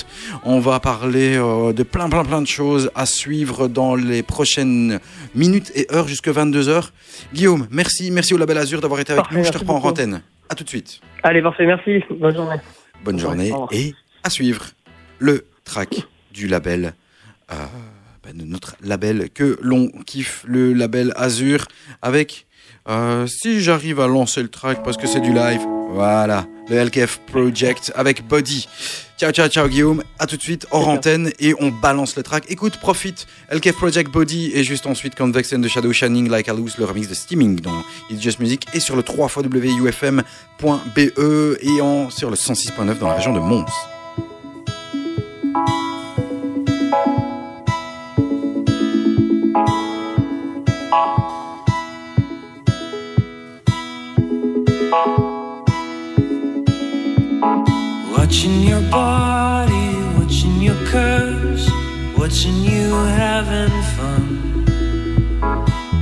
on 0.45 0.61
va 0.61 0.81
parler 0.81 1.37
euh, 1.37 1.73
de 1.73 1.83
plein 1.83 2.09
plein 2.09 2.25
plein 2.25 2.43
de 2.43 2.47
choses 2.47 2.91
à 2.95 3.07
suivre 3.07 3.69
dans 3.69 3.95
les 3.95 4.23
prochaines 4.23 5.01
minutes 5.35 5.73
et 5.75 5.87
heures 5.93 6.09
jusque 6.09 6.29
22h. 6.29 6.91
Guillaume, 7.33 7.67
merci, 7.71 8.11
merci 8.11 8.35
au 8.35 8.39
Label 8.39 8.59
Azur 8.59 8.81
d'avoir 8.81 9.01
été 9.01 9.13
avec 9.13 9.25
Parfait, 9.25 9.39
nous, 9.39 9.45
je 9.45 9.51
te 9.51 9.59
reprends 9.59 9.77
en 9.77 9.89
antenne. 9.89 10.23
À 10.51 10.55
tout 10.55 10.65
de 10.65 10.69
suite. 10.69 11.01
Allez, 11.23 11.41
parfait, 11.41 11.65
merci. 11.65 12.03
Bonne 12.11 12.35
journée. 12.35 12.57
Bonne 13.05 13.19
journée 13.19 13.53
et 13.71 13.95
à 14.23 14.31
suivre 14.31 14.67
le 15.19 15.47
track 15.65 16.07
du 16.33 16.47
label, 16.47 16.93
euh, 17.51 17.55
de 18.31 18.45
notre 18.45 18.77
label 18.83 19.31
que 19.31 19.59
l'on 19.61 19.89
kiffe, 20.07 20.45
le 20.47 20.73
label 20.73 21.13
Azur, 21.17 21.67
avec, 22.01 22.47
euh, 22.89 23.27
si 23.27 23.61
j'arrive 23.61 24.01
à 24.01 24.07
lancer 24.07 24.43
le 24.43 24.49
track 24.49 24.83
parce 24.85 24.97
que 24.97 25.07
c'est 25.07 25.21
du 25.21 25.33
live, 25.33 25.61
voilà, 25.91 26.47
le 26.71 26.77
LKF 26.85 27.21
Project 27.27 27.93
avec 27.95 28.27
Body. 28.27 28.69
Ciao, 29.19 29.31
ciao, 29.31 29.49
ciao 29.49 29.69
Guillaume, 29.69 30.03
à 30.19 30.27
tout 30.27 30.37
de 30.37 30.43
suite 30.43 30.67
hors 30.71 30.89
antenne 30.89 31.31
et 31.39 31.55
on 31.61 31.71
balance 31.71 32.17
le 32.17 32.23
track. 32.23 32.45
Écoute, 32.49 32.79
profite, 32.79 33.27
LKF 33.53 33.77
Project 33.77 34.11
Body 34.11 34.53
et 34.55 34.65
juste 34.65 34.87
ensuite 34.87 35.15
Convex 35.15 35.53
and 35.53 35.61
the 35.61 35.69
Shadow 35.69 35.93
Shining 35.93 36.29
Like 36.29 36.49
a 36.49 36.55
Loose, 36.55 36.79
le 36.79 36.85
remix 36.85 37.09
de 37.09 37.15
Steaming 37.15 37.61
dans 37.61 37.85
It's 38.11 38.23
Just 38.23 38.41
Music 38.41 38.67
et 38.73 38.81
sur 38.81 38.97
le 38.97 39.03
3 39.03 39.29
wufm.be 39.37 40.99
E 41.19 41.59
et 41.61 41.81
en, 41.81 42.11
sur 42.11 42.31
le 42.31 42.37
106.9 42.37 42.99
dans 42.99 43.09
la 43.09 43.15
région 43.15 43.33
de 43.33 43.41
Mons. 43.41 43.67
Watching 62.43 62.65
you 62.65 62.95
having 62.95 63.83
fun. 63.95 64.25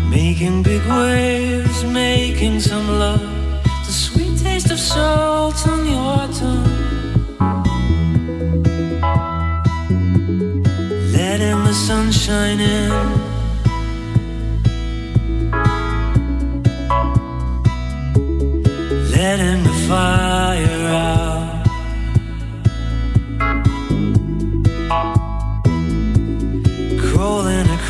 Making 0.08 0.62
big 0.62 0.82
waves, 0.86 1.84
making 1.84 2.60
some 2.60 2.88
love. 2.98 3.20
The 3.84 3.92
sweet 3.92 4.38
taste 4.38 4.70
of 4.70 4.78
salt 4.78 5.68
on 5.68 5.86
your 5.86 6.28
tongue. 6.38 6.64
Letting 11.12 11.64
the 11.64 11.74
sunshine 11.74 12.60
in. 12.60 12.90
Letting 19.12 19.62
the 19.64 19.74
fire 19.86 20.29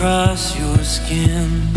across 0.01 0.59
your 0.59 0.79
skin. 0.79 1.69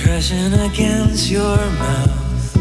Crashing 0.00 0.54
against 0.54 1.30
your 1.30 1.58
mouth. 1.82 2.56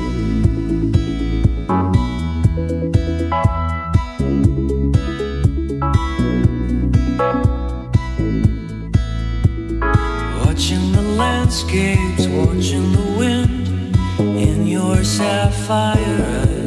Watching 10.43 10.91
the 10.91 11.15
landscapes, 11.15 12.27
watching 12.27 12.91
the 12.91 13.15
wind 13.17 13.95
in 14.37 14.67
your 14.67 15.01
sapphire 15.05 16.43
eyes. 16.43 16.58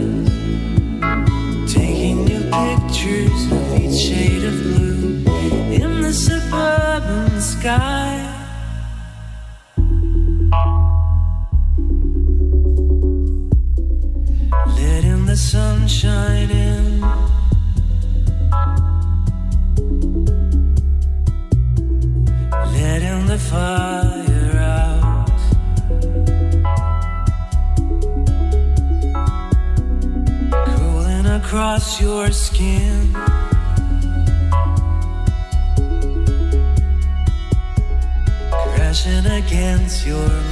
Pictures 3.12 3.52
of 3.52 3.80
each 3.80 3.98
shade 4.00 4.44
of 4.44 4.54
blue 4.62 5.24
in 5.80 6.00
the 6.00 6.12
suburban 6.12 7.40
sky. 7.40 8.28
Letting 14.78 15.26
the 15.26 15.36
sunshine 15.36 16.50
in. 16.50 17.00
Letting 22.76 23.26
the 23.26 23.38
fire 23.50 24.58
out. 24.58 25.38
Cooling 30.76 31.26
across 31.26 32.00
your 32.00 32.30
skin. 32.32 33.01
Against 39.92 40.06
your 40.06 40.51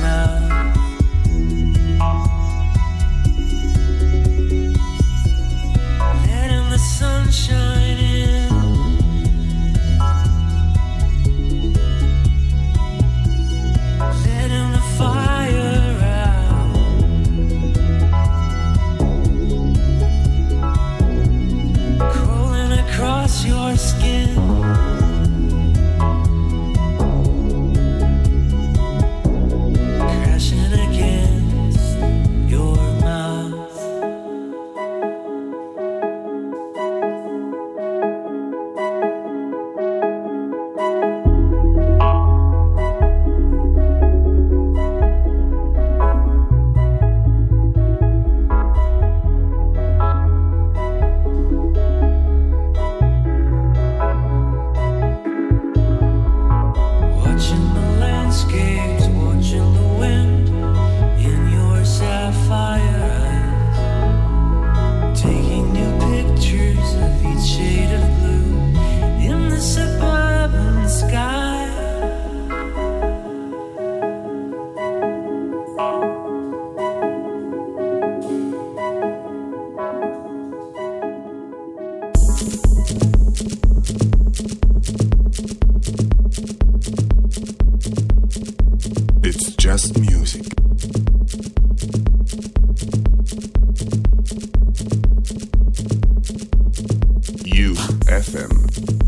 FM. 98.10 98.99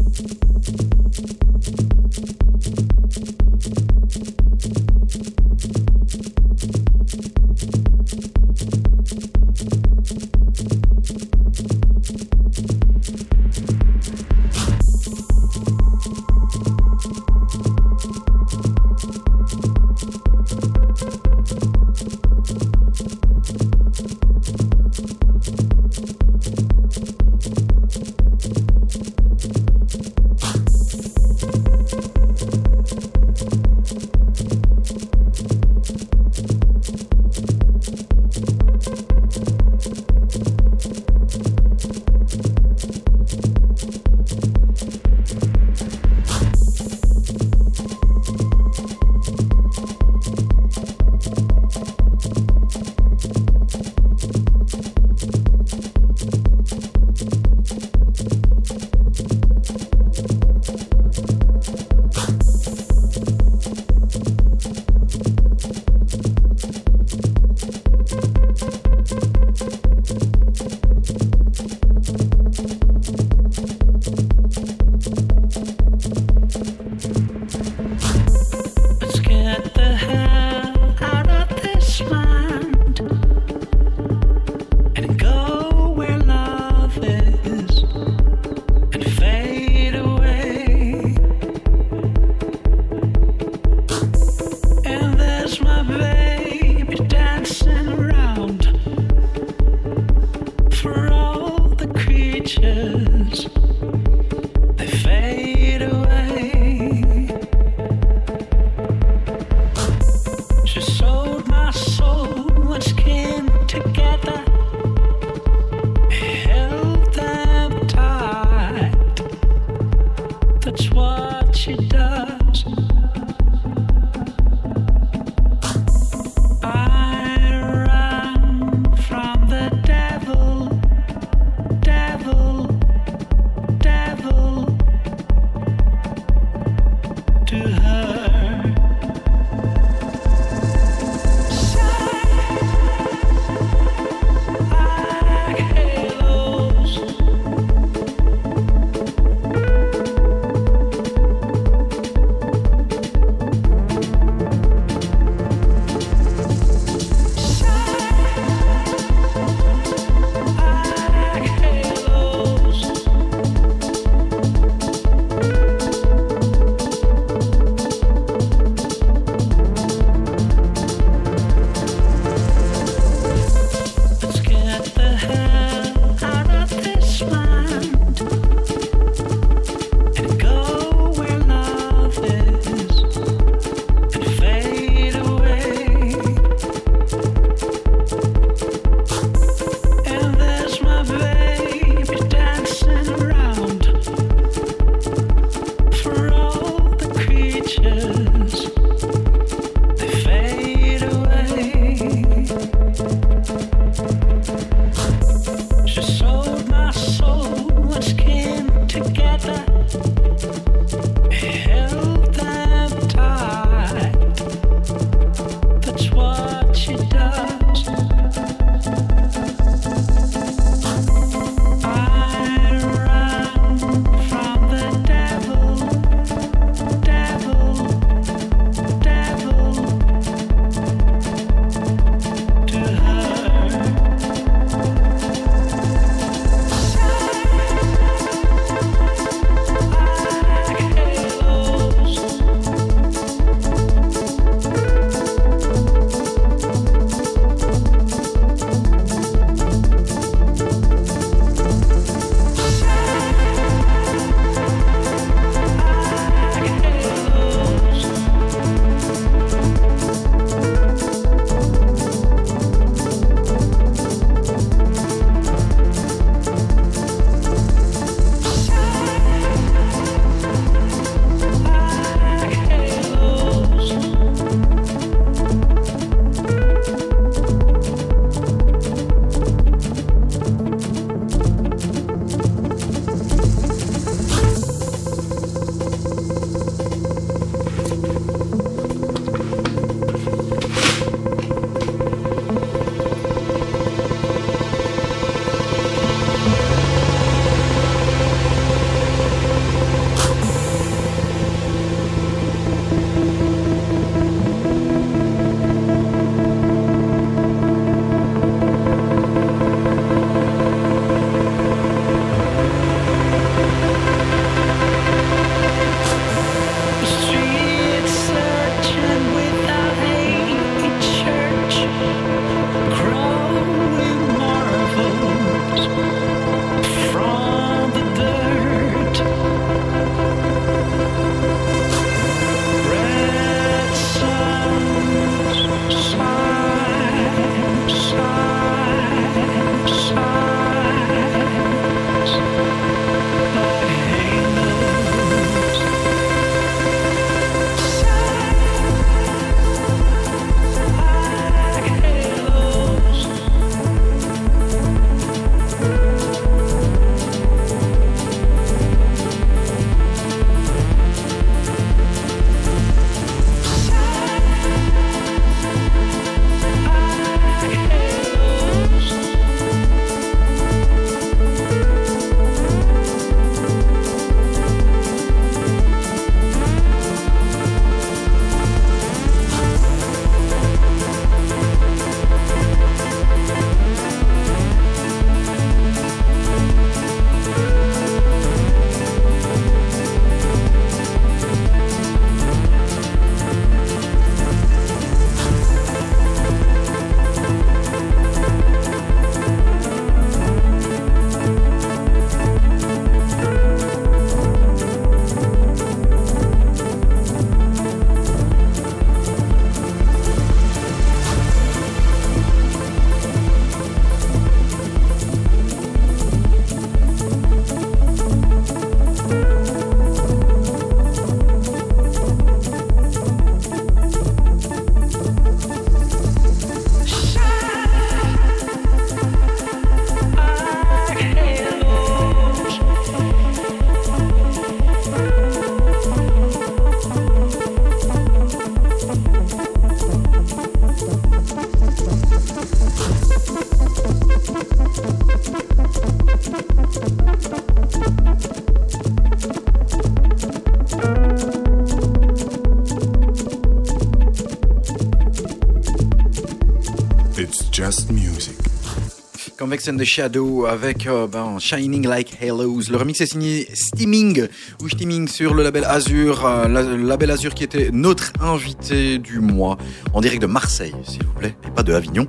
Convex 459.72 459.88
and 459.88 459.96
the 459.96 460.04
Shadow 460.04 460.66
avec 460.66 461.06
euh, 461.06 461.26
ben, 461.26 461.58
Shining 461.58 462.06
Like 462.06 462.36
Halos. 462.42 462.90
Le 462.90 462.96
remix 462.98 463.18
est 463.22 463.26
signé 463.26 463.66
Steaming 463.72 464.46
ou 464.82 464.88
Steaming 464.90 465.28
sur 465.28 465.54
le 465.54 465.62
label 465.62 465.86
Azur. 465.86 466.44
euh, 466.44 466.68
le 466.68 467.02
label 467.02 467.30
Azur 467.30 467.54
qui 467.54 467.64
était 467.64 467.88
notre 467.90 468.34
invité 468.42 469.16
du 469.16 469.40
mois 469.40 469.78
en 470.12 470.20
direct 470.20 470.42
de 470.42 470.46
Marseille, 470.46 470.92
s'il 471.04 471.24
vous 471.24 471.32
plaît, 471.32 471.56
et 471.66 471.70
pas 471.70 471.82
de 471.82 471.94
Avignon. 471.94 472.28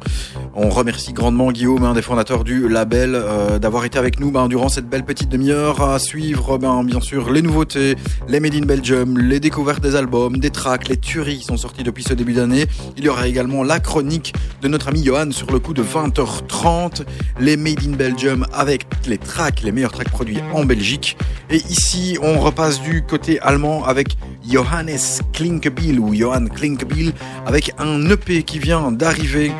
On 0.56 0.70
remercie 0.70 1.14
grandement 1.14 1.52
Guillaume, 1.52 1.84
un 1.84 1.96
des 1.96 2.04
fondateurs 2.04 2.44
du 2.44 2.70
label, 2.70 3.16
euh, 3.16 3.58
d'avoir 3.58 3.86
été 3.86 3.98
avec 3.98 4.20
nous 4.20 4.30
ben, 4.30 4.48
durant 4.48 4.70
cette 4.70 4.88
belle 4.88 5.04
petite 5.04 5.30
demi-heure 5.30 5.82
à 5.82 5.98
suivre 5.98 6.60
ben, 6.60 6.84
bien 6.84 7.02
sûr 7.02 7.32
les 7.32 7.42
nouveautés, 7.42 7.96
les 8.28 8.40
Made 8.40 8.54
in 8.54 8.62
Belgium, 8.62 9.18
les 9.18 9.40
découvertes 9.40 9.82
des 9.82 9.96
albums, 9.96 10.38
des 10.38 10.52
tracks, 10.52 10.88
les 10.90 10.98
tueries 10.98 11.40
qui 11.40 11.46
sont 11.46 11.58
sorties 11.58 11.82
depuis 11.82 12.04
ce 12.04 12.14
début 12.14 12.34
d'année. 12.34 12.66
Il 12.98 13.04
y 13.04 13.10
aura 13.10 13.28
également 13.28 13.64
la 13.64 13.80
chronique 13.80 14.36
de 14.62 14.68
notre 14.68 14.90
ami 14.90 15.04
Johan 15.04 15.32
sur 15.32 15.52
le 15.52 15.58
coup 15.58 15.74
de 15.74 15.82
20h30, 15.82 17.02
les 17.40 17.58
Made 17.58 17.84
in 17.84 17.94
Belgium 17.94 18.46
avec 18.54 18.86
les 19.08 19.18
tracks, 19.18 19.64
les 19.64 19.72
meilleurs 19.72 19.92
tracks 19.92 20.12
produits 20.12 20.40
en 20.54 20.66
Belgique. 20.66 21.18
Et 21.50 21.58
ici, 21.58 22.20
on 22.22 22.38
repasse 22.38 22.80
du 22.80 23.02
côté 23.02 23.40
allemand 23.40 23.86
avec 23.86 24.18
Johannes 24.48 25.00
Klinkebiel 25.34 26.00
ou 26.00 26.14
Johann 26.14 26.48
Klinkebiel 26.48 27.12
avec 27.48 27.74
un 27.80 28.08
EP 28.08 28.44
qui 28.44 28.60
vient 28.60 28.92
d'arriver. 28.92 29.52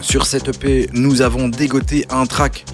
Sur 0.00 0.26
cette 0.26 0.48
EP, 0.48 0.88
nous 0.92 1.22
avons 1.22 1.48
dégoté 1.48 2.06
un 2.10 2.26
track 2.26 2.64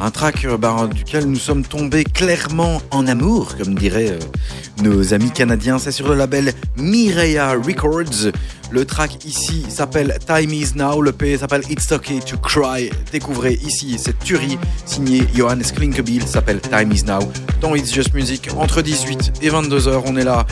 un 0.00 0.10
track 0.10 0.46
euh, 0.46 0.56
ben, 0.56 0.88
duquel 0.88 1.26
nous 1.26 1.38
sommes 1.38 1.62
tombés 1.62 2.04
clairement 2.04 2.80
en 2.90 3.06
amour, 3.06 3.54
comme 3.58 3.74
diraient 3.74 4.12
euh, 4.12 4.82
nos 4.82 5.12
amis 5.12 5.30
canadiens. 5.30 5.78
C'est 5.78 5.92
sur 5.92 6.08
le 6.08 6.14
label 6.14 6.54
Mireia 6.76 7.52
Records. 7.52 8.32
Le 8.70 8.84
track 8.86 9.24
ici 9.26 9.66
s'appelle 9.68 10.16
Time 10.26 10.54
Is 10.54 10.72
Now. 10.74 11.02
Le 11.02 11.12
P 11.12 11.36
s'appelle 11.36 11.62
It's 11.68 11.92
Okay 11.92 12.20
to 12.20 12.38
Cry. 12.38 12.88
Découvrez 13.12 13.58
ici 13.62 13.98
cette 13.98 14.20
tuerie 14.20 14.58
signée 14.86 15.26
Johannes 15.34 15.62
Klinkebiel 15.62 16.26
s'appelle 16.26 16.60
Time 16.60 16.92
Is 16.92 17.04
Now 17.04 17.20
dans 17.60 17.74
It's 17.74 17.92
Just 17.92 18.14
Music. 18.14 18.48
Entre 18.56 18.80
18 18.80 19.32
et 19.42 19.50
22 19.50 19.88
heures, 19.88 20.04
on 20.06 20.16
est 20.16 20.24
là 20.24 20.46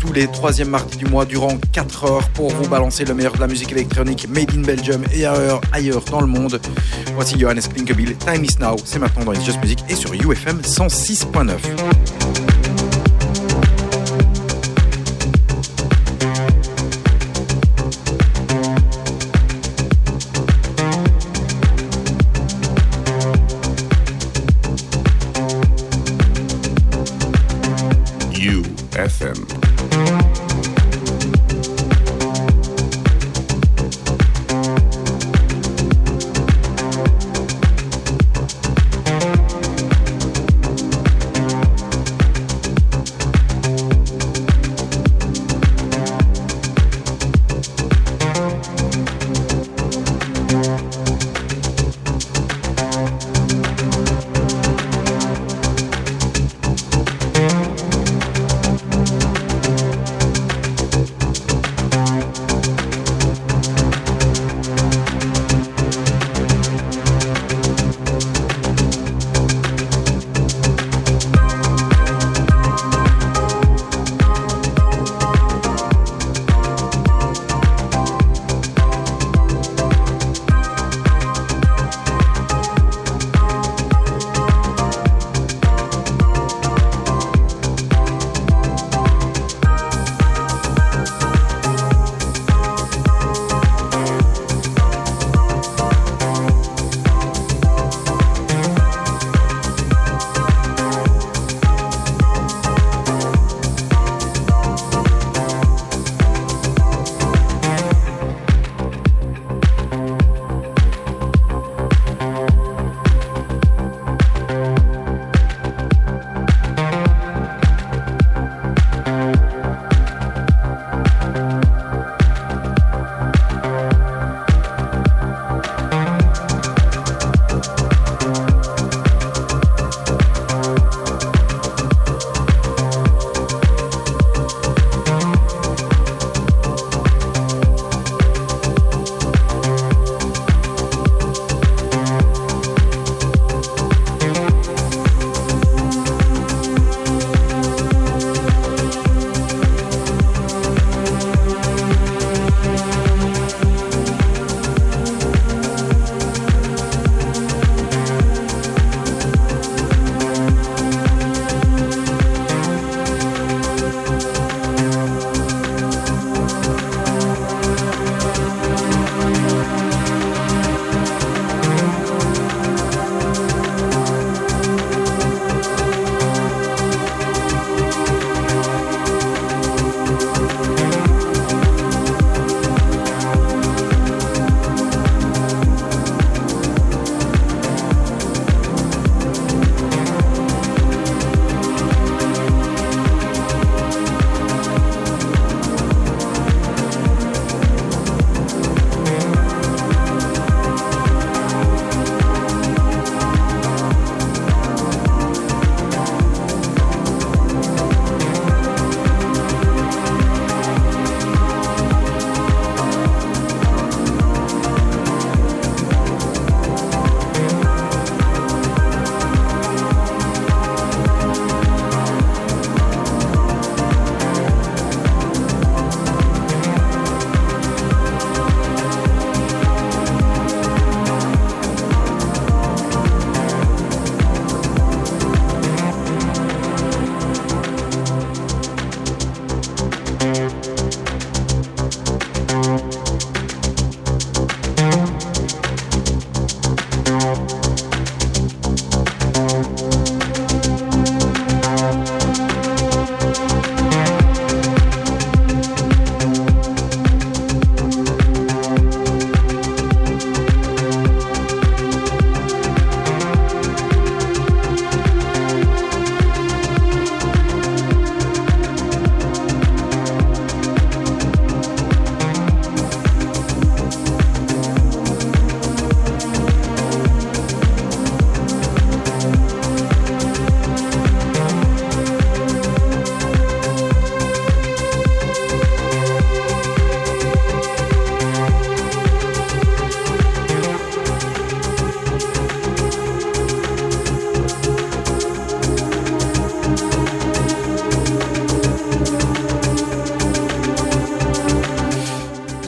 tous 0.00 0.12
les 0.12 0.26
troisièmes 0.26 0.70
mardis 0.70 0.96
du 0.96 1.04
mois 1.04 1.24
durant 1.24 1.56
4 1.72 2.04
heures 2.04 2.28
pour 2.30 2.50
vous 2.50 2.68
balancer 2.68 3.04
le 3.04 3.14
meilleur 3.14 3.32
de 3.32 3.40
la 3.40 3.46
musique 3.46 3.70
électronique 3.70 4.26
made 4.28 4.50
in 4.56 4.62
Belgium 4.62 5.04
et 5.12 5.26
ailleurs, 5.26 5.60
ailleurs 5.72 6.04
dans 6.10 6.20
le 6.20 6.26
monde. 6.26 6.58
Voici 7.14 7.38
Johannes 7.38 7.60
Klinkebiel, 7.60 8.16
Time 8.16 8.44
is 8.44 8.56
Now, 8.58 8.76
c'est 8.84 8.98
maintenant 8.98 9.24
dans 9.24 9.32
It's 9.32 9.56
Music 9.62 9.84
et 9.88 9.94
sur 9.94 10.12
UFM 10.12 10.60
106.9. 10.62 12.49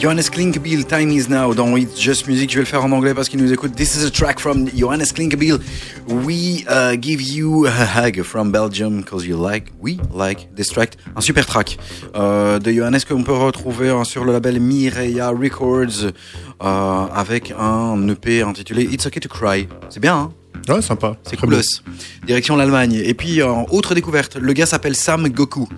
Johannes 0.03 0.33
Klinkbill, 0.33 0.85
Time 0.85 1.13
is 1.13 1.29
Now 1.29 1.55
dans 1.55 1.77
It's 1.77 1.97
Just 1.97 2.27
Music. 2.27 2.51
Je 2.51 2.57
vais 2.57 2.63
le 2.63 2.67
faire 2.67 2.85
en 2.85 2.91
anglais 2.91 3.15
parce 3.15 3.29
qu'il 3.29 3.41
nous 3.41 3.53
écoute. 3.53 3.77
This 3.77 3.95
is 3.95 4.05
a 4.05 4.11
track 4.11 4.41
from 4.41 4.69
Johannes 4.75 5.13
Klinkbill. 5.15 5.61
We 6.09 6.65
uh, 6.69 6.97
give 7.01 7.23
you 7.23 7.67
a 7.67 7.71
hug 7.71 8.21
from 8.25 8.51
Belgium 8.51 9.03
because 9.03 9.25
you 9.25 9.41
like, 9.41 9.71
we 9.81 9.99
like 10.13 10.53
this 10.57 10.67
track. 10.71 10.97
Un 11.15 11.21
super 11.21 11.47
track 11.47 11.79
euh, 12.17 12.59
de 12.59 12.73
Johannes 12.73 12.99
qu'on 13.09 13.23
peut 13.23 13.33
retrouver 13.33 13.91
hein, 13.91 14.03
sur 14.03 14.25
le 14.25 14.33
label 14.33 14.59
Mireia 14.59 15.29
Records 15.29 16.11
euh, 16.61 17.07
avec 17.15 17.55
un 17.57 18.09
EP 18.09 18.43
intitulé 18.43 18.89
It's 18.91 19.07
Okay 19.07 19.21
to 19.21 19.29
Cry. 19.29 19.69
C'est 19.89 20.01
bien, 20.01 20.17
hein? 20.17 20.33
Ouais, 20.69 20.83
sympa. 20.83 21.17
c'est 21.25 21.37
cool. 21.37 21.61
Direction 22.27 22.57
l'Allemagne. 22.57 22.95
Et 22.95 23.15
puis, 23.15 23.41
euh, 23.41 23.53
autre 23.71 23.95
découverte, 23.95 24.37
le 24.37 24.53
gars 24.53 24.67
s'appelle 24.67 24.95
Sam 24.95 25.29
Goku. 25.29 25.69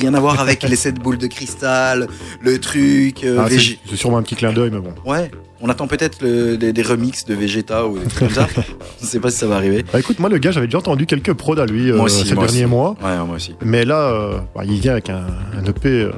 Rien 0.00 0.14
à 0.14 0.20
voir 0.20 0.40
avec 0.40 0.62
les 0.64 0.76
sept 0.76 0.96
boules 0.96 1.18
de 1.18 1.26
cristal, 1.26 2.08
le 2.40 2.58
truc. 2.58 3.24
euh, 3.24 3.38
Ah, 3.40 3.48
c'est 3.48 3.96
sûrement 3.96 4.18
un 4.18 4.22
petit 4.22 4.34
clin 4.36 4.52
d'œil, 4.52 4.70
mais 4.72 4.80
bon. 4.80 4.94
Ouais, 5.04 5.30
on 5.60 5.68
attend 5.68 5.86
peut-être 5.86 6.18
des, 6.24 6.72
des 6.72 6.82
remixes 6.82 7.24
de 7.24 7.34
Vegeta 7.34 7.86
ou 7.86 7.98
des 7.98 8.06
trucs 8.06 8.18
comme 8.18 8.30
ça. 8.30 8.48
Je 9.00 9.06
sais 9.06 9.20
pas 9.20 9.30
si 9.30 9.38
ça 9.38 9.46
va 9.46 9.56
arriver. 9.56 9.84
Bah 9.92 10.00
écoute, 10.00 10.18
moi 10.18 10.28
le 10.28 10.38
gars, 10.38 10.50
j'avais 10.50 10.66
déjà 10.66 10.78
entendu 10.78 11.06
quelques 11.06 11.32
prods 11.32 11.58
à 11.58 11.66
lui 11.66 11.90
euh, 11.90 11.96
Moi 11.96 12.06
aussi, 12.06 12.26
ces 12.26 12.34
moi 12.34 12.44
derniers 12.46 12.64
aussi. 12.64 12.70
mois. 12.70 12.96
Ouais, 13.02 13.16
moi 13.24 13.36
aussi. 13.36 13.54
Mais 13.64 13.84
là, 13.84 14.08
euh, 14.10 14.38
bah, 14.54 14.62
il 14.64 14.80
vient 14.80 14.92
avec 14.92 15.10
un, 15.10 15.26
un 15.56 15.64
EP 15.64 15.88
euh, 15.88 16.12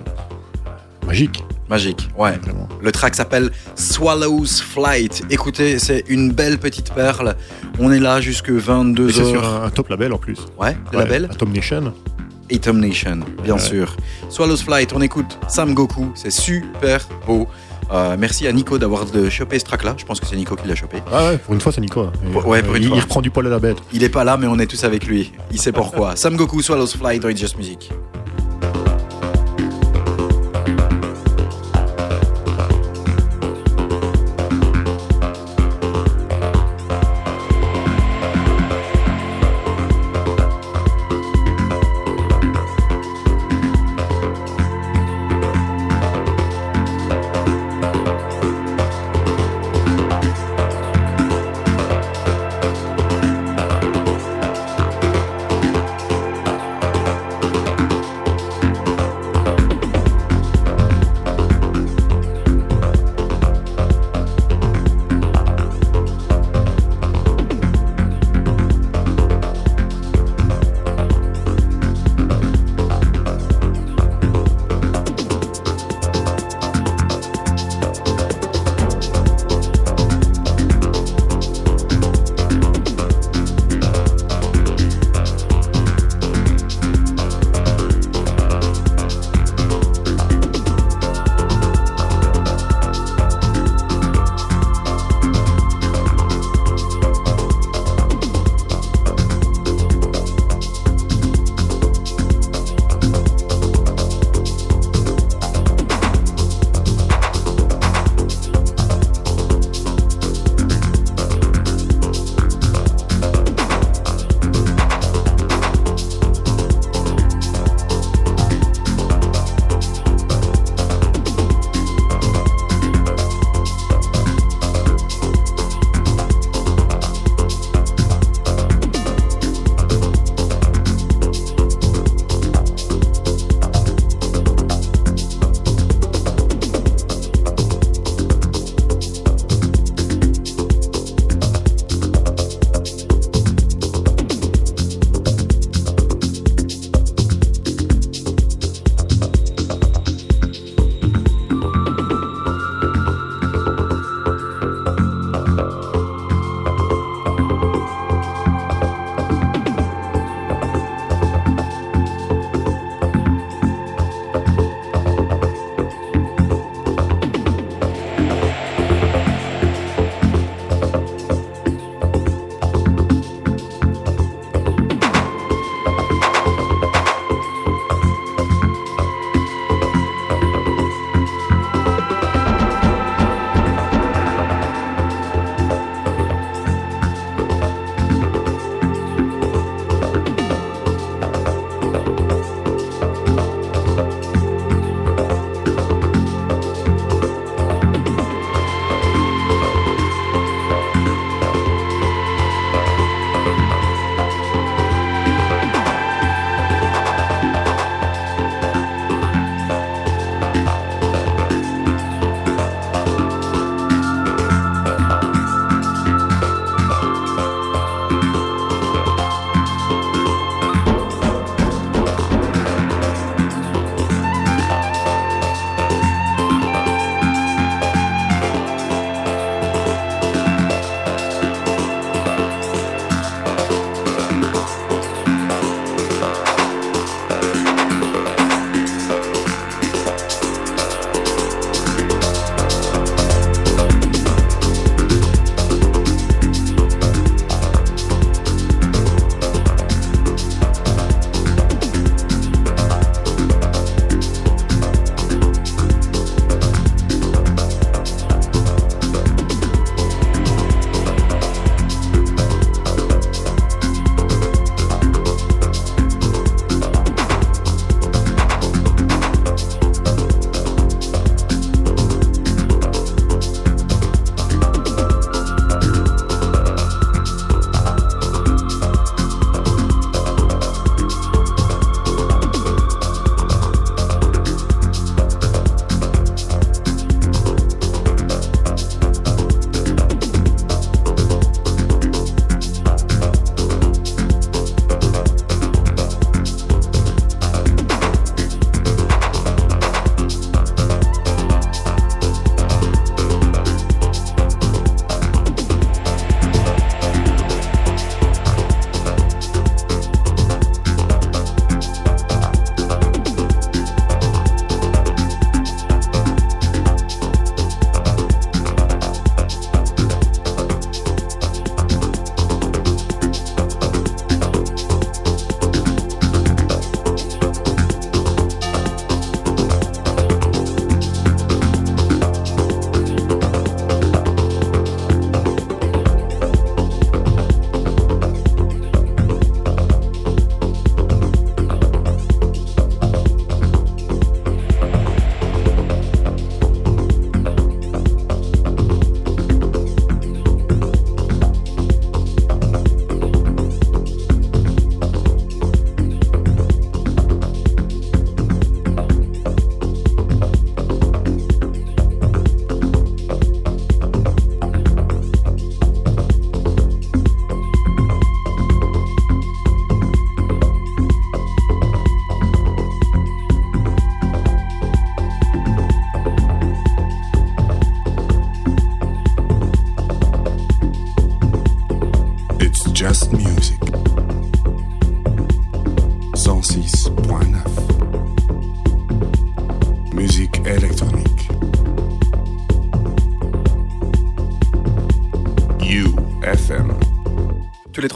magique. 1.06 1.44
Magique, 1.68 2.08
ouais. 2.16 2.34
Le 2.80 2.92
track 2.92 3.16
s'appelle 3.16 3.50
Swallow's 3.74 4.60
Flight. 4.62 5.24
Écoutez, 5.30 5.80
c'est 5.80 6.04
une 6.08 6.30
belle 6.32 6.58
petite 6.58 6.92
perle. 6.94 7.34
On 7.80 7.90
est 7.90 7.98
là 7.98 8.20
jusque 8.20 8.50
Et 8.50 8.52
22 8.52 9.10
c'est 9.10 9.24
sur 9.24 9.44
un, 9.44 9.64
un 9.64 9.70
top 9.70 9.88
label 9.88 10.12
en 10.12 10.18
plus. 10.18 10.38
Ouais, 10.60 10.76
Ouais, 10.92 10.98
label 10.98 11.24
Atom 11.30 11.52
Nation. 11.52 11.92
Atom 12.52 12.80
Nation, 12.80 13.20
bien 13.42 13.54
Ouais. 13.54 13.60
sûr. 13.60 13.96
Swallow's 14.28 14.62
Flight, 14.62 14.92
on 14.94 15.00
écoute 15.00 15.38
Sam 15.48 15.74
Goku, 15.74 16.12
c'est 16.14 16.30
super 16.30 17.06
beau. 17.26 17.46
Euh, 17.92 18.16
merci 18.18 18.48
à 18.48 18.52
Nico 18.52 18.78
d'avoir 18.78 19.04
chopé 19.30 19.58
ce 19.60 19.64
track-là. 19.64 19.94
Je 19.96 20.04
pense 20.04 20.18
que 20.18 20.26
c'est 20.26 20.34
Nico 20.34 20.56
qui 20.56 20.66
l'a 20.66 20.74
chopé. 20.74 20.98
Ah 21.12 21.28
ouais, 21.30 21.38
pour 21.38 21.54
une 21.54 21.60
fois, 21.60 21.70
c'est 21.70 21.80
Nico. 21.80 22.00
hein. 22.00 22.12
Ouais, 22.44 22.60
pour 22.62 22.74
une 22.74 22.82
il, 22.82 22.88
fois. 22.88 22.96
il 22.96 23.00
reprend 23.00 23.20
du 23.22 23.30
poil 23.30 23.46
à 23.46 23.50
la 23.50 23.60
bête. 23.60 23.76
Il 23.92 24.02
est 24.02 24.08
pas 24.08 24.24
là, 24.24 24.36
mais 24.36 24.48
on 24.48 24.58
est 24.58 24.66
tous 24.66 24.82
avec 24.82 25.06
lui. 25.06 25.32
Il 25.52 25.60
sait 25.60 25.70
pourquoi. 25.70 26.16
Sam 26.16 26.34
Goku, 26.36 26.62
Swallow's 26.62 26.96
Flight 26.96 27.22
dans 27.22 27.28
It's 27.28 27.38
Just 27.40 27.56
Music. 27.56 27.92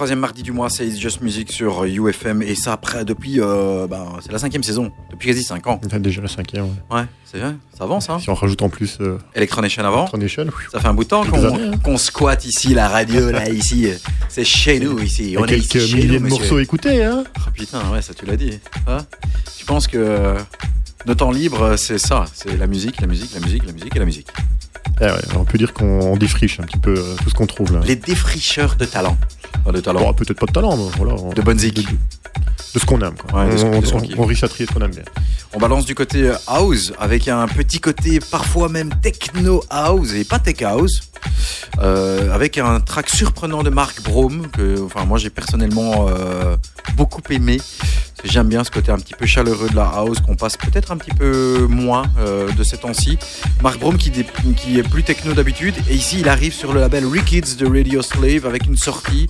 Troisièmes 0.01 0.21
mardis 0.21 0.43
du 0.43 0.53
mois, 0.53 0.71
c'est 0.71 0.87
It's 0.87 0.99
Just 0.99 1.21
Music 1.21 1.53
sur 1.53 1.85
UFM 1.85 2.41
et 2.41 2.55
ça 2.55 2.73
après 2.73 3.05
depuis, 3.05 3.39
euh, 3.39 3.87
ben, 3.87 4.07
c'est 4.23 4.33
la 4.33 4.39
cinquième 4.39 4.63
saison, 4.63 4.91
depuis 5.11 5.29
quasi 5.29 5.45
cinq 5.45 5.67
ans. 5.67 5.79
On 5.85 5.95
a 5.95 5.99
déjà 5.99 6.23
la 6.23 6.29
cinquième. 6.29 6.65
ouais. 6.65 7.01
Ouais, 7.01 7.05
c'est 7.27 7.37
vrai, 7.37 7.53
ça 7.77 7.85
avance 7.85 8.09
hein. 8.09 8.19
Si 8.19 8.31
on 8.31 8.35
rajoute 8.35 8.63
en 8.63 8.71
plus 8.71 8.97
euh, 9.03 9.19
Electronation 9.35 9.85
avant, 9.85 10.07
Tronation, 10.07 10.47
ça 10.73 10.81
fait 10.81 10.89
un 10.89 10.95
bout 10.95 11.05
de 11.05 11.11
temps 11.11 11.27
qu'on 11.27 11.45
hein. 11.45 11.73
qu'on 11.85 11.99
squatte 11.99 12.47
ici 12.47 12.73
la 12.73 12.89
radio 12.89 13.31
là 13.31 13.51
ici, 13.51 13.89
c'est 14.31 14.43
chez 14.43 14.81
nous 14.81 14.99
ici. 15.01 15.37
On 15.39 15.45
est 15.45 15.49
quelques 15.49 15.75
ici 15.75 15.87
chez 15.87 15.97
milliers 15.99 16.19
nous, 16.19 16.29
de 16.29 16.31
morceaux 16.31 16.61
écoutés. 16.61 17.05
Hein 17.05 17.23
Ah, 17.37 17.51
putain, 17.53 17.91
ouais, 17.93 18.01
ça 18.01 18.15
tu 18.15 18.25
l'as 18.25 18.37
dit. 18.37 18.59
Hein 18.87 19.05
je 19.59 19.67
pense 19.67 19.87
que 19.87 19.99
euh, 19.99 20.39
nos 21.05 21.15
temps 21.15 21.31
libres, 21.31 21.77
c'est 21.77 21.99
ça, 21.99 22.25
c'est 22.33 22.57
la 22.57 22.67
musique, 22.67 23.03
la 23.03 23.07
musique, 23.07 23.35
la 23.35 23.41
musique, 23.41 23.67
la 23.67 23.73
musique 23.75 23.95
et 23.95 23.99
la 23.99 24.07
musique. 24.07 24.29
Eh 25.03 25.05
ouais, 25.05 25.13
on 25.35 25.45
peut 25.45 25.57
dire 25.57 25.73
qu'on 25.73 26.17
défriche 26.17 26.61
un 26.61 26.65
petit 26.65 26.79
peu 26.79 26.95
euh, 26.97 27.17
tout 27.23 27.31
ce 27.31 27.35
qu'on 27.35 27.47
trouve 27.47 27.73
là. 27.73 27.81
Les 27.87 27.97
défricheurs 27.97 28.77
de 28.77 28.85
talent. 28.85 29.17
Enfin, 29.71 29.79
de 29.79 29.85
talent. 29.85 30.01
Bon, 30.01 30.13
peut-être 30.15 30.39
pas 30.39 30.47
de 30.47 30.53
talent, 30.53 30.77
mais 30.77 30.85
voilà. 30.99 31.15
on- 31.15 31.33
De 31.33 31.43
bonne 31.43 31.59
zik. 31.59 31.75
De, 31.77 31.83
de 31.83 32.79
ce 32.79 32.85
qu'on 32.87 33.01
aime. 33.01 33.15
Quoi. 33.15 33.45
Ouais, 33.45 33.53
de 33.53 33.57
ce- 33.57 33.65
on, 33.65 33.81
de 33.81 33.87
ce 33.87 33.93
qu'on 33.93 33.99
on- 33.99 34.03
kiffe. 34.03 34.19
on 34.19 34.25
richâtrie 34.25 34.67
ce 34.67 34.73
qu'on 34.73 34.81
aime 34.81 34.91
bien. 34.93 35.03
On 35.53 35.59
balance 35.59 35.85
du 35.85 35.95
côté 35.95 36.25
euh, 36.29 36.35
house 36.47 36.93
avec 36.99 37.27
un 37.29 37.47
petit 37.49 37.81
côté 37.81 38.21
parfois 38.21 38.69
même 38.69 38.91
techno 39.03 39.65
house 39.71 40.13
et 40.15 40.25
pas 40.25 40.39
tech 40.39 40.63
house. 40.63 41.01
euh, 41.81 42.33
avec 42.35 42.57
un 42.59 42.81
track 42.81 43.09
surprenant 43.11 43.63
de 43.63 43.69
Mark 43.71 44.03
Brome 44.03 44.49
que 44.49 44.83
enfin 44.83 45.05
moi 45.05 45.19
j'ai 45.19 45.29
personnellement 45.31 46.07
euh, 46.09 46.57
beaucoup 46.97 47.21
aimé. 47.31 47.59
J'aime 48.25 48.49
bien 48.49 48.65
ce 48.65 48.71
côté 48.71 48.91
un 48.93 48.97
petit 48.99 49.15
peu 49.15 49.25
chaleureux 49.27 49.69
de 49.71 49.77
la 49.77 49.85
house 49.87 50.19
qu'on 50.21 50.37
passe 50.37 50.57
peut-être 50.57 50.93
un 50.93 50.97
petit 50.99 51.11
peu 51.13 51.67
moins 51.69 52.05
euh, 52.19 52.51
de 52.53 52.63
ces 52.65 52.77
temps-ci. 52.79 53.19
Mark 53.63 53.79
Brome 53.79 53.97
qui, 53.99 54.11
est 54.11 54.83
plus 54.89 55.03
techno 55.03 55.33
d'habitude 55.35 55.75
et 55.91 55.95
ici 55.95 56.17
il 56.21 56.29
arrive 56.29 56.53
sur 56.55 56.73
le 56.73 56.81
label 56.81 57.07
Rickets 57.07 57.57
de 57.59 57.67
Radio 57.67 58.03
Slave 58.03 58.47
avec 58.47 58.67
une 58.67 58.77
sortie 58.77 59.27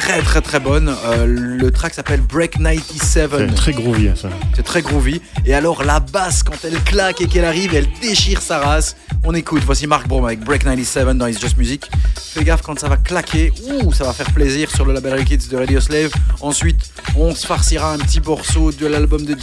très 0.00 0.22
très 0.22 0.40
très 0.40 0.60
bonne. 0.60 0.94
Euh, 1.04 1.26
le 1.26 1.70
track 1.70 1.94
s'appelle 1.94 2.20
Break 2.20 2.52
97. 2.52 3.30
C'est 3.36 3.54
très 3.54 3.72
groovy 3.72 4.10
ça. 4.16 4.28
C'est 4.54 4.62
très 4.62 4.82
groovy. 4.82 5.20
Et 5.44 5.54
alors 5.54 5.84
la 5.84 6.00
basse, 6.00 6.42
quand 6.42 6.56
elle 6.64 6.80
claque 6.82 7.20
et 7.20 7.26
qu'elle 7.26 7.44
arrive, 7.44 7.74
elle 7.74 7.88
déchire 8.00 8.40
sa 8.40 8.58
race. 8.58 8.96
On 9.24 9.34
écoute. 9.34 9.62
Voici 9.64 9.86
Mark 9.86 10.08
Brom 10.08 10.24
avec 10.24 10.40
Break 10.40 10.62
97 10.62 11.08
dans 11.18 11.26
It's 11.26 11.40
Just 11.40 11.58
Music. 11.58 11.90
Fais 12.16 12.44
gaffe 12.44 12.62
quand 12.62 12.78
ça 12.78 12.88
va 12.88 12.96
claquer. 12.96 13.52
Ouh, 13.68 13.92
ça 13.92 14.04
va 14.04 14.12
faire 14.12 14.30
plaisir 14.32 14.70
sur 14.70 14.84
le 14.84 14.94
label 14.94 15.24
Kids 15.24 15.48
de 15.50 15.56
Radio 15.56 15.80
Slave. 15.80 16.10
Ensuite, 16.40 16.89
on 17.22 17.34
se 17.34 17.46
farcira 17.46 17.92
un 17.92 17.98
petit 17.98 18.20
morceau 18.20 18.72
de 18.72 18.86
l'album 18.86 19.24
de, 19.24 19.36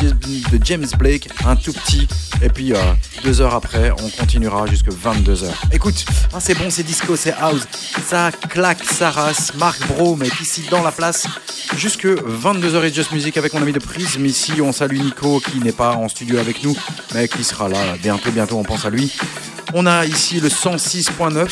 James- 0.63 0.85
Blake, 0.97 1.29
un 1.45 1.55
tout 1.55 1.73
petit. 1.73 2.07
Et 2.41 2.49
puis 2.49 2.73
euh, 2.73 2.77
deux 3.23 3.39
heures 3.41 3.53
après, 3.53 3.91
on 3.91 4.09
continuera 4.09 4.65
jusque 4.65 4.89
22 4.89 5.43
heures. 5.43 5.53
Écoute, 5.71 6.03
ah, 6.33 6.39
c'est 6.39 6.55
bon, 6.55 6.69
c'est 6.69 6.83
disco, 6.83 7.15
c'est 7.15 7.33
house. 7.33 7.67
Ça 8.07 8.31
claque 8.49 8.83
sa 8.83 9.11
race. 9.11 9.53
Mark 9.55 9.79
Brom 9.87 10.23
est 10.23 10.39
ici 10.41 10.63
dans 10.71 10.81
la 10.81 10.91
place 10.91 11.27
jusque 11.77 12.05
22h 12.07 12.83
et 12.83 12.93
Just 12.93 13.11
Music 13.11 13.37
avec 13.37 13.53
mon 13.53 13.61
ami 13.61 13.73
de 13.73 13.79
Prism. 13.79 14.25
Ici, 14.25 14.53
on 14.61 14.71
salue 14.71 14.99
Nico 14.99 15.39
qui 15.39 15.59
n'est 15.59 15.71
pas 15.71 15.95
en 15.95 16.07
studio 16.09 16.39
avec 16.39 16.63
nous, 16.63 16.75
mais 17.13 17.27
qui 17.27 17.43
sera 17.43 17.69
là 17.69 17.77
bientôt, 18.01 18.31
bientôt, 18.31 18.57
on 18.57 18.63
pense 18.63 18.85
à 18.85 18.89
lui. 18.89 19.11
On 19.73 19.85
a 19.85 20.05
ici 20.05 20.39
le 20.39 20.49
106.9, 20.49 21.47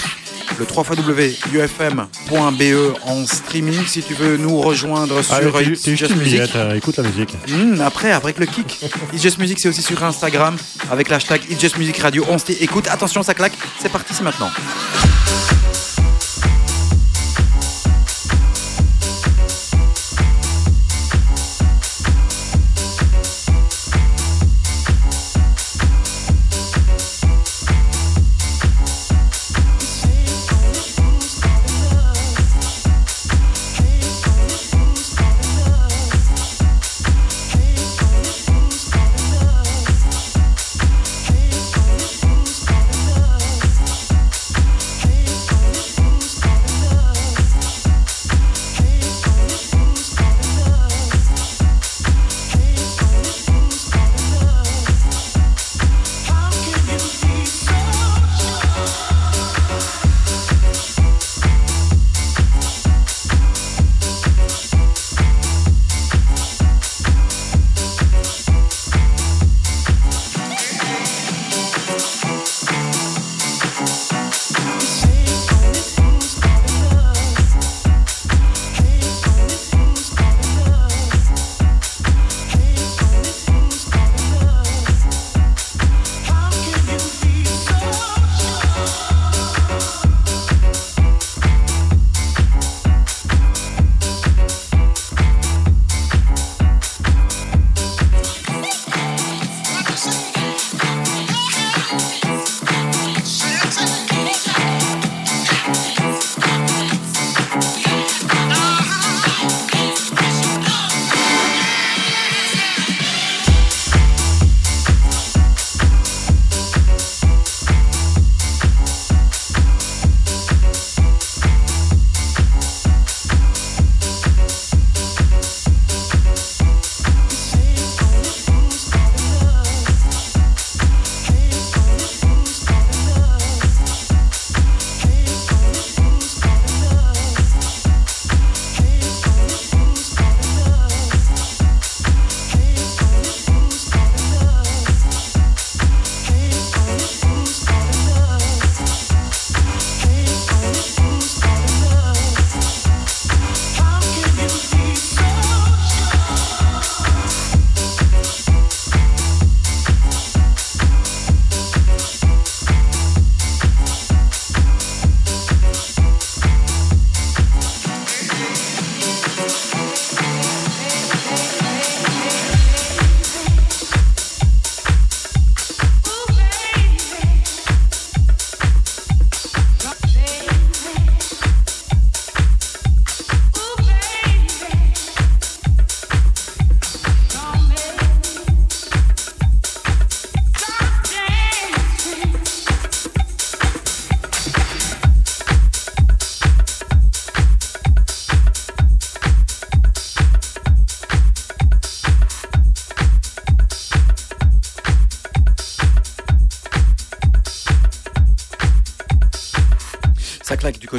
le 0.60 0.66
3xufm.be 0.66 2.62
E 2.74 2.94
en 3.06 3.26
streaming 3.26 3.86
si 3.86 4.02
tu 4.02 4.14
veux 4.14 4.38
nous 4.38 4.60
rejoindre 4.62 5.22
sur 5.22 5.34
Ah, 5.36 5.62
It's 5.62 5.86
Just 5.86 6.16
Music. 6.16 6.24
billette, 6.34 6.56
euh, 6.56 6.76
écoute 6.76 6.98
la 6.98 7.04
musique. 7.04 7.36
Hmm, 7.48 7.82
après, 7.82 8.12
avec 8.12 8.38
le 8.40 8.46
kick. 8.46 8.80
It's 9.14 9.22
Just 9.22 9.38
Music, 9.40 9.60
c'est 9.60 9.70
aussi 9.70 9.82
sur 9.82 10.04
Instagram 10.04 10.56
avec 10.92 11.10
l'hashtag 11.10 11.42
It's 11.50 11.60
Just 11.62 11.78
Music 11.78 11.98
Radio. 11.98 12.26
On 12.30 12.38
se 12.38 12.46
dit, 12.46 12.58
écoute, 12.62 12.88
attention, 12.90 13.24
ça 13.24 13.34
claque. 13.34 13.54
C'est 13.82 13.90
parti, 13.92 14.14
c'est 14.14 14.24
maintenant. 14.24 14.50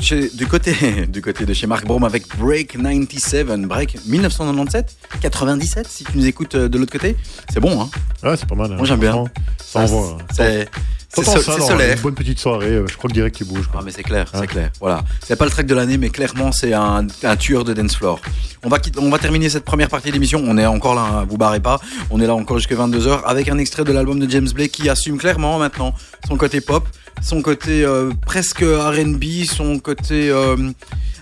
Côté, 0.00 0.30
du 0.34 0.46
côté, 0.46 1.06
du 1.08 1.22
côté 1.22 1.46
de 1.46 1.52
chez 1.54 1.66
Marc 1.66 1.84
Brom 1.86 2.04
avec 2.04 2.24
Break 2.38 2.72
97, 2.76 3.46
Break 3.66 3.96
1997, 4.06 4.96
97 5.20 5.86
si 5.88 6.04
tu 6.04 6.18
nous 6.18 6.26
écoutes 6.26 6.54
euh, 6.54 6.68
de 6.68 6.78
l'autre 6.78 6.92
côté. 6.92 7.16
C'est 7.52 7.60
bon, 7.60 7.80
hein 7.82 7.88
Ouais, 8.22 8.36
c'est 8.36 8.48
pas 8.48 8.54
mal. 8.54 8.72
hein, 8.72 8.76
Moi, 8.76 8.86
j'aime 8.86 9.00
bien. 9.00 9.24
Ça 9.58 9.80
envoie. 9.80 10.18
hein. 10.20 10.24
C'est 10.34 10.68
solaire. 11.66 11.96
Une 11.96 12.02
bonne 12.02 12.14
petite 12.14 12.38
soirée, 12.38 12.66
euh, 12.72 12.86
je 12.86 12.96
crois 12.96 13.08
le 13.08 13.14
direct 13.14 13.34
qui 13.36 13.44
bouge. 13.44 13.70
Ah 13.74 13.78
mais 13.82 13.90
c'est 13.90 14.02
clair, 14.02 14.26
c'est 14.34 14.46
clair. 14.46 14.70
Voilà, 14.80 15.02
c'est 15.24 15.36
pas 15.36 15.46
le 15.46 15.50
track 15.50 15.64
de 15.66 15.74
l'année, 15.74 15.96
mais 15.96 16.10
clairement 16.10 16.52
c'est 16.52 16.74
un, 16.74 17.06
un 17.22 17.36
tueur 17.36 17.64
de 17.64 17.72
dance 17.72 17.96
floor. 17.96 18.20
On 18.64 18.68
va 18.68 18.78
on 18.98 19.08
va 19.08 19.18
terminer 19.18 19.48
cette 19.48 19.64
première 19.64 19.88
partie 19.88 20.08
de 20.08 20.12
l'émission. 20.12 20.42
On 20.44 20.58
est 20.58 20.66
encore 20.66 20.94
là, 20.94 21.02
hein, 21.20 21.26
vous 21.28 21.38
barrez 21.38 21.60
pas. 21.60 21.80
On 22.10 22.20
est 22.20 22.26
là 22.26 22.34
encore 22.34 22.58
jusqu'à 22.58 22.74
22 22.76 22.98
h 23.08 23.22
avec 23.24 23.48
un 23.48 23.56
extrait 23.56 23.84
de 23.84 23.92
l'album 23.92 24.18
de 24.18 24.28
James 24.28 24.48
Blake 24.52 24.72
qui 24.72 24.90
assume 24.90 25.16
clairement 25.16 25.58
maintenant 25.58 25.94
son 26.28 26.36
côté 26.36 26.60
pop, 26.60 26.86
son 27.22 27.42
côté 27.42 27.84
euh, 27.84 28.10
presque 28.24 28.62
R&B, 28.62 29.44
son 29.44 29.78
côté 29.78 30.30
euh, 30.30 30.56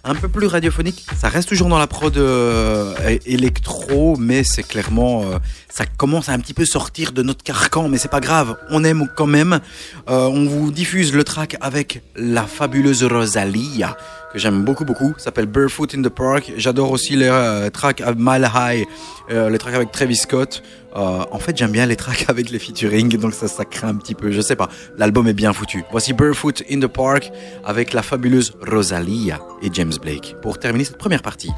un 0.04 0.14
peu 0.14 0.28
plus 0.28 0.46
radiophonique. 0.46 1.06
Ça 1.16 1.28
reste 1.28 1.48
toujours 1.48 1.68
dans 1.68 1.78
la 1.78 1.86
prod 1.86 2.16
euh, 2.16 2.94
électro, 3.26 4.16
mais 4.18 4.44
c'est 4.44 4.62
clairement 4.62 5.24
ça 5.68 5.86
commence 5.86 6.28
à 6.28 6.32
un 6.32 6.38
petit 6.38 6.54
peu 6.54 6.64
sortir 6.64 7.12
de 7.12 7.22
notre 7.22 7.42
carcan, 7.42 7.88
mais 7.88 7.98
c'est 7.98 8.10
pas 8.10 8.20
grave. 8.20 8.56
On 8.70 8.84
aime 8.84 9.08
quand 9.16 9.26
même. 9.26 9.60
On 10.06 10.44
vous 10.44 10.70
diffuse 10.70 11.12
le 11.12 11.24
track 11.24 11.56
avec 11.60 12.02
la 12.16 12.44
fabuleuse 12.44 13.02
Rosalia 13.04 13.96
que 14.34 14.40
j'aime 14.40 14.64
beaucoup 14.64 14.84
beaucoup. 14.84 15.14
S'appelle 15.16 15.46
Barefoot 15.46 15.94
in 15.94 16.02
the 16.02 16.08
Park. 16.08 16.52
J'adore 16.56 16.90
aussi 16.90 17.14
les 17.16 17.28
euh, 17.28 17.70
tracks 17.70 18.00
à 18.00 18.12
Mile 18.14 18.50
High, 18.54 18.84
euh, 19.30 19.48
les 19.48 19.58
tracks 19.58 19.74
avec 19.74 19.92
Travis 19.92 20.16
Scott. 20.16 20.62
Euh, 20.96 21.24
en 21.30 21.38
fait, 21.38 21.56
j'aime 21.56 21.70
bien 21.70 21.86
les 21.86 21.96
tracks 21.96 22.26
avec 22.28 22.50
les 22.50 22.58
featuring, 22.58 23.16
donc 23.16 23.32
ça, 23.32 23.48
ça 23.48 23.64
craint 23.64 23.88
un 23.88 23.94
petit 23.94 24.14
peu. 24.14 24.32
Je 24.32 24.40
sais 24.40 24.56
pas. 24.56 24.68
L'album 24.98 25.26
est 25.28 25.34
bien 25.34 25.52
foutu. 25.52 25.84
Voici 25.92 26.12
Barefoot 26.12 26.62
in 26.70 26.80
the 26.80 26.88
Park 26.88 27.30
avec 27.64 27.92
la 27.92 28.02
fabuleuse 28.02 28.54
Rosalia 28.68 29.38
et 29.62 29.70
James 29.72 29.94
Blake 30.02 30.34
pour 30.42 30.58
terminer 30.58 30.84
cette 30.84 30.98
première 30.98 31.22
partie. 31.22 31.50